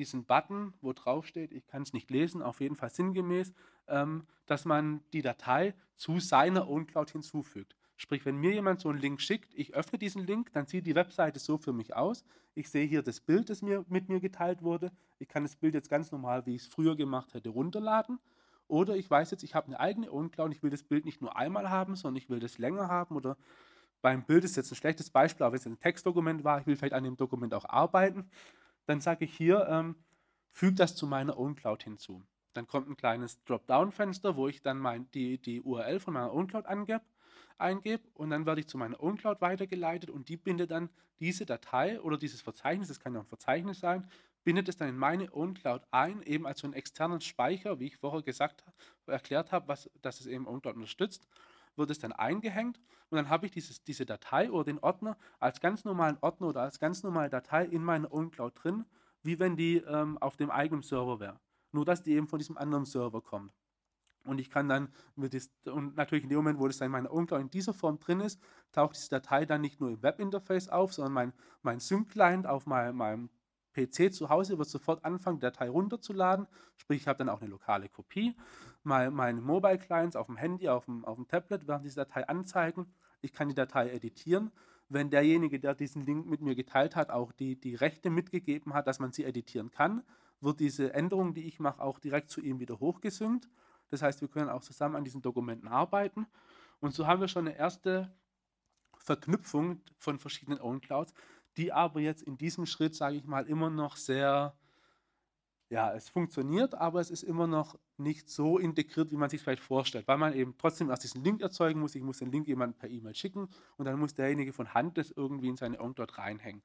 diesen 0.00 0.24
Button, 0.24 0.72
wo 0.80 0.92
drauf 0.92 1.26
steht, 1.26 1.52
ich 1.52 1.66
kann 1.66 1.82
es 1.82 1.92
nicht 1.92 2.10
lesen, 2.10 2.42
auf 2.42 2.60
jeden 2.60 2.74
Fall 2.74 2.90
sinngemäß, 2.90 3.52
ähm, 3.86 4.26
dass 4.46 4.64
man 4.64 5.02
die 5.12 5.22
Datei 5.22 5.74
zu 5.94 6.18
seiner 6.18 6.68
OwnCloud 6.68 7.10
hinzufügt. 7.10 7.76
Sprich, 8.00 8.24
wenn 8.24 8.36
mir 8.36 8.54
jemand 8.54 8.80
so 8.80 8.88
einen 8.88 8.98
Link 8.98 9.20
schickt, 9.20 9.52
ich 9.54 9.74
öffne 9.74 9.98
diesen 9.98 10.26
Link, 10.26 10.54
dann 10.54 10.64
sieht 10.66 10.86
die 10.86 10.94
Webseite 10.94 11.38
so 11.38 11.58
für 11.58 11.74
mich 11.74 11.94
aus. 11.94 12.24
Ich 12.54 12.70
sehe 12.70 12.86
hier 12.86 13.02
das 13.02 13.20
Bild, 13.20 13.50
das 13.50 13.60
mir, 13.60 13.84
mit 13.90 14.08
mir 14.08 14.20
geteilt 14.20 14.62
wurde. 14.62 14.90
Ich 15.18 15.28
kann 15.28 15.42
das 15.42 15.54
Bild 15.54 15.74
jetzt 15.74 15.90
ganz 15.90 16.10
normal, 16.10 16.46
wie 16.46 16.54
ich 16.54 16.62
es 16.62 16.66
früher 16.66 16.96
gemacht 16.96 17.34
hätte, 17.34 17.50
runterladen. 17.50 18.18
Oder 18.68 18.96
ich 18.96 19.10
weiß 19.10 19.32
jetzt, 19.32 19.42
ich 19.42 19.54
habe 19.54 19.66
eine 19.66 19.80
eigene 19.80 20.10
OwnCloud 20.10 20.46
und 20.46 20.52
ich 20.52 20.62
will 20.62 20.70
das 20.70 20.82
Bild 20.82 21.04
nicht 21.04 21.20
nur 21.20 21.36
einmal 21.36 21.68
haben, 21.68 21.94
sondern 21.94 22.16
ich 22.16 22.30
will 22.30 22.40
das 22.40 22.56
länger 22.56 22.88
haben. 22.88 23.16
Oder 23.16 23.36
beim 24.00 24.24
Bild 24.24 24.44
ist 24.44 24.56
jetzt 24.56 24.72
ein 24.72 24.76
schlechtes 24.76 25.10
Beispiel, 25.10 25.44
aber 25.44 25.52
wenn 25.52 25.60
es 25.60 25.66
ein 25.66 25.78
Textdokument 25.78 26.42
war, 26.42 26.58
ich 26.58 26.66
will 26.66 26.76
vielleicht 26.76 26.94
an 26.94 27.04
dem 27.04 27.18
Dokument 27.18 27.52
auch 27.52 27.66
arbeiten, 27.66 28.30
dann 28.86 29.02
sage 29.02 29.26
ich 29.26 29.36
hier, 29.36 29.68
ähm, 29.68 29.94
füge 30.48 30.76
das 30.76 30.96
zu 30.96 31.06
meiner 31.06 31.38
OwnCloud 31.38 31.82
hinzu. 31.82 32.22
Dann 32.54 32.66
kommt 32.66 32.88
ein 32.88 32.96
kleines 32.96 33.44
Dropdown-Fenster, 33.44 34.36
wo 34.36 34.48
ich 34.48 34.62
dann 34.62 34.78
mein, 34.78 35.10
die, 35.10 35.36
die 35.36 35.60
URL 35.60 36.00
von 36.00 36.14
meiner 36.14 36.32
OwnCloud 36.32 36.64
angebe, 36.64 37.02
eingebe 37.60 38.02
und 38.14 38.30
dann 38.30 38.46
werde 38.46 38.60
ich 38.60 38.68
zu 38.68 38.78
meiner 38.78 39.00
OwnCloud 39.02 39.40
weitergeleitet 39.40 40.10
und 40.10 40.28
die 40.28 40.36
bindet 40.36 40.70
dann 40.70 40.90
diese 41.18 41.46
Datei 41.46 42.00
oder 42.00 42.16
dieses 42.16 42.40
Verzeichnis, 42.40 42.88
das 42.88 43.00
kann 43.00 43.14
ja 43.14 43.20
ein 43.20 43.26
Verzeichnis 43.26 43.80
sein, 43.80 44.06
bindet 44.44 44.68
es 44.68 44.76
dann 44.76 44.88
in 44.88 44.96
meine 44.96 45.32
OwnCloud 45.34 45.82
ein, 45.90 46.22
eben 46.22 46.46
als 46.46 46.60
so 46.60 46.66
einen 46.66 46.74
externen 46.74 47.20
Speicher, 47.20 47.78
wie 47.78 47.86
ich 47.86 47.96
vorher 47.96 48.22
gesagt 48.22 48.64
erklärt 49.06 49.52
habe, 49.52 49.68
was, 49.68 49.90
dass 50.02 50.20
es 50.20 50.26
eben 50.26 50.46
OwnCloud 50.46 50.76
unterstützt, 50.76 51.28
wird 51.76 51.90
es 51.90 51.98
dann 51.98 52.12
eingehängt 52.12 52.80
und 53.10 53.16
dann 53.16 53.28
habe 53.28 53.46
ich 53.46 53.52
dieses, 53.52 53.84
diese 53.84 54.06
Datei 54.06 54.50
oder 54.50 54.64
den 54.64 54.78
Ordner 54.78 55.16
als 55.38 55.60
ganz 55.60 55.84
normalen 55.84 56.18
Ordner 56.20 56.48
oder 56.48 56.62
als 56.62 56.78
ganz 56.78 57.02
normale 57.02 57.30
Datei 57.30 57.64
in 57.64 57.82
meiner 57.82 58.12
OwnCloud 58.12 58.52
drin, 58.62 58.84
wie 59.22 59.38
wenn 59.38 59.56
die 59.56 59.78
ähm, 59.78 60.18
auf 60.18 60.36
dem 60.36 60.50
eigenen 60.50 60.82
Server 60.82 61.20
wäre. 61.20 61.40
Nur 61.72 61.84
dass 61.84 62.02
die 62.02 62.12
eben 62.12 62.26
von 62.26 62.38
diesem 62.38 62.56
anderen 62.56 62.84
Server 62.84 63.20
kommt. 63.20 63.52
Und 64.24 64.38
ich 64.38 64.50
kann 64.50 64.68
dann 64.68 64.88
und 65.16 65.96
natürlich 65.96 66.24
in 66.24 66.30
dem 66.30 66.36
Moment, 66.36 66.58
wo 66.58 66.66
das 66.66 66.78
dann 66.78 66.86
in 66.86 66.92
meiner 66.92 67.12
OwnCloud 67.12 67.40
in 67.40 67.50
dieser 67.50 67.72
Form 67.72 67.98
drin 67.98 68.20
ist, 68.20 68.40
taucht 68.72 68.96
diese 68.96 69.08
Datei 69.08 69.46
dann 69.46 69.62
nicht 69.62 69.80
nur 69.80 69.90
im 69.90 70.02
Webinterface 70.02 70.68
auf, 70.68 70.92
sondern 70.92 71.12
mein, 71.12 71.32
mein 71.62 71.80
Sync-Client 71.80 72.46
auf 72.46 72.66
mein, 72.66 72.94
meinem 72.94 73.30
PC 73.72 74.12
zu 74.12 74.28
Hause 74.28 74.58
wird 74.58 74.68
sofort 74.68 75.04
anfangen, 75.04 75.38
die 75.38 75.42
Datei 75.42 75.68
runterzuladen. 75.68 76.46
Sprich, 76.76 77.02
ich 77.02 77.08
habe 77.08 77.18
dann 77.18 77.28
auch 77.28 77.40
eine 77.40 77.50
lokale 77.50 77.88
Kopie. 77.88 78.36
Mein, 78.82 79.14
meine 79.14 79.40
Mobile-Clients 79.40 80.16
auf 80.16 80.26
dem 80.26 80.36
Handy, 80.36 80.68
auf 80.68 80.84
dem, 80.84 81.04
auf 81.04 81.16
dem 81.16 81.28
Tablet 81.28 81.66
werden 81.66 81.82
diese 81.82 81.96
Datei 81.96 82.26
anzeigen. 82.28 82.92
Ich 83.22 83.32
kann 83.32 83.48
die 83.48 83.54
Datei 83.54 83.90
editieren. 83.90 84.50
Wenn 84.88 85.10
derjenige, 85.10 85.60
der 85.60 85.74
diesen 85.74 86.04
Link 86.04 86.26
mit 86.26 86.40
mir 86.40 86.56
geteilt 86.56 86.96
hat, 86.96 87.10
auch 87.10 87.32
die, 87.32 87.58
die 87.58 87.76
Rechte 87.76 88.10
mitgegeben 88.10 88.74
hat, 88.74 88.86
dass 88.86 88.98
man 88.98 89.12
sie 89.12 89.24
editieren 89.24 89.70
kann, 89.70 90.02
wird 90.40 90.58
diese 90.58 90.92
Änderung, 90.94 91.34
die 91.34 91.46
ich 91.46 91.60
mache, 91.60 91.80
auch 91.80 91.98
direkt 91.98 92.30
zu 92.30 92.40
ihm 92.40 92.58
wieder 92.58 92.80
hochgesynkt. 92.80 93.48
Das 93.90 94.02
heißt, 94.02 94.20
wir 94.20 94.28
können 94.28 94.48
auch 94.48 94.62
zusammen 94.62 94.96
an 94.96 95.04
diesen 95.04 95.22
Dokumenten 95.22 95.68
arbeiten. 95.68 96.26
Und 96.80 96.94
so 96.94 97.06
haben 97.06 97.20
wir 97.20 97.28
schon 97.28 97.46
eine 97.46 97.56
erste 97.56 98.12
Verknüpfung 98.96 99.80
von 99.98 100.18
verschiedenen 100.18 100.60
Own-Clouds, 100.60 101.12
die 101.56 101.72
aber 101.72 102.00
jetzt 102.00 102.22
in 102.22 102.38
diesem 102.38 102.66
Schritt, 102.66 102.94
sage 102.94 103.16
ich 103.16 103.24
mal, 103.24 103.46
immer 103.46 103.70
noch 103.70 103.96
sehr, 103.96 104.54
ja, 105.68 105.92
es 105.94 106.08
funktioniert, 106.08 106.74
aber 106.74 107.00
es 107.00 107.10
ist 107.10 107.22
immer 107.22 107.46
noch 107.46 107.78
nicht 107.96 108.30
so 108.30 108.58
integriert, 108.58 109.10
wie 109.10 109.16
man 109.16 109.30
sich 109.30 109.42
vielleicht 109.42 109.62
vorstellt, 109.62 110.06
weil 110.08 110.18
man 110.18 110.34
eben 110.34 110.54
trotzdem 110.56 110.90
erst 110.90 111.04
diesen 111.04 111.24
Link 111.24 111.42
erzeugen 111.42 111.80
muss. 111.80 111.94
Ich 111.94 112.02
muss 112.02 112.18
den 112.18 112.30
Link 112.30 112.46
jemandem 112.46 112.78
per 112.78 112.88
E-Mail 112.88 113.14
schicken 113.14 113.48
und 113.76 113.84
dann 113.84 113.98
muss 113.98 114.14
derjenige 114.14 114.52
von 114.52 114.72
Hand 114.72 114.96
das 114.96 115.10
irgendwie 115.10 115.48
in 115.48 115.56
seine 115.56 115.80
OwnCloud 115.80 116.18
reinhängen. 116.18 116.62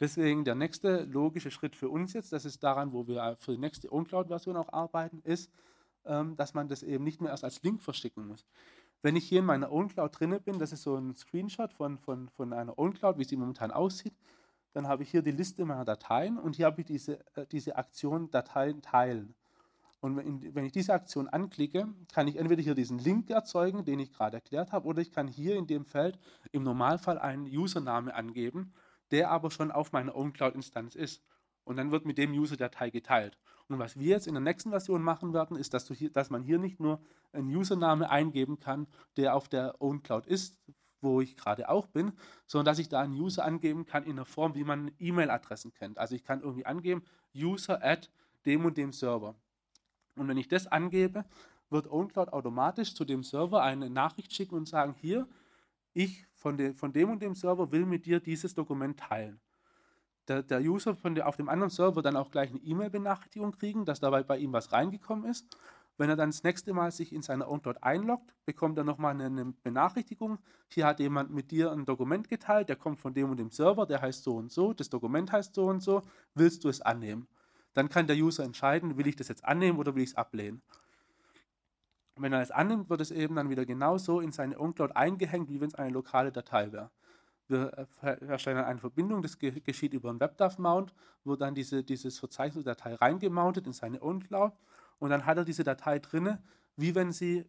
Deswegen 0.00 0.44
der 0.44 0.54
nächste 0.54 1.04
logische 1.04 1.50
Schritt 1.50 1.74
für 1.74 1.88
uns 1.88 2.12
jetzt, 2.12 2.32
das 2.32 2.44
ist 2.44 2.62
daran, 2.62 2.92
wo 2.92 3.08
wir 3.08 3.36
für 3.40 3.52
die 3.52 3.58
nächste 3.58 3.92
OwnCloud-Version 3.92 4.56
auch 4.56 4.72
arbeiten, 4.72 5.20
ist, 5.24 5.50
dass 6.36 6.54
man 6.54 6.68
das 6.68 6.82
eben 6.82 7.04
nicht 7.04 7.20
mehr 7.20 7.30
erst 7.30 7.44
als 7.44 7.62
Link 7.62 7.82
verschicken 7.82 8.26
muss. 8.26 8.46
Wenn 9.02 9.14
ich 9.14 9.28
hier 9.28 9.40
in 9.40 9.44
meiner 9.44 9.70
OwnCloud 9.70 10.18
drinne 10.18 10.40
bin, 10.40 10.58
das 10.58 10.72
ist 10.72 10.82
so 10.82 10.96
ein 10.96 11.14
Screenshot 11.14 11.72
von, 11.72 11.98
von, 11.98 12.28
von 12.30 12.52
einer 12.52 12.78
OwnCloud, 12.78 13.18
wie 13.18 13.24
sie 13.24 13.36
momentan 13.36 13.70
aussieht, 13.70 14.14
dann 14.72 14.88
habe 14.88 15.02
ich 15.02 15.10
hier 15.10 15.22
die 15.22 15.30
Liste 15.30 15.64
meiner 15.64 15.84
Dateien 15.84 16.38
und 16.38 16.56
hier 16.56 16.66
habe 16.66 16.80
ich 16.80 16.86
diese, 16.86 17.18
äh, 17.36 17.46
diese 17.50 17.76
Aktion 17.76 18.30
Dateien 18.30 18.82
teilen. 18.82 19.34
Und 20.00 20.16
wenn 20.54 20.64
ich 20.64 20.72
diese 20.72 20.94
Aktion 20.94 21.28
anklicke, 21.28 21.88
kann 22.12 22.28
ich 22.28 22.36
entweder 22.36 22.62
hier 22.62 22.76
diesen 22.76 22.98
Link 22.98 23.30
erzeugen, 23.30 23.84
den 23.84 23.98
ich 23.98 24.12
gerade 24.12 24.36
erklärt 24.36 24.70
habe, 24.70 24.86
oder 24.86 25.02
ich 25.02 25.10
kann 25.10 25.26
hier 25.26 25.56
in 25.56 25.66
dem 25.66 25.84
Feld 25.84 26.20
im 26.52 26.62
Normalfall 26.62 27.18
einen 27.18 27.46
Username 27.46 28.14
angeben, 28.14 28.72
der 29.10 29.30
aber 29.30 29.50
schon 29.50 29.72
auf 29.72 29.90
meiner 29.90 30.14
OwnCloud-Instanz 30.14 30.94
ist. 30.94 31.22
Und 31.68 31.76
dann 31.76 31.90
wird 31.90 32.06
mit 32.06 32.16
dem 32.16 32.32
User 32.32 32.56
Datei 32.56 32.88
geteilt. 32.88 33.38
Und 33.68 33.78
was 33.78 33.98
wir 33.98 34.06
jetzt 34.06 34.26
in 34.26 34.32
der 34.32 34.40
nächsten 34.40 34.70
Version 34.70 35.02
machen 35.02 35.34
werden, 35.34 35.54
ist, 35.54 35.74
dass, 35.74 35.86
hier, 35.88 36.10
dass 36.10 36.30
man 36.30 36.42
hier 36.42 36.58
nicht 36.58 36.80
nur 36.80 36.98
einen 37.30 37.54
Username 37.54 38.08
eingeben 38.08 38.58
kann, 38.58 38.86
der 39.18 39.36
auf 39.36 39.50
der 39.50 39.78
OwnCloud 39.82 40.26
ist, 40.26 40.58
wo 41.02 41.20
ich 41.20 41.36
gerade 41.36 41.68
auch 41.68 41.86
bin, 41.86 42.12
sondern 42.46 42.72
dass 42.72 42.78
ich 42.78 42.88
da 42.88 43.02
einen 43.02 43.12
User 43.12 43.44
angeben 43.44 43.84
kann 43.84 44.04
in 44.04 44.16
der 44.16 44.24
Form, 44.24 44.54
wie 44.54 44.64
man 44.64 44.92
E-Mail-Adressen 44.98 45.74
kennt. 45.74 45.98
Also 45.98 46.14
ich 46.14 46.24
kann 46.24 46.40
irgendwie 46.40 46.64
angeben, 46.64 47.02
User 47.36 47.84
at 47.84 48.10
dem 48.46 48.64
und 48.64 48.78
dem 48.78 48.94
Server. 48.94 49.34
Und 50.16 50.26
wenn 50.26 50.38
ich 50.38 50.48
das 50.48 50.68
angebe, 50.68 51.26
wird 51.68 51.86
OwnCloud 51.86 52.30
automatisch 52.30 52.94
zu 52.94 53.04
dem 53.04 53.22
Server 53.22 53.62
eine 53.62 53.90
Nachricht 53.90 54.32
schicken 54.32 54.54
und 54.54 54.66
sagen, 54.66 54.94
hier, 54.98 55.28
ich 55.92 56.24
von, 56.32 56.56
de, 56.56 56.72
von 56.72 56.94
dem 56.94 57.10
und 57.10 57.20
dem 57.20 57.34
Server 57.34 57.70
will 57.72 57.84
mit 57.84 58.06
dir 58.06 58.20
dieses 58.20 58.54
Dokument 58.54 58.98
teilen. 58.98 59.38
Der, 60.28 60.42
der 60.42 60.60
User 60.60 60.94
von 60.94 61.14
der, 61.14 61.26
auf 61.26 61.36
dem 61.36 61.48
anderen 61.48 61.70
Server 61.70 62.02
dann 62.02 62.16
auch 62.16 62.30
gleich 62.30 62.50
eine 62.50 62.60
E-Mail-Benachrichtigung 62.60 63.52
kriegen, 63.52 63.84
dass 63.84 64.00
dabei 64.00 64.22
bei 64.22 64.38
ihm 64.38 64.52
was 64.52 64.72
reingekommen 64.72 65.28
ist. 65.28 65.46
Wenn 65.96 66.10
er 66.10 66.16
dann 66.16 66.30
das 66.30 66.44
nächste 66.44 66.72
Mal 66.74 66.92
sich 66.92 67.12
in 67.12 67.22
seiner 67.22 67.50
OwnCloud 67.50 67.82
einloggt, 67.82 68.32
bekommt 68.44 68.78
er 68.78 68.84
nochmal 68.84 69.14
eine, 69.14 69.26
eine 69.26 69.46
Benachrichtigung. 69.46 70.38
Hier 70.68 70.86
hat 70.86 71.00
jemand 71.00 71.30
mit 71.30 71.50
dir 71.50 71.72
ein 71.72 71.84
Dokument 71.86 72.28
geteilt, 72.28 72.68
der 72.68 72.76
kommt 72.76 73.00
von 73.00 73.14
dem 73.14 73.30
und 73.30 73.38
dem 73.38 73.50
Server, 73.50 73.84
der 73.84 74.00
heißt 74.00 74.22
so 74.22 74.36
und 74.36 74.52
so, 74.52 74.72
das 74.72 74.90
Dokument 74.90 75.32
heißt 75.32 75.54
so 75.54 75.66
und 75.66 75.80
so, 75.80 76.02
willst 76.34 76.62
du 76.62 76.68
es 76.68 76.80
annehmen? 76.80 77.26
Dann 77.74 77.88
kann 77.88 78.06
der 78.06 78.16
User 78.16 78.44
entscheiden, 78.44 78.96
will 78.96 79.08
ich 79.08 79.16
das 79.16 79.28
jetzt 79.28 79.44
annehmen 79.44 79.78
oder 79.78 79.94
will 79.96 80.02
ich 80.02 80.10
es 80.10 80.16
ablehnen. 80.16 80.62
wenn 82.16 82.32
er 82.32 82.42
es 82.42 82.50
annimmt, 82.50 82.90
wird 82.90 83.00
es 83.00 83.10
eben 83.10 83.36
dann 83.36 83.48
wieder 83.48 83.64
genauso 83.64 84.20
in 84.20 84.32
seine 84.32 84.58
OwnCloud 84.60 84.94
eingehängt, 84.94 85.48
wie 85.50 85.60
wenn 85.60 85.68
es 85.68 85.74
eine 85.74 85.90
lokale 85.90 86.32
Datei 86.32 86.70
wäre. 86.72 86.90
Wir 87.48 87.88
erstellen 88.02 88.58
eine 88.58 88.78
Verbindung, 88.78 89.22
das 89.22 89.38
geschieht 89.38 89.94
über 89.94 90.10
einen 90.10 90.20
WebDAV-Mount, 90.20 90.94
wo 91.24 91.34
dann 91.34 91.54
diese, 91.54 91.82
dieses 91.82 92.18
Verzeichnis 92.18 92.64
Datei 92.64 92.94
reingemountet 92.94 93.66
in 93.66 93.72
seine 93.72 94.02
OwnCloud 94.02 94.52
und 94.98 95.10
dann 95.10 95.24
hat 95.24 95.38
er 95.38 95.44
diese 95.44 95.64
Datei 95.64 95.98
drin, 95.98 96.38
wie 96.76 96.94
wenn 96.94 97.10
sie 97.10 97.46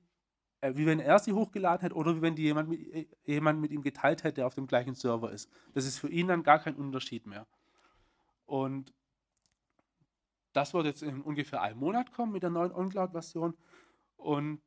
äh, 0.62 0.76
wie 0.76 0.86
wenn 0.86 1.00
er 1.00 1.20
sie 1.20 1.34
hochgeladen 1.34 1.82
hätte 1.82 1.96
oder 1.96 2.16
wie 2.16 2.22
wenn 2.22 2.36
die 2.36 2.44
jemand 2.44 2.70
mit, 2.70 2.94
äh, 2.94 3.08
jemand 3.26 3.62
mit 3.62 3.72
ihm 3.72 3.82
geteilt 3.82 4.24
hätte, 4.24 4.36
der 4.36 4.48
auf 4.48 4.56
dem 4.56 4.68
gleichen 4.68 4.96
Server 4.96 5.32
ist. 5.32 5.50
Das 5.74 5.86
ist 5.86 6.00
für 6.00 6.10
ihn 6.10 6.28
dann 6.28 6.44
gar 6.44 6.60
kein 6.60 6.76
Unterschied 6.76 7.26
mehr. 7.26 7.48
Und 8.46 8.94
das 10.54 10.74
wird 10.74 10.86
jetzt 10.86 11.04
in 11.04 11.22
ungefähr 11.22 11.62
einem 11.62 11.80
Monat 11.80 12.12
kommen 12.12 12.34
mit 12.34 12.44
der 12.44 12.50
neuen 12.50 12.72
OnCloud-Version. 12.72 13.56
Und 14.18 14.62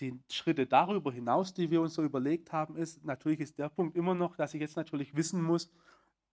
die 0.00 0.18
Schritte 0.30 0.66
darüber 0.66 1.12
hinaus, 1.12 1.54
die 1.54 1.70
wir 1.70 1.80
uns 1.80 1.94
so 1.94 2.02
überlegt 2.02 2.52
haben, 2.52 2.76
ist, 2.76 3.04
natürlich 3.04 3.40
ist 3.40 3.58
der 3.58 3.68
Punkt 3.68 3.96
immer 3.96 4.14
noch, 4.14 4.36
dass 4.36 4.54
ich 4.54 4.60
jetzt 4.60 4.76
natürlich 4.76 5.16
wissen 5.16 5.42
muss, 5.42 5.70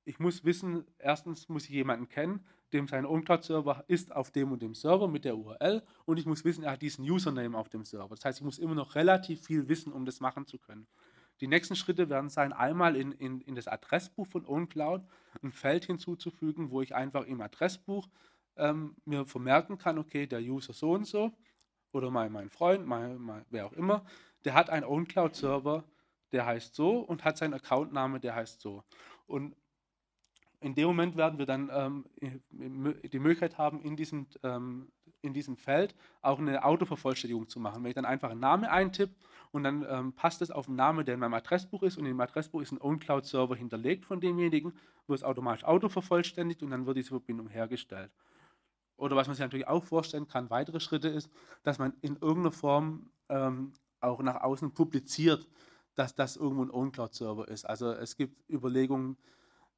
ich 0.05 0.19
muss 0.19 0.43
wissen, 0.43 0.85
erstens 0.99 1.47
muss 1.47 1.63
ich 1.63 1.69
jemanden 1.69 2.09
kennen, 2.09 2.45
dem 2.73 2.87
sein 2.87 3.05
OnCloud-Server 3.05 3.85
ist 3.87 4.13
auf 4.13 4.31
dem 4.31 4.51
und 4.51 4.61
dem 4.61 4.75
Server 4.75 5.07
mit 5.07 5.23
der 5.23 5.37
URL 5.37 5.81
und 6.05 6.19
ich 6.19 6.25
muss 6.25 6.43
wissen, 6.43 6.63
er 6.63 6.71
hat 6.71 6.81
diesen 6.81 7.09
Username 7.09 7.57
auf 7.57 7.69
dem 7.69 7.85
Server. 7.85 8.13
Das 8.15 8.25
heißt, 8.25 8.39
ich 8.39 8.43
muss 8.43 8.59
immer 8.59 8.75
noch 8.75 8.95
relativ 8.95 9.45
viel 9.45 9.69
wissen, 9.69 9.93
um 9.93 10.05
das 10.05 10.19
machen 10.19 10.45
zu 10.45 10.57
können. 10.57 10.87
Die 11.39 11.47
nächsten 11.47 11.75
Schritte 11.75 12.09
werden 12.09 12.29
sein, 12.29 12.53
einmal 12.53 12.95
in, 12.95 13.11
in, 13.13 13.41
in 13.41 13.55
das 13.55 13.67
Adressbuch 13.67 14.27
von 14.27 14.45
OwnCloud 14.45 15.03
ein 15.41 15.51
Feld 15.51 15.85
hinzuzufügen, 15.85 16.69
wo 16.69 16.81
ich 16.81 16.93
einfach 16.93 17.25
im 17.25 17.41
Adressbuch 17.41 18.07
ähm, 18.55 18.95
mir 19.05 19.25
vermerken 19.25 19.77
kann, 19.77 19.97
okay, 19.97 20.27
der 20.27 20.41
User 20.41 20.73
so 20.73 20.91
und 20.91 21.05
so 21.05 21.33
oder 21.93 22.11
mein, 22.11 22.31
mein 22.31 22.49
Freund, 22.49 22.85
mein, 22.85 23.17
mein, 23.17 23.45
wer 23.49 23.65
auch 23.65 23.73
immer, 23.73 24.03
der 24.45 24.53
hat 24.53 24.69
einen 24.69 24.85
OwnCloud-Server, 24.85 25.83
der 26.31 26.45
heißt 26.45 26.75
so 26.75 26.99
und 26.99 27.23
hat 27.23 27.37
seinen 27.37 27.53
Accountname, 27.53 28.19
der 28.19 28.35
heißt 28.35 28.59
so. 28.59 28.83
Und 29.27 29.55
in 30.59 30.75
dem 30.75 30.87
Moment 30.87 31.17
werden 31.17 31.39
wir 31.39 31.45
dann 31.45 31.69
ähm, 31.73 32.05
die 32.21 33.19
Möglichkeit 33.19 33.57
haben, 33.57 33.81
in 33.81 33.95
diesem, 33.95 34.27
ähm, 34.43 34.91
in 35.21 35.33
diesem 35.33 35.57
Feld 35.57 35.93
auch 36.21 36.39
eine 36.39 36.63
Autovervollständigung 36.63 37.47
zu 37.49 37.59
machen. 37.59 37.83
Wenn 37.83 37.89
ich 37.89 37.95
dann 37.95 38.05
einfach 38.05 38.31
einen 38.31 38.39
Namen 38.39 38.65
eintippe 38.65 39.13
und 39.51 39.63
dann 39.63 39.85
ähm, 39.89 40.13
passt 40.13 40.41
es 40.41 40.51
auf 40.51 40.65
den 40.67 40.75
Namen, 40.75 41.05
der 41.05 41.15
in 41.15 41.19
meinem 41.19 41.33
Adressbuch 41.33 41.83
ist 41.83 41.97
und 41.97 42.05
in 42.05 42.11
dem 42.11 42.21
Adressbuch 42.21 42.61
ist 42.61 42.71
ein 42.71 42.81
OwnCloud-Server 42.81 43.55
hinterlegt 43.55 44.05
von 44.05 44.21
demjenigen, 44.21 44.73
wird 45.07 45.19
es 45.19 45.23
automatisch 45.23 45.65
autovervollständigt 45.65 46.63
und 46.63 46.71
dann 46.71 46.85
wird 46.85 46.97
diese 46.97 47.09
Verbindung 47.09 47.49
hergestellt. 47.49 48.11
Oder 48.97 49.15
was 49.15 49.27
man 49.27 49.35
sich 49.35 49.43
natürlich 49.43 49.67
auch 49.67 49.83
vorstellen 49.83 50.27
kann, 50.27 50.49
weitere 50.49 50.79
Schritte 50.79 51.09
ist, 51.09 51.29
dass 51.63 51.79
man 51.79 51.93
in 52.01 52.15
irgendeiner 52.17 52.51
Form 52.51 53.09
ähm, 53.29 53.73
auch 53.99 54.21
nach 54.21 54.41
außen 54.41 54.73
publiziert, 54.73 55.47
dass 55.95 56.15
das 56.15 56.35
irgendwo 56.35 56.63
ein 56.63 56.71
OwnCloud-Server 56.71 57.47
ist. 57.47 57.65
Also 57.65 57.91
es 57.91 58.15
gibt 58.15 58.49
Überlegungen, 58.49 59.17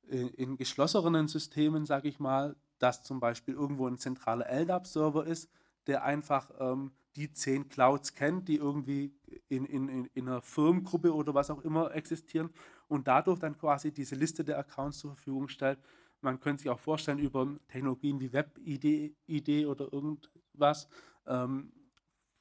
in 0.07 0.57
geschlossenen 0.57 1.27
Systemen, 1.27 1.85
sage 1.85 2.07
ich 2.07 2.19
mal, 2.19 2.55
dass 2.79 3.03
zum 3.03 3.19
Beispiel 3.19 3.53
irgendwo 3.53 3.87
ein 3.87 3.97
zentraler 3.97 4.47
LDAP-Server 4.47 5.25
ist, 5.25 5.49
der 5.87 6.03
einfach 6.03 6.51
ähm, 6.59 6.91
die 7.15 7.31
zehn 7.31 7.69
Clouds 7.69 8.13
kennt, 8.13 8.47
die 8.47 8.57
irgendwie 8.57 9.15
in, 9.47 9.65
in, 9.65 10.05
in 10.05 10.27
einer 10.27 10.41
Firmengruppe 10.41 11.13
oder 11.13 11.33
was 11.33 11.49
auch 11.49 11.61
immer 11.61 11.93
existieren 11.95 12.49
und 12.87 13.07
dadurch 13.07 13.39
dann 13.39 13.57
quasi 13.57 13.91
diese 13.91 14.15
Liste 14.15 14.43
der 14.43 14.59
Accounts 14.59 14.99
zur 14.99 15.11
Verfügung 15.15 15.47
stellt. 15.47 15.79
Man 16.25 16.39
könnte 16.39 16.63
sich 16.63 16.71
auch 16.71 16.79
vorstellen, 16.79 17.19
über 17.19 17.47
Technologien 17.67 18.19
wie 18.19 18.33
Web-ID 18.33 19.67
oder 19.67 19.93
irgendwas 19.93 20.87
ähm, 21.27 21.71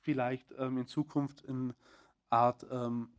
vielleicht 0.01 0.55
ähm, 0.57 0.78
in 0.78 0.87
Zukunft 0.87 1.47
eine 1.47 1.74
Art 2.30 2.66
ähm, 2.70 3.14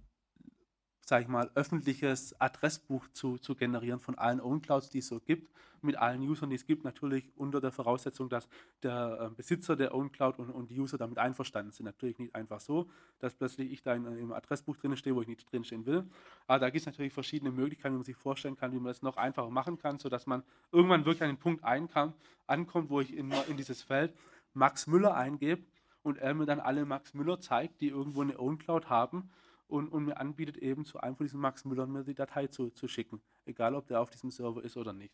sage 1.06 1.24
ich 1.24 1.28
mal, 1.30 1.52
öffentliches 1.54 2.40
Adressbuch 2.42 3.08
zu, 3.14 3.38
zu 3.38 3.56
generieren 3.56 4.00
von 4.00 4.18
allen 4.18 4.42
OwnClouds, 4.42 4.90
die 4.90 5.00
es 5.00 5.08
so 5.08 5.20
gibt, 5.20 5.52
mit 5.82 5.98
allen 5.98 6.22
Usern, 6.22 6.50
die 6.50 6.56
es 6.56 6.66
gibt, 6.66 6.84
natürlich 6.84 7.32
unter 7.36 7.62
der 7.62 7.72
Voraussetzung, 7.72 8.28
dass 8.28 8.48
der 8.82 9.30
äh, 9.32 9.36
Besitzer 9.36 9.76
der 9.76 9.94
OwnCloud 9.94 10.40
und, 10.40 10.50
und 10.50 10.72
die 10.72 10.80
User 10.80 10.98
damit 10.98 11.20
einverstanden 11.20 11.72
sind. 11.72 11.86
Natürlich 11.86 12.18
nicht 12.18 12.34
einfach 12.34 12.60
so, 12.60 12.90
dass 13.20 13.36
plötzlich 13.36 13.72
ich 13.72 13.84
da 13.84 13.94
in, 13.94 14.06
im 14.18 14.34
Adressbuch 14.34 14.78
drin 14.78 14.98
stehe, 14.98 15.16
wo 15.16 15.22
ich 15.22 15.28
nicht 15.28 15.52
drinstehen 15.52 15.86
will. 15.86 16.06
Aber 16.48 16.58
da 16.58 16.72
gibt 16.72 16.82
es 16.82 16.86
natürlich 16.88 17.14
verschiedene 17.14 17.52
Möglichkeiten, 17.52 17.94
wie 17.94 18.00
man 18.00 18.06
sich 18.06 18.18
vorstellen 18.18 18.56
kann, 18.56 18.72
wie 18.72 18.78
man 18.78 18.88
das 18.88 19.04
noch 19.04 19.18
einfacher 19.18 19.52
machen 19.52 19.78
kann, 19.78 20.00
sodass 20.00 20.26
man 20.26 20.44
irgendwann 20.72 21.06
wirklich 21.06 21.22
an 21.22 21.30
den 21.30 21.38
Punkt 21.38 21.64
einkam, 21.64 22.14
ankommt, 22.48 22.90
wo 22.90 23.00
ich 23.00 23.16
in, 23.16 23.32
in 23.48 23.58
dieses 23.58 23.84
Feld 23.84 24.12
Max 24.56 24.88
Müller 24.88 25.16
eingebe 25.16 25.64
und 26.02 26.18
er 26.18 26.34
mir 26.34 26.48
dann 26.48 26.60
alle 26.60 26.84
Max 26.86 27.14
Müller 27.14 27.40
zeigt, 27.40 27.82
die 27.82 27.90
irgendwo 27.90 28.22
eine 28.22 28.40
OwnCloud 28.40 28.90
haben 28.90 29.30
und, 29.68 29.90
und 29.90 30.06
mir 30.06 30.18
anbietet, 30.18 30.58
eben 30.58 30.86
zu 30.86 31.00
einem 31.00 31.16
von 31.16 31.26
diesen 31.26 31.40
Max 31.40 31.66
Müllern 31.66 31.92
mir 31.92 32.04
die 32.04 32.16
Datei 32.16 32.48
zu, 32.48 32.70
zu 32.70 32.88
schicken, 32.88 33.22
egal 33.46 33.76
ob 33.76 33.88
der 33.88 34.02
auf 34.02 34.10
diesem 34.10 34.32
Server 34.32 34.64
ist 34.64 34.78
oder 34.78 34.94
nicht. 34.94 35.14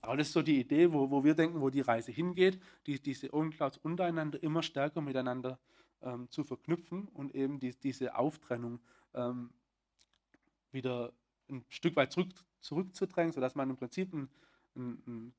Aber 0.00 0.16
das 0.16 0.28
ist 0.28 0.34
so 0.34 0.42
die 0.42 0.60
Idee, 0.60 0.92
wo, 0.92 1.10
wo 1.10 1.24
wir 1.24 1.34
denken, 1.34 1.60
wo 1.60 1.70
die 1.70 1.80
Reise 1.80 2.12
hingeht, 2.12 2.60
die, 2.86 3.00
diese 3.02 3.32
OwnClouds 3.32 3.78
untereinander 3.78 4.40
immer 4.42 4.62
stärker 4.62 5.00
miteinander 5.00 5.58
ähm, 6.02 6.30
zu 6.30 6.44
verknüpfen 6.44 7.08
und 7.08 7.34
eben 7.34 7.58
die, 7.58 7.74
diese 7.74 8.16
Auftrennung 8.16 8.80
ähm, 9.14 9.50
wieder 10.70 11.12
ein 11.48 11.64
Stück 11.68 11.96
weit 11.96 12.12
zurück, 12.12 12.32
zurückzudrängen, 12.60 13.32
sodass 13.32 13.54
man 13.54 13.70
im 13.70 13.76
Prinzip 13.76 14.12
ein, 14.12 14.28
ein, 14.76 15.02
ein 15.06 15.34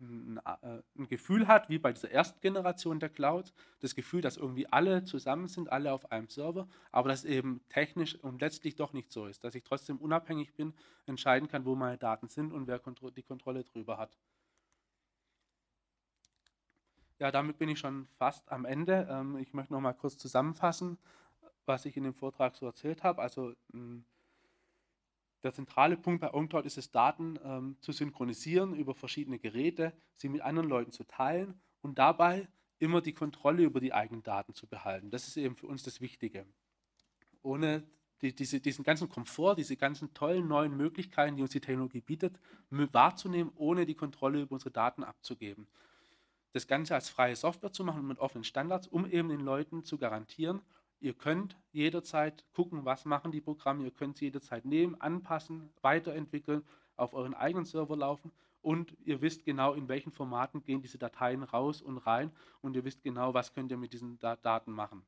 ein, 0.00 0.40
äh, 0.44 0.82
ein, 0.98 1.08
Gefühl 1.08 1.46
hat, 1.46 1.68
wie 1.68 1.78
bei 1.78 1.92
dieser 1.92 2.10
ersten 2.10 2.40
Generation 2.40 3.00
der 3.00 3.08
Cloud, 3.08 3.52
das 3.80 3.94
Gefühl, 3.94 4.20
dass 4.20 4.36
irgendwie 4.36 4.66
alle 4.66 5.04
zusammen 5.04 5.48
sind, 5.48 5.70
alle 5.70 5.92
auf 5.92 6.10
einem 6.10 6.28
Server, 6.28 6.68
aber 6.90 7.08
das 7.08 7.24
eben 7.24 7.60
technisch 7.68 8.16
und 8.16 8.40
letztlich 8.40 8.76
doch 8.76 8.92
nicht 8.92 9.12
so 9.12 9.26
ist, 9.26 9.44
dass 9.44 9.54
ich 9.54 9.62
trotzdem 9.62 9.98
unabhängig 9.98 10.54
bin, 10.54 10.74
entscheiden 11.06 11.48
kann, 11.48 11.64
wo 11.64 11.74
meine 11.74 11.98
Daten 11.98 12.28
sind 12.28 12.52
und 12.52 12.66
wer 12.66 12.80
die 13.16 13.22
Kontrolle 13.22 13.64
darüber 13.64 13.98
hat. 13.98 14.16
Ja, 17.18 17.30
damit 17.30 17.58
bin 17.58 17.68
ich 17.68 17.78
schon 17.78 18.06
fast 18.16 18.50
am 18.50 18.64
Ende. 18.64 19.06
Ähm, 19.10 19.36
ich 19.36 19.52
möchte 19.52 19.74
noch 19.74 19.80
mal 19.80 19.92
kurz 19.92 20.16
zusammenfassen, 20.16 20.96
was 21.66 21.84
ich 21.84 21.96
in 21.98 22.04
dem 22.04 22.14
Vortrag 22.14 22.56
so 22.56 22.64
erzählt 22.64 23.02
habe. 23.02 23.20
Also 23.20 23.54
der 25.42 25.52
zentrale 25.52 25.96
Punkt 25.96 26.20
bei 26.20 26.32
OnCloud 26.32 26.66
ist 26.66 26.78
es, 26.78 26.90
Daten 26.90 27.38
ähm, 27.42 27.76
zu 27.80 27.92
synchronisieren 27.92 28.74
über 28.74 28.94
verschiedene 28.94 29.38
Geräte, 29.38 29.92
sie 30.16 30.28
mit 30.28 30.42
anderen 30.42 30.68
Leuten 30.68 30.92
zu 30.92 31.04
teilen 31.04 31.60
und 31.80 31.98
dabei 31.98 32.48
immer 32.78 33.00
die 33.00 33.14
Kontrolle 33.14 33.62
über 33.62 33.80
die 33.80 33.92
eigenen 33.92 34.22
Daten 34.22 34.54
zu 34.54 34.66
behalten. 34.66 35.10
Das 35.10 35.28
ist 35.28 35.36
eben 35.36 35.56
für 35.56 35.66
uns 35.66 35.82
das 35.82 36.00
Wichtige. 36.00 36.46
Ohne 37.42 37.84
die, 38.22 38.34
diese, 38.34 38.60
diesen 38.60 38.84
ganzen 38.84 39.08
Komfort, 39.08 39.56
diese 39.56 39.76
ganzen 39.76 40.12
tollen 40.12 40.46
neuen 40.46 40.76
Möglichkeiten, 40.76 41.36
die 41.36 41.42
uns 41.42 41.52
die 41.52 41.60
Technologie 41.60 42.00
bietet, 42.00 42.38
wahrzunehmen, 42.70 43.52
ohne 43.54 43.86
die 43.86 43.94
Kontrolle 43.94 44.42
über 44.42 44.52
unsere 44.52 44.70
Daten 44.70 45.04
abzugeben. 45.04 45.68
Das 46.52 46.66
Ganze 46.66 46.94
als 46.94 47.08
freie 47.08 47.36
Software 47.36 47.72
zu 47.72 47.84
machen 47.84 48.06
mit 48.06 48.18
offenen 48.18 48.44
Standards, 48.44 48.88
um 48.88 49.06
eben 49.06 49.28
den 49.28 49.40
Leuten 49.40 49.84
zu 49.84 49.98
garantieren, 49.98 50.60
Ihr 51.00 51.14
könnt 51.14 51.56
jederzeit 51.72 52.44
gucken, 52.52 52.84
was 52.84 53.06
machen 53.06 53.32
die 53.32 53.40
Programme. 53.40 53.84
Ihr 53.84 53.90
könnt 53.90 54.18
sie 54.18 54.26
jederzeit 54.26 54.64
nehmen, 54.64 55.00
anpassen, 55.00 55.70
weiterentwickeln, 55.80 56.62
auf 56.96 57.14
euren 57.14 57.34
eigenen 57.34 57.64
Server 57.64 57.96
laufen 57.96 58.30
und 58.62 58.96
ihr 59.04 59.22
wisst 59.22 59.44
genau, 59.44 59.72
in 59.72 59.88
welchen 59.88 60.12
Formaten 60.12 60.62
gehen 60.62 60.82
diese 60.82 60.98
Dateien 60.98 61.42
raus 61.42 61.80
und 61.80 61.98
rein 61.98 62.30
und 62.60 62.76
ihr 62.76 62.84
wisst 62.84 63.02
genau, 63.02 63.32
was 63.34 63.54
könnt 63.54 63.70
ihr 63.70 63.78
mit 63.78 63.92
diesen 63.92 64.18
Daten 64.18 64.72
machen. 64.72 65.02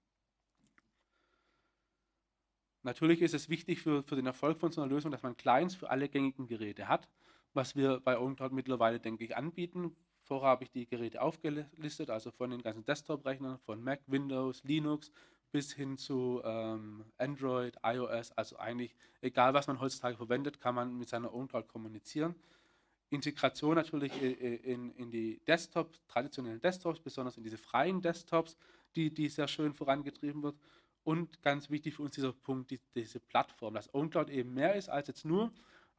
Natürlich 2.82 3.22
ist 3.22 3.34
es 3.34 3.48
wichtig 3.48 3.80
für, 3.80 4.02
für 4.02 4.16
den 4.16 4.26
Erfolg 4.26 4.58
von 4.58 4.72
so 4.72 4.80
einer 4.80 4.90
Lösung, 4.90 5.12
dass 5.12 5.22
man 5.22 5.36
Clients 5.36 5.74
für 5.74 5.90
alle 5.90 6.08
gängigen 6.08 6.48
Geräte 6.48 6.88
hat, 6.88 7.08
was 7.52 7.76
wir 7.76 8.00
bei 8.00 8.18
OwnCloud 8.18 8.52
mittlerweile, 8.52 8.98
denke 8.98 9.24
ich, 9.24 9.36
anbieten. 9.36 9.94
Vorher 10.22 10.48
habe 10.48 10.64
ich 10.64 10.70
die 10.70 10.86
Geräte 10.86 11.20
aufgelistet, 11.20 12.10
also 12.10 12.30
von 12.30 12.50
den 12.50 12.62
ganzen 12.62 12.84
Desktop-Rechnern, 12.84 13.58
von 13.58 13.82
Mac, 13.82 14.00
Windows, 14.06 14.64
Linux, 14.64 15.12
bis 15.52 15.72
hin 15.72 15.98
zu 15.98 16.40
ähm, 16.44 17.04
Android, 17.18 17.76
iOS, 17.84 18.32
also 18.32 18.56
eigentlich 18.56 18.96
egal, 19.20 19.54
was 19.54 19.66
man 19.66 19.80
heutzutage 19.80 20.16
verwendet, 20.16 20.60
kann 20.60 20.74
man 20.74 20.96
mit 20.96 21.08
seiner 21.08 21.32
OwnCloud 21.32 21.68
kommunizieren. 21.68 22.34
Integration 23.10 23.74
natürlich 23.74 24.20
in, 24.22 24.90
in 24.94 25.10
die 25.10 25.38
Desktops, 25.46 26.00
traditionellen 26.08 26.60
Desktops, 26.60 26.98
besonders 26.98 27.36
in 27.36 27.44
diese 27.44 27.58
freien 27.58 28.00
Desktops, 28.00 28.56
die, 28.96 29.12
die 29.12 29.28
sehr 29.28 29.48
schön 29.48 29.74
vorangetrieben 29.74 30.42
wird. 30.42 30.56
Und 31.04 31.42
ganz 31.42 31.68
wichtig 31.68 31.94
für 31.94 32.02
uns 32.02 32.14
dieser 32.14 32.32
Punkt, 32.32 32.70
die, 32.70 32.80
diese 32.94 33.20
Plattform, 33.20 33.74
dass 33.74 33.92
OwnCloud 33.92 34.30
eben 34.30 34.54
mehr 34.54 34.74
ist 34.76 34.88
als 34.88 35.08
jetzt 35.08 35.26
nur 35.26 35.52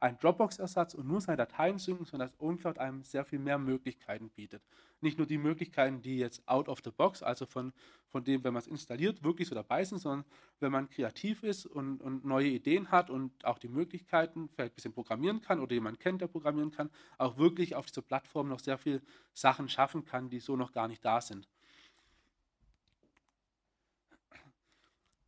ein 0.04 0.18
Dropbox-Ersatz 0.18 0.92
und 0.92 1.08
nur 1.08 1.22
seine 1.22 1.38
Dateien 1.38 1.78
synken, 1.78 2.04
sondern 2.04 2.28
dass 2.28 2.38
OwnCloud 2.38 2.78
einem 2.78 3.02
sehr 3.04 3.24
viel 3.24 3.38
mehr 3.38 3.56
Möglichkeiten 3.56 4.28
bietet. 4.28 4.62
Nicht 5.00 5.16
nur 5.16 5.26
die 5.26 5.38
Möglichkeiten, 5.38 6.02
die 6.02 6.18
jetzt 6.18 6.46
out 6.46 6.68
of 6.68 6.80
the 6.84 6.90
box, 6.90 7.22
also 7.22 7.46
von, 7.46 7.72
von 8.08 8.22
dem, 8.22 8.44
wenn 8.44 8.52
man 8.52 8.60
es 8.60 8.66
installiert, 8.66 9.24
wirklich 9.24 9.48
so 9.48 9.54
dabei 9.54 9.82
sind, 9.82 10.00
sondern 10.00 10.26
wenn 10.60 10.72
man 10.72 10.90
kreativ 10.90 11.42
ist 11.42 11.64
und, 11.64 12.02
und 12.02 12.22
neue 12.22 12.48
Ideen 12.48 12.90
hat 12.90 13.08
und 13.08 13.46
auch 13.46 13.58
die 13.58 13.68
Möglichkeiten, 13.68 14.50
vielleicht 14.50 14.72
ein 14.72 14.74
bisschen 14.74 14.92
programmieren 14.92 15.40
kann 15.40 15.58
oder 15.58 15.72
jemand 15.72 16.00
kennt, 16.00 16.20
der 16.20 16.26
programmieren 16.26 16.70
kann, 16.70 16.90
auch 17.16 17.38
wirklich 17.38 17.74
auf 17.74 17.86
dieser 17.86 18.02
Plattform 18.02 18.48
noch 18.48 18.60
sehr 18.60 18.76
viele 18.76 19.00
Sachen 19.32 19.70
schaffen 19.70 20.04
kann, 20.04 20.28
die 20.28 20.38
so 20.38 20.54
noch 20.54 20.72
gar 20.72 20.86
nicht 20.86 21.02
da 21.02 21.22
sind. 21.22 21.48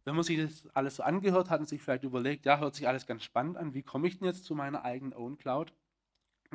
Wenn 0.06 0.14
man 0.14 0.22
sich 0.22 0.38
das 0.38 0.68
alles 0.72 0.96
so 0.96 1.02
angehört 1.02 1.50
hat 1.50 1.58
und 1.58 1.68
sich 1.68 1.82
vielleicht 1.82 2.04
überlegt, 2.04 2.46
ja, 2.46 2.58
hört 2.58 2.76
sich 2.76 2.86
alles 2.86 3.06
ganz 3.06 3.24
spannend 3.24 3.56
an, 3.56 3.74
wie 3.74 3.82
komme 3.82 4.06
ich 4.06 4.18
denn 4.18 4.26
jetzt 4.26 4.44
zu 4.44 4.54
meiner 4.54 4.84
eigenen 4.84 5.12
Own 5.12 5.36
Cloud, 5.36 5.72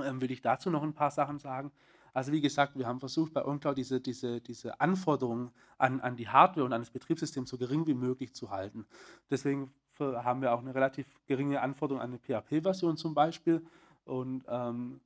ähm, 0.02 0.22
will 0.22 0.32
ich 0.32 0.42
dazu 0.42 0.70
noch 0.70 0.82
ein 0.84 0.94
paar 0.94 1.12
Sachen 1.12 1.38
sagen. 1.38 1.70
Also 2.14 2.32
wie 2.32 2.40
gesagt, 2.40 2.78
wir 2.78 2.88
haben 2.88 3.02
versucht 3.02 3.34
bei 3.34 3.46
OwnCloud 3.46 3.78
diese, 3.78 4.00
diese, 4.00 4.40
diese 4.40 4.80
Anforderungen 4.80 5.52
an, 5.78 6.00
an 6.00 6.16
die 6.16 6.30
Hardware 6.30 6.66
und 6.66 6.72
an 6.74 6.82
das 6.82 6.92
Betriebssystem 6.92 7.46
so 7.46 7.58
gering 7.58 7.88
wie 7.88 7.94
möglich 7.94 8.34
zu 8.34 8.52
halten. 8.52 8.86
Deswegen 9.30 9.74
haben 10.00 10.42
wir 10.42 10.54
auch 10.54 10.60
eine 10.60 10.74
relativ 10.74 11.06
geringe 11.28 11.62
Anforderung 11.62 12.02
an 12.02 12.10
eine 12.10 12.20
PHP-Version 12.20 12.98
zum 12.98 13.14
Beispiel. 13.14 13.66
Und 14.06 14.46
ähm, 14.48 15.02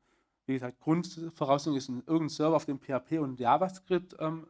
wie 0.46 0.54
gesagt, 0.54 0.80
Grundvoraussetzung 0.80 1.76
ist 1.76 1.90
ein, 1.90 2.04
irgendein 2.06 2.30
Server, 2.30 2.56
auf 2.56 2.66
dem 2.66 2.80
PHP 2.80 3.20
und 3.20 3.40
JavaScript 3.40 4.16
ähm, 4.20 4.48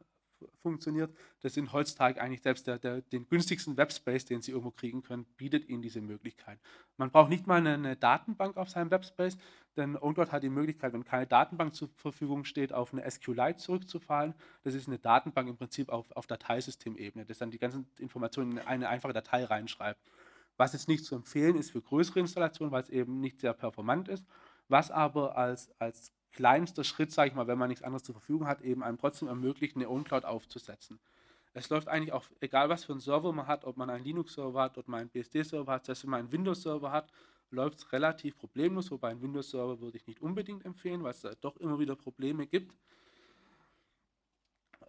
funktioniert. 0.61 1.15
Das 1.41 1.53
sind 1.53 1.71
heutzutage 1.73 2.21
eigentlich 2.21 2.41
selbst 2.41 2.67
der, 2.67 2.79
der, 2.79 3.01
den 3.01 3.27
günstigsten 3.27 3.77
Webspace, 3.77 4.25
den 4.25 4.41
Sie 4.41 4.51
irgendwo 4.51 4.71
kriegen 4.71 5.03
können, 5.03 5.25
bietet 5.37 5.69
Ihnen 5.69 5.81
diese 5.81 6.01
Möglichkeit. 6.01 6.59
Man 6.97 7.11
braucht 7.11 7.29
nicht 7.29 7.47
mal 7.47 7.57
eine, 7.57 7.73
eine 7.73 7.95
Datenbank 7.95 8.57
auf 8.57 8.69
seinem 8.69 8.91
Webspace, 8.91 9.37
denn 9.75 9.97
OwnCloud 9.97 10.31
hat 10.31 10.43
die 10.43 10.49
Möglichkeit, 10.49 10.93
wenn 10.93 11.03
keine 11.03 11.27
Datenbank 11.27 11.75
zur 11.75 11.89
Verfügung 11.95 12.45
steht, 12.45 12.71
auf 12.71 12.93
eine 12.93 13.09
SQLite 13.09 13.57
zurückzufallen. 13.57 14.33
Das 14.63 14.73
ist 14.73 14.87
eine 14.87 14.99
Datenbank 14.99 15.49
im 15.49 15.57
Prinzip 15.57 15.89
auf, 15.89 16.11
auf 16.11 16.27
Dateisystemebene, 16.27 17.25
das 17.25 17.39
dann 17.39 17.51
die 17.51 17.59
ganzen 17.59 17.87
Informationen 17.99 18.53
in 18.53 18.59
eine 18.59 18.89
einfache 18.89 19.13
Datei 19.13 19.43
reinschreibt. 19.43 19.99
Was 20.57 20.73
jetzt 20.73 20.87
nicht 20.87 21.03
zu 21.03 21.15
empfehlen 21.15 21.57
ist 21.57 21.71
für 21.71 21.81
größere 21.81 22.21
Installationen, 22.21 22.71
weil 22.71 22.83
es 22.83 22.89
eben 22.89 23.19
nicht 23.19 23.41
sehr 23.41 23.53
performant 23.53 24.07
ist. 24.07 24.25
Was 24.69 24.89
aber 24.89 25.37
als, 25.37 25.69
als 25.79 26.13
kleinster 26.35 26.83
Schritt, 26.83 27.11
sage 27.11 27.29
ich 27.29 27.35
mal, 27.35 27.47
wenn 27.47 27.57
man 27.57 27.69
nichts 27.69 27.83
anderes 27.83 28.03
zur 28.03 28.13
Verfügung 28.13 28.45
hat, 28.45 28.61
eben 28.61 28.83
einem 28.83 28.97
trotzdem 28.99 29.27
ermöglicht, 29.27 29.75
eine 29.75 29.89
OwnCloud 29.89 30.25
aufzusetzen. 30.25 30.99
Es 31.53 31.69
läuft 31.69 31.87
eigentlich 31.87 32.11
auch, 32.11 32.25
egal 32.41 32.67
was 32.67 32.83
für 32.83 32.91
einen 32.91 32.99
Server 32.99 33.31
man 33.31 33.47
hat, 33.47 33.63
ob 33.63 33.77
man 33.77 33.89
einen 33.89 34.03
Linux-Server 34.03 34.61
hat, 34.61 34.77
ob 34.77 34.89
man 34.89 35.01
einen 35.01 35.09
BSD-Server 35.09 35.71
hat, 35.71 35.85
selbst 35.85 36.03
wenn 36.03 36.11
man 36.11 36.19
einen 36.19 36.31
Windows-Server 36.31 36.91
hat, 36.91 37.11
läuft 37.49 37.79
es 37.79 37.91
relativ 37.93 38.37
problemlos, 38.37 38.91
wobei 38.91 39.09
einen 39.09 39.21
Windows-Server 39.21 39.79
würde 39.79 39.97
ich 39.97 40.05
nicht 40.05 40.21
unbedingt 40.21 40.65
empfehlen, 40.65 41.01
weil 41.03 41.11
es 41.11 41.21
da 41.21 41.31
doch 41.39 41.55
immer 41.57 41.79
wieder 41.79 41.95
Probleme 41.95 42.45
gibt. 42.45 42.75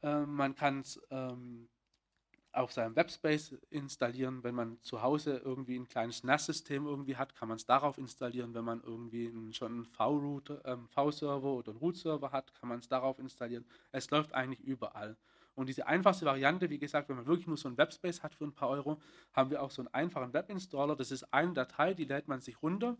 Ähm, 0.02 0.34
man 0.34 0.56
kann 0.56 0.80
es 0.80 1.00
ähm, 1.10 1.68
auf 2.56 2.72
seinem 2.72 2.96
Webspace 2.96 3.54
installieren. 3.70 4.42
Wenn 4.42 4.54
man 4.54 4.78
zu 4.82 5.02
Hause 5.02 5.40
irgendwie 5.44 5.76
ein 5.76 5.88
kleines 5.88 6.24
NAS-System 6.24 6.86
irgendwie 6.86 7.16
hat, 7.16 7.34
kann 7.34 7.48
man 7.48 7.56
es 7.56 7.66
darauf 7.66 7.98
installieren. 7.98 8.54
Wenn 8.54 8.64
man 8.64 8.82
irgendwie 8.82 9.28
einen, 9.28 9.52
schon 9.52 9.72
einen 9.72 9.84
V-Router, 9.84 10.62
ähm, 10.64 10.88
V-Server 10.88 11.52
oder 11.52 11.70
einen 11.70 11.78
Root-Server 11.78 12.32
hat, 12.32 12.54
kann 12.54 12.68
man 12.68 12.80
es 12.80 12.88
darauf 12.88 13.18
installieren. 13.18 13.64
Es 13.92 14.10
läuft 14.10 14.32
eigentlich 14.32 14.60
überall. 14.60 15.16
Und 15.54 15.68
diese 15.68 15.86
einfachste 15.86 16.26
Variante, 16.26 16.68
wie 16.68 16.78
gesagt, 16.78 17.08
wenn 17.08 17.16
man 17.16 17.26
wirklich 17.26 17.46
nur 17.46 17.56
so 17.56 17.68
einen 17.68 17.78
Webspace 17.78 18.22
hat 18.22 18.34
für 18.34 18.44
ein 18.44 18.52
paar 18.52 18.68
Euro, 18.68 19.00
haben 19.32 19.50
wir 19.50 19.62
auch 19.62 19.70
so 19.70 19.82
einen 19.82 19.94
einfachen 19.94 20.32
Webinstaller. 20.32 20.96
Das 20.96 21.10
ist 21.10 21.32
eine 21.32 21.54
Datei, 21.54 21.94
die 21.94 22.04
lädt 22.04 22.28
man 22.28 22.40
sich 22.40 22.62
runter. 22.62 22.96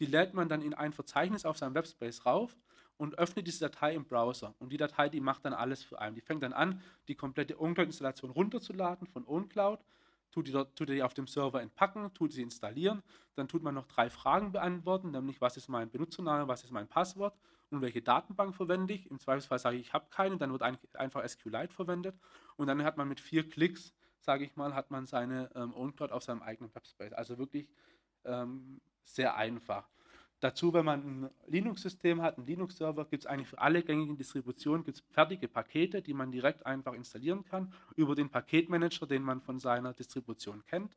Die 0.00 0.06
lädt 0.06 0.34
man 0.34 0.48
dann 0.48 0.62
in 0.62 0.74
ein 0.74 0.92
Verzeichnis 0.92 1.44
auf 1.44 1.58
seinem 1.58 1.74
Webspace 1.74 2.26
rauf 2.26 2.56
und 3.00 3.18
öffnet 3.18 3.46
diese 3.46 3.60
Datei 3.60 3.94
im 3.94 4.04
Browser. 4.04 4.54
Und 4.58 4.70
die 4.74 4.76
Datei, 4.76 5.08
die 5.08 5.22
macht 5.22 5.46
dann 5.46 5.54
alles 5.54 5.82
für 5.82 5.98
einen. 5.98 6.14
Die 6.14 6.20
fängt 6.20 6.42
dann 6.42 6.52
an, 6.52 6.82
die 7.08 7.14
komplette 7.14 7.58
OwnCloud-Installation 7.58 8.30
runterzuladen 8.30 9.06
von 9.06 9.26
OwnCloud, 9.26 9.80
tut 10.30 10.46
die, 10.46 10.52
dort, 10.52 10.76
tut 10.76 10.90
die 10.90 11.02
auf 11.02 11.14
dem 11.14 11.26
Server 11.26 11.62
entpacken, 11.62 12.12
tut 12.12 12.34
sie 12.34 12.42
installieren, 12.42 13.02
dann 13.36 13.48
tut 13.48 13.62
man 13.62 13.74
noch 13.74 13.86
drei 13.86 14.10
Fragen 14.10 14.52
beantworten, 14.52 15.12
nämlich 15.12 15.40
was 15.40 15.56
ist 15.56 15.68
mein 15.68 15.90
Benutzername, 15.90 16.46
was 16.46 16.62
ist 16.62 16.72
mein 16.72 16.88
Passwort 16.88 17.34
und 17.70 17.80
welche 17.80 18.02
Datenbank 18.02 18.54
verwende 18.54 18.92
ich. 18.92 19.10
Im 19.10 19.18
Zweifelsfall 19.18 19.58
sage 19.58 19.76
ich, 19.76 19.86
ich 19.86 19.92
habe 19.94 20.04
keine, 20.10 20.36
dann 20.36 20.52
wird 20.52 20.62
einfach 20.94 21.26
SQLite 21.26 21.72
verwendet 21.72 22.14
und 22.56 22.66
dann 22.66 22.84
hat 22.84 22.98
man 22.98 23.08
mit 23.08 23.18
vier 23.18 23.48
Klicks, 23.48 23.94
sage 24.18 24.44
ich 24.44 24.56
mal, 24.56 24.74
hat 24.74 24.90
man 24.90 25.06
seine 25.06 25.50
ähm, 25.54 25.72
OwnCloud 25.72 26.12
auf 26.12 26.22
seinem 26.22 26.42
eigenen 26.42 26.74
Webspace. 26.74 27.14
Also 27.14 27.38
wirklich 27.38 27.66
ähm, 28.26 28.82
sehr 29.04 29.36
einfach. 29.36 29.88
Dazu, 30.40 30.72
wenn 30.72 30.86
man 30.86 31.00
ein 31.00 31.30
Linux-System 31.48 32.22
hat, 32.22 32.38
einen 32.38 32.46
Linux-Server, 32.46 33.04
gibt 33.04 33.24
es 33.24 33.26
eigentlich 33.26 33.48
für 33.48 33.58
alle 33.58 33.82
gängigen 33.82 34.16
Distributionen 34.16 34.84
gibt's 34.84 35.02
fertige 35.10 35.48
Pakete, 35.48 36.00
die 36.00 36.14
man 36.14 36.32
direkt 36.32 36.64
einfach 36.64 36.94
installieren 36.94 37.44
kann 37.44 37.72
über 37.94 38.14
den 38.14 38.30
Paketmanager, 38.30 39.06
den 39.06 39.22
man 39.22 39.42
von 39.42 39.58
seiner 39.58 39.92
Distribution 39.92 40.64
kennt. 40.64 40.96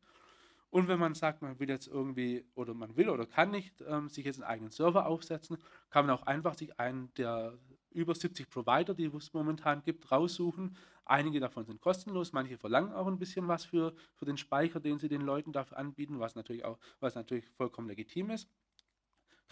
Und 0.69 0.87
wenn 0.87 0.97
man 0.97 1.13
sagt, 1.13 1.41
man 1.41 1.59
will 1.59 1.69
jetzt 1.69 1.87
irgendwie 1.87 2.45
oder 2.55 2.73
man 2.73 2.95
will 2.95 3.09
oder 3.09 3.25
kann 3.25 3.51
nicht 3.51 3.83
ähm, 3.85 4.07
sich 4.09 4.25
jetzt 4.25 4.41
einen 4.41 4.49
eigenen 4.49 4.71
Server 4.71 5.05
aufsetzen, 5.05 5.57
kann 5.89 6.07
man 6.07 6.15
auch 6.15 6.25
einfach 6.25 6.55
sich 6.55 6.79
einen 6.79 7.13
der 7.15 7.53
über 7.91 8.15
70 8.15 8.49
Provider, 8.49 8.95
die 8.95 9.05
es 9.05 9.33
momentan 9.33 9.83
gibt, 9.83 10.11
raussuchen. 10.11 10.75
Einige 11.05 11.39
davon 11.39 11.65
sind 11.65 11.79
kostenlos, 11.79 12.31
manche 12.31 12.57
verlangen 12.57 12.93
auch 12.93 13.05
ein 13.05 13.19
bisschen 13.19 13.47
was 13.47 13.65
für, 13.65 13.93
für 14.15 14.25
den 14.25 14.37
Speicher, 14.37 14.79
den 14.79 14.97
sie 14.97 15.09
den 15.09 15.21
Leuten 15.21 15.51
dafür 15.51 15.77
anbieten, 15.77 16.19
was 16.19 16.33
natürlich 16.33 16.65
auch, 16.65 16.79
was 17.01 17.13
natürlich 17.13 17.47
vollkommen 17.49 17.89
legitim 17.89 18.31
ist 18.31 18.49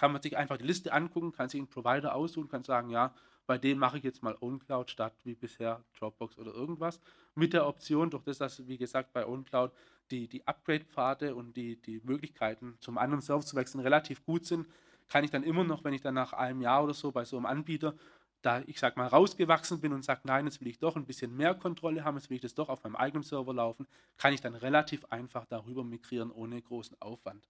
kann 0.02 0.14
man 0.14 0.22
sich 0.24 0.36
einfach 0.36 0.58
die 0.58 0.66
Liste 0.66 0.94
angucken, 0.94 1.32
kann 1.32 1.48
sich 1.48 1.60
einen 1.60 1.70
Provider 1.70 2.16
aussuchen, 2.16 2.50
kann 2.50 2.64
sagen, 2.64 2.90
ja, 2.90 3.14
bei 3.46 3.60
dem 3.60 3.78
mache 3.78 4.00
ich 4.00 4.04
jetzt 4.04 4.24
mal 4.24 4.36
OwnCloud 4.42 4.90
statt 4.90 5.14
wie 5.26 5.36
bisher 5.36 5.84
Dropbox 6.00 6.40
oder 6.40 6.56
irgendwas. 6.56 7.00
Mit 7.36 7.54
der 7.54 7.68
Option, 7.68 8.10
durch 8.10 8.24
das, 8.24 8.40
dass, 8.40 8.68
wie 8.68 8.80
gesagt, 8.80 9.14
bei 9.14 9.28
OwnCloud 9.28 9.72
die, 10.10 10.28
die 10.28 10.48
Upgrade-Pfade 10.48 11.36
und 11.36 11.56
die, 11.56 11.80
die 11.80 12.02
Möglichkeiten 12.04 12.78
zum 12.80 12.98
anderen 12.98 13.22
Server 13.22 13.46
zu 13.46 13.56
wechseln 13.56 13.82
relativ 13.82 14.26
gut 14.26 14.44
sind, 14.48 14.66
kann 15.08 15.24
ich 15.24 15.30
dann 15.30 15.44
immer 15.44 15.64
noch, 15.64 15.84
wenn 15.84 15.94
ich 15.94 16.02
dann 16.02 16.16
nach 16.16 16.34
einem 16.34 16.64
Jahr 16.64 16.84
oder 16.84 16.96
so 16.96 17.12
bei 17.12 17.24
so 17.24 17.38
einem 17.38 17.46
Anbieter, 17.46 17.94
da 18.42 18.64
ich 18.66 18.80
sag 18.80 18.98
mal 18.98 19.06
rausgewachsen 19.06 19.82
bin 19.82 19.94
und 19.94 20.04
sage, 20.04 20.22
nein, 20.24 20.48
jetzt 20.48 20.62
will 20.62 20.68
ich 20.68 20.80
doch 20.80 20.96
ein 20.96 21.06
bisschen 21.06 21.38
mehr 21.38 21.54
Kontrolle 21.54 22.04
haben, 22.04 22.18
jetzt 22.18 22.32
will 22.32 22.38
ich 22.38 22.42
das 22.42 22.56
doch 22.56 22.70
auf 22.70 22.84
meinem 22.84 22.96
eigenen 22.96 23.22
Server 23.22 23.54
laufen, 23.54 23.86
kann 24.18 24.34
ich 24.34 24.42
dann 24.42 24.56
relativ 24.56 25.06
einfach 25.12 25.46
darüber 25.46 25.84
migrieren 25.84 26.32
ohne 26.32 26.60
großen 26.60 27.00
Aufwand. 27.00 27.48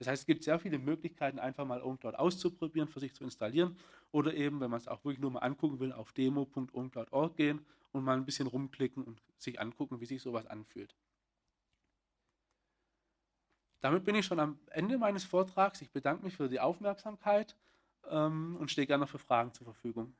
Das 0.00 0.08
heißt, 0.08 0.22
es 0.22 0.26
gibt 0.26 0.44
sehr 0.44 0.58
viele 0.58 0.78
Möglichkeiten, 0.78 1.38
einfach 1.38 1.66
mal 1.66 1.82
OwnCloud 1.82 2.14
auszuprobieren, 2.14 2.88
für 2.88 3.00
sich 3.00 3.14
zu 3.14 3.22
installieren 3.22 3.76
oder 4.12 4.32
eben, 4.32 4.58
wenn 4.60 4.70
man 4.70 4.80
es 4.80 4.88
auch 4.88 5.04
wirklich 5.04 5.20
nur 5.20 5.30
mal 5.30 5.40
angucken 5.40 5.78
will, 5.78 5.92
auf 5.92 6.12
demo.owncloud.org 6.12 7.36
gehen 7.36 7.66
und 7.92 8.02
mal 8.02 8.16
ein 8.16 8.24
bisschen 8.24 8.46
rumklicken 8.46 9.04
und 9.04 9.20
sich 9.36 9.60
angucken, 9.60 10.00
wie 10.00 10.06
sich 10.06 10.22
sowas 10.22 10.46
anfühlt. 10.46 10.96
Damit 13.82 14.04
bin 14.04 14.14
ich 14.14 14.24
schon 14.24 14.40
am 14.40 14.58
Ende 14.70 14.96
meines 14.96 15.24
Vortrags. 15.24 15.82
Ich 15.82 15.90
bedanke 15.90 16.24
mich 16.24 16.34
für 16.34 16.48
die 16.48 16.60
Aufmerksamkeit 16.60 17.54
ähm, 18.08 18.56
und 18.58 18.70
stehe 18.70 18.86
gerne 18.86 19.06
für 19.06 19.18
Fragen 19.18 19.52
zur 19.52 19.66
Verfügung. 19.66 20.14